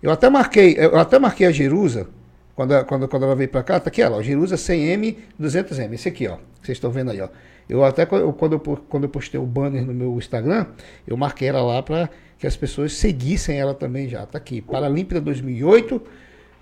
Eu 0.02 0.10
até 0.10 0.30
marquei, 0.30 0.76
eu 0.78 0.96
até 0.98 1.18
marquei 1.18 1.46
a 1.46 1.50
Jerusa 1.50 2.06
quando, 2.54 2.72
a- 2.72 2.84
quando, 2.84 3.08
quando 3.08 3.24
ela 3.24 3.34
veio 3.34 3.48
pra 3.48 3.62
cá. 3.62 3.80
Tá 3.80 3.88
aqui, 3.88 4.00
ela, 4.00 4.16
ó. 4.18 4.22
Jerusa 4.22 4.56
100M, 4.56 5.16
200M. 5.38 5.94
Esse 5.94 6.08
aqui, 6.08 6.28
ó. 6.28 6.36
Vocês 6.62 6.76
estão 6.76 6.90
vendo 6.90 7.10
aí, 7.10 7.20
ó. 7.20 7.28
Eu 7.68 7.84
até 7.84 8.06
quando 8.06 8.22
eu, 8.22 8.32
quando 8.32 8.52
eu, 8.52 8.60
po- 8.60 8.76
quando 8.88 9.04
eu 9.04 9.08
postei 9.08 9.38
o 9.40 9.44
banner 9.46 9.84
no 9.84 9.92
meu 9.94 10.16
Instagram, 10.16 10.66
eu 11.06 11.16
marquei 11.16 11.48
ela 11.48 11.62
lá 11.62 11.82
para 11.82 12.08
que 12.38 12.46
as 12.46 12.56
pessoas 12.56 12.92
seguissem 12.94 13.58
ela 13.58 13.74
também 13.74 14.08
já. 14.08 14.24
Tá 14.26 14.38
aqui. 14.38 14.60
Paralímpia 14.60 15.20
2008, 15.20 16.00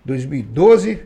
2012, 0.05 1.01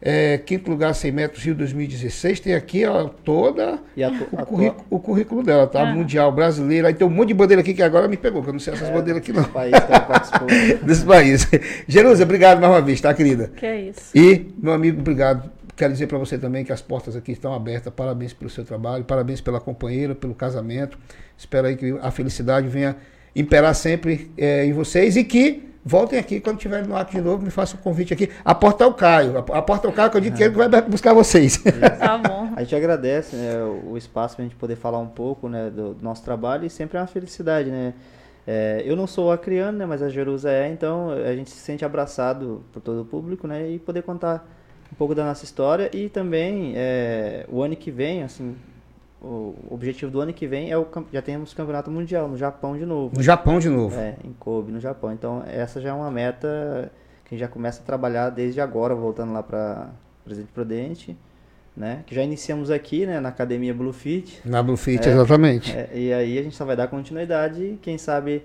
é, 0.00 0.38
quinto 0.38 0.70
lugar 0.70 0.94
100 0.94 1.12
metros 1.12 1.44
Rio 1.44 1.54
2016. 1.54 2.40
Tem 2.40 2.54
aqui, 2.54 2.84
ó, 2.86 3.08
toda 3.08 3.80
E 3.96 4.04
a, 4.04 4.10
o 4.10 4.40
a 4.40 4.46
currículo, 4.46 4.86
o 4.88 5.00
currículo 5.00 5.42
dela, 5.42 5.66
tá? 5.66 5.82
Ah. 5.82 5.86
Mundial, 5.86 6.30
brasileiro. 6.30 6.86
Aí 6.86 6.94
tem 6.94 7.06
um 7.06 7.10
monte 7.10 7.28
de 7.28 7.34
bandeira 7.34 7.60
aqui 7.60 7.74
que 7.74 7.82
agora 7.82 8.06
me 8.06 8.16
pegou, 8.16 8.42
que 8.42 8.48
eu 8.48 8.52
não 8.52 8.60
sei 8.60 8.74
essas 8.74 8.90
bandeiras 8.90 9.20
aqui 9.20 9.32
não. 9.32 9.44
país 9.44 9.72
que 9.72 9.92
ela 9.92 10.00
participou. 10.00 10.48
Desse 10.86 11.04
país. 11.04 11.48
Jerusa, 11.88 12.22
obrigado 12.22 12.60
mais 12.60 12.72
uma 12.72 12.80
vez, 12.80 13.00
tá, 13.00 13.12
querida? 13.12 13.50
Que 13.56 13.66
é 13.66 13.80
isso. 13.82 14.16
E, 14.16 14.46
meu 14.58 14.72
amigo, 14.72 15.00
obrigado. 15.00 15.50
Quero 15.76 15.92
dizer 15.92 16.06
para 16.08 16.18
você 16.18 16.36
também 16.38 16.64
que 16.64 16.72
as 16.72 16.82
portas 16.82 17.16
aqui 17.16 17.32
estão 17.32 17.52
abertas. 17.52 17.92
Parabéns 17.92 18.32
pelo 18.32 18.50
seu 18.50 18.64
trabalho, 18.64 19.04
parabéns 19.04 19.40
pela 19.40 19.60
companheira, 19.60 20.14
pelo 20.14 20.34
casamento. 20.34 20.98
Espero 21.36 21.68
aí 21.68 21.76
que 21.76 21.96
a 22.02 22.10
felicidade 22.10 22.68
venha 22.68 22.96
imperar 23.34 23.74
sempre 23.74 24.30
eh, 24.36 24.64
em 24.64 24.72
vocês 24.72 25.16
e 25.16 25.22
que 25.22 25.67
voltem 25.84 26.18
aqui 26.18 26.40
quando 26.40 26.56
estiverem 26.56 26.86
no 26.86 26.96
ato 26.96 27.12
de 27.12 27.20
novo, 27.20 27.42
me 27.42 27.50
façam 27.50 27.78
um 27.80 27.82
convite 27.82 28.12
aqui. 28.12 28.30
A 28.44 28.54
porta 28.54 28.84
é 28.84 28.86
o 28.86 28.94
Caio. 28.94 29.38
A 29.38 29.62
porta 29.62 29.86
é 29.86 29.90
o 29.90 29.92
Caio 29.92 30.10
que 30.10 30.16
eu 30.16 30.20
digo 30.20 30.36
que 30.36 30.42
ele 30.42 30.54
vai 30.54 30.82
buscar 30.82 31.14
vocês. 31.14 31.62
Tá 31.98 32.18
bom. 32.18 32.52
A 32.54 32.62
gente 32.62 32.76
agradece 32.76 33.36
né, 33.36 33.62
o 33.62 33.88
o 33.88 33.96
espaço 33.96 34.36
para 34.36 34.44
a 34.44 34.48
gente 34.48 34.56
poder 34.56 34.76
falar 34.76 34.98
um 34.98 35.06
pouco 35.06 35.48
né, 35.48 35.70
do, 35.70 35.94
do 35.94 36.02
nosso 36.02 36.22
trabalho 36.22 36.66
e 36.66 36.70
sempre 36.70 36.98
é 36.98 37.00
uma 37.00 37.06
felicidade, 37.06 37.70
né? 37.70 37.94
É, 38.46 38.82
eu 38.84 38.96
não 38.96 39.06
sou 39.06 39.30
acriano, 39.30 39.76
né, 39.76 39.84
mas 39.84 40.00
a 40.00 40.08
Jerusa 40.08 40.50
é, 40.50 40.70
então 40.70 41.10
a 41.10 41.36
gente 41.36 41.50
se 41.50 41.58
sente 41.58 41.84
abraçado 41.84 42.64
por 42.72 42.80
todo 42.80 43.02
o 43.02 43.04
público, 43.04 43.46
né, 43.46 43.68
e 43.70 43.78
poder 43.78 44.00
contar 44.00 44.48
um 44.90 44.96
pouco 44.96 45.14
da 45.14 45.22
nossa 45.22 45.44
história 45.44 45.90
e 45.92 46.08
também 46.08 46.72
é, 46.74 47.44
o 47.50 47.62
ano 47.62 47.76
que 47.76 47.90
vem, 47.90 48.22
assim, 48.22 48.56
o 49.20 49.54
objetivo 49.70 50.10
do 50.10 50.20
ano 50.20 50.32
que 50.32 50.46
vem 50.46 50.70
é 50.70 50.78
o 50.78 50.86
já 51.12 51.20
temos 51.20 51.52
campeonato 51.52 51.90
mundial 51.90 52.28
no 52.28 52.36
Japão 52.36 52.76
de 52.76 52.86
novo. 52.86 53.16
No 53.16 53.22
Japão 53.22 53.58
de 53.58 53.68
novo. 53.68 53.98
É, 53.98 54.14
em 54.24 54.32
Kobe, 54.38 54.70
no 54.72 54.80
Japão. 54.80 55.12
Então, 55.12 55.42
essa 55.46 55.80
já 55.80 55.88
é 55.90 55.92
uma 55.92 56.10
meta 56.10 56.90
que 57.24 57.34
a 57.34 57.36
gente 57.36 57.40
já 57.40 57.48
começa 57.48 57.82
a 57.82 57.84
trabalhar 57.84 58.30
desde 58.30 58.60
agora, 58.60 58.94
voltando 58.94 59.32
lá 59.32 59.42
para 59.42 59.88
Presidente 60.24 60.52
Prudente, 60.52 61.16
né? 61.76 62.02
Que 62.06 62.14
já 62.14 62.22
iniciamos 62.22 62.70
aqui, 62.70 63.06
né, 63.06 63.20
na 63.20 63.28
Academia 63.28 63.74
Bluefit. 63.74 64.40
Na 64.44 64.62
Bluefit, 64.62 65.08
É. 65.08 65.12
exatamente. 65.12 65.76
É, 65.76 65.90
e 65.94 66.12
aí 66.12 66.38
a 66.38 66.42
gente 66.42 66.56
só 66.56 66.64
vai 66.64 66.74
dar 66.76 66.86
continuidade 66.88 67.78
quem 67.82 67.98
sabe, 67.98 68.42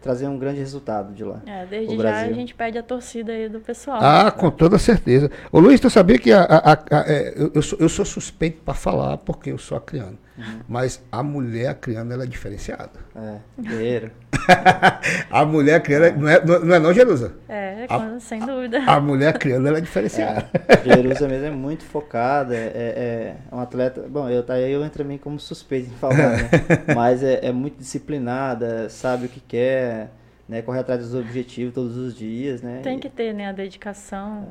trazer 0.00 0.26
um 0.28 0.38
grande 0.38 0.58
resultado 0.60 1.12
de 1.12 1.24
lá. 1.24 1.40
É, 1.46 1.66
desde 1.66 1.94
O 1.94 2.00
já 2.02 2.16
a 2.20 2.32
gente 2.32 2.54
pede 2.54 2.78
a 2.78 2.82
torcida 2.82 3.32
aí 3.32 3.48
do 3.48 3.60
pessoal. 3.60 3.98
Ah, 4.00 4.30
com 4.30 4.50
toda 4.50 4.78
certeza. 4.78 5.30
Ô 5.50 5.58
Luiz, 5.58 5.80
tu 5.80 5.90
sabia 5.90 6.18
que 6.18 6.32
a, 6.32 6.42
a- 6.42 6.72
a- 6.72 6.84
a- 6.90 7.04
é, 7.06 7.34
eu, 7.36 7.50
eu 7.54 7.62
sou, 7.62 7.78
eu 7.78 7.88
sou 7.88 8.04
suspeito 8.04 8.60
para 8.62 8.74
falar 8.74 9.16
porque 9.18 9.50
eu 9.50 9.58
sou 9.58 9.76
acriano. 9.76 10.18
Mas 10.68 11.02
a 11.10 11.22
mulher 11.22 11.68
acriana 11.68 12.14
ela 12.14 12.24
é 12.24 12.26
diferenciada. 12.26 12.90
É, 13.14 13.36
guerreiro. 13.60 14.10
A 15.30 15.44
mulher 15.44 15.76
acriana 15.76 16.10
não 16.10 16.28
é 16.28 16.44
não, 16.44 16.74
é 16.74 16.78
não, 16.78 16.92
Jerusa? 16.92 17.34
É, 17.48 17.84
A- 17.88 17.98
com- 17.98 18.20
sem 18.20 18.38
dúvida. 18.44 18.82
A 18.86 19.00
mulher 19.00 19.28
acriana 19.28 19.68
ela 19.68 19.78
é 19.78 19.80
diferenciada. 19.80 20.48
Jerusa 20.84 21.26
mesmo 21.26 21.46
é 21.46 21.50
muito 21.50 21.84
focada, 21.84 22.54
é, 22.54 22.58
é, 22.74 23.34
é 23.52 23.54
um 23.54 23.58
atleta. 23.58 24.02
Bom, 24.08 24.28
eu, 24.28 24.42
tá, 24.42 24.58
eu 24.60 24.84
entro 24.84 25.02
também 25.02 25.18
como 25.18 25.38
suspeito 25.40 25.88
em 25.88 25.96
falar, 25.96 26.36
né? 26.36 26.50
Mas 26.94 27.22
é, 27.22 27.46
é 27.46 27.52
muito 27.52 27.78
disciplinada, 27.78 28.88
sabe 28.88 29.26
o 29.26 29.28
que 29.28 29.40
quer, 29.40 30.10
né? 30.48 30.62
Corre 30.62 30.78
atrás 30.80 31.00
dos 31.00 31.14
objetivos 31.14 31.74
todos 31.74 31.96
os 31.96 32.14
dias, 32.14 32.62
né? 32.62 32.80
Tem 32.82 32.98
que 32.98 33.08
ter, 33.08 33.32
né, 33.32 33.48
a 33.48 33.52
dedicação. 33.52 34.46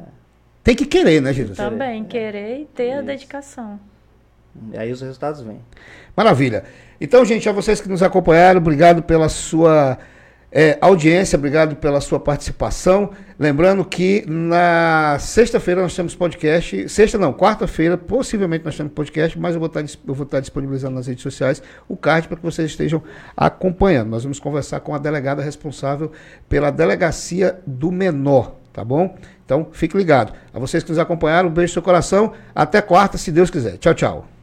Tem 0.64 0.76
que 0.76 0.86
querer, 0.86 1.22
né, 1.22 1.32
Jerusa? 1.32 1.56
Também, 1.64 2.02
é. 2.02 2.06
querer 2.06 2.62
e 2.62 2.66
ter 2.66 2.92
a 2.92 2.96
Isso. 2.98 3.06
dedicação. 3.06 3.80
E 4.72 4.78
aí 4.78 4.92
os 4.92 5.02
resultados 5.02 5.42
vêm. 5.42 5.60
Maravilha. 6.16 6.64
Então, 7.00 7.26
gente, 7.26 7.48
a 7.50 7.52
vocês 7.52 7.82
que 7.82 7.90
nos 7.90 8.02
acompanharam, 8.02 8.60
obrigado 8.60 9.04
pela 9.04 9.28
sua 9.28 9.98
é, 10.58 10.78
audiência, 10.80 11.38
obrigado 11.38 11.76
pela 11.76 12.00
sua 12.00 12.18
participação. 12.18 13.10
Lembrando 13.38 13.84
que 13.84 14.24
na 14.26 15.18
sexta-feira 15.20 15.82
nós 15.82 15.94
temos 15.94 16.16
podcast. 16.16 16.88
Sexta 16.88 17.18
não, 17.18 17.34
quarta-feira, 17.34 17.98
possivelmente 17.98 18.64
nós 18.64 18.78
temos 18.78 18.94
podcast, 18.94 19.38
mas 19.38 19.56
eu 19.56 19.60
vou, 19.60 19.68
estar, 19.68 19.82
eu 19.82 20.14
vou 20.14 20.24
estar 20.24 20.40
disponibilizando 20.40 20.96
nas 20.96 21.08
redes 21.08 21.22
sociais 21.22 21.62
o 21.90 21.98
card 21.98 22.30
para 22.30 22.38
que 22.38 22.44
vocês 22.44 22.72
estejam 22.72 23.04
acompanhando. 23.36 24.10
Nós 24.10 24.24
vamos 24.24 24.40
conversar 24.40 24.80
com 24.80 24.96
a 24.96 24.98
delegada 24.98 25.42
responsável 25.42 26.14
pela 26.48 26.72
delegacia 26.72 27.60
do 27.68 27.92
menor, 27.92 28.56
tá 28.72 28.86
bom? 28.86 29.14
Então, 29.44 29.68
fique 29.74 29.98
ligado. 29.98 30.32
A 30.54 30.58
vocês 30.58 30.82
que 30.82 30.90
nos 30.90 30.98
acompanharam, 30.98 31.50
um 31.50 31.52
beijo 31.52 31.72
no 31.72 31.74
seu 31.74 31.82
coração. 31.82 32.32
Até 32.56 32.82
quarta, 32.82 33.18
se 33.18 33.30
Deus 33.30 33.52
quiser. 33.52 33.78
Tchau, 33.78 33.94
tchau. 33.94 34.35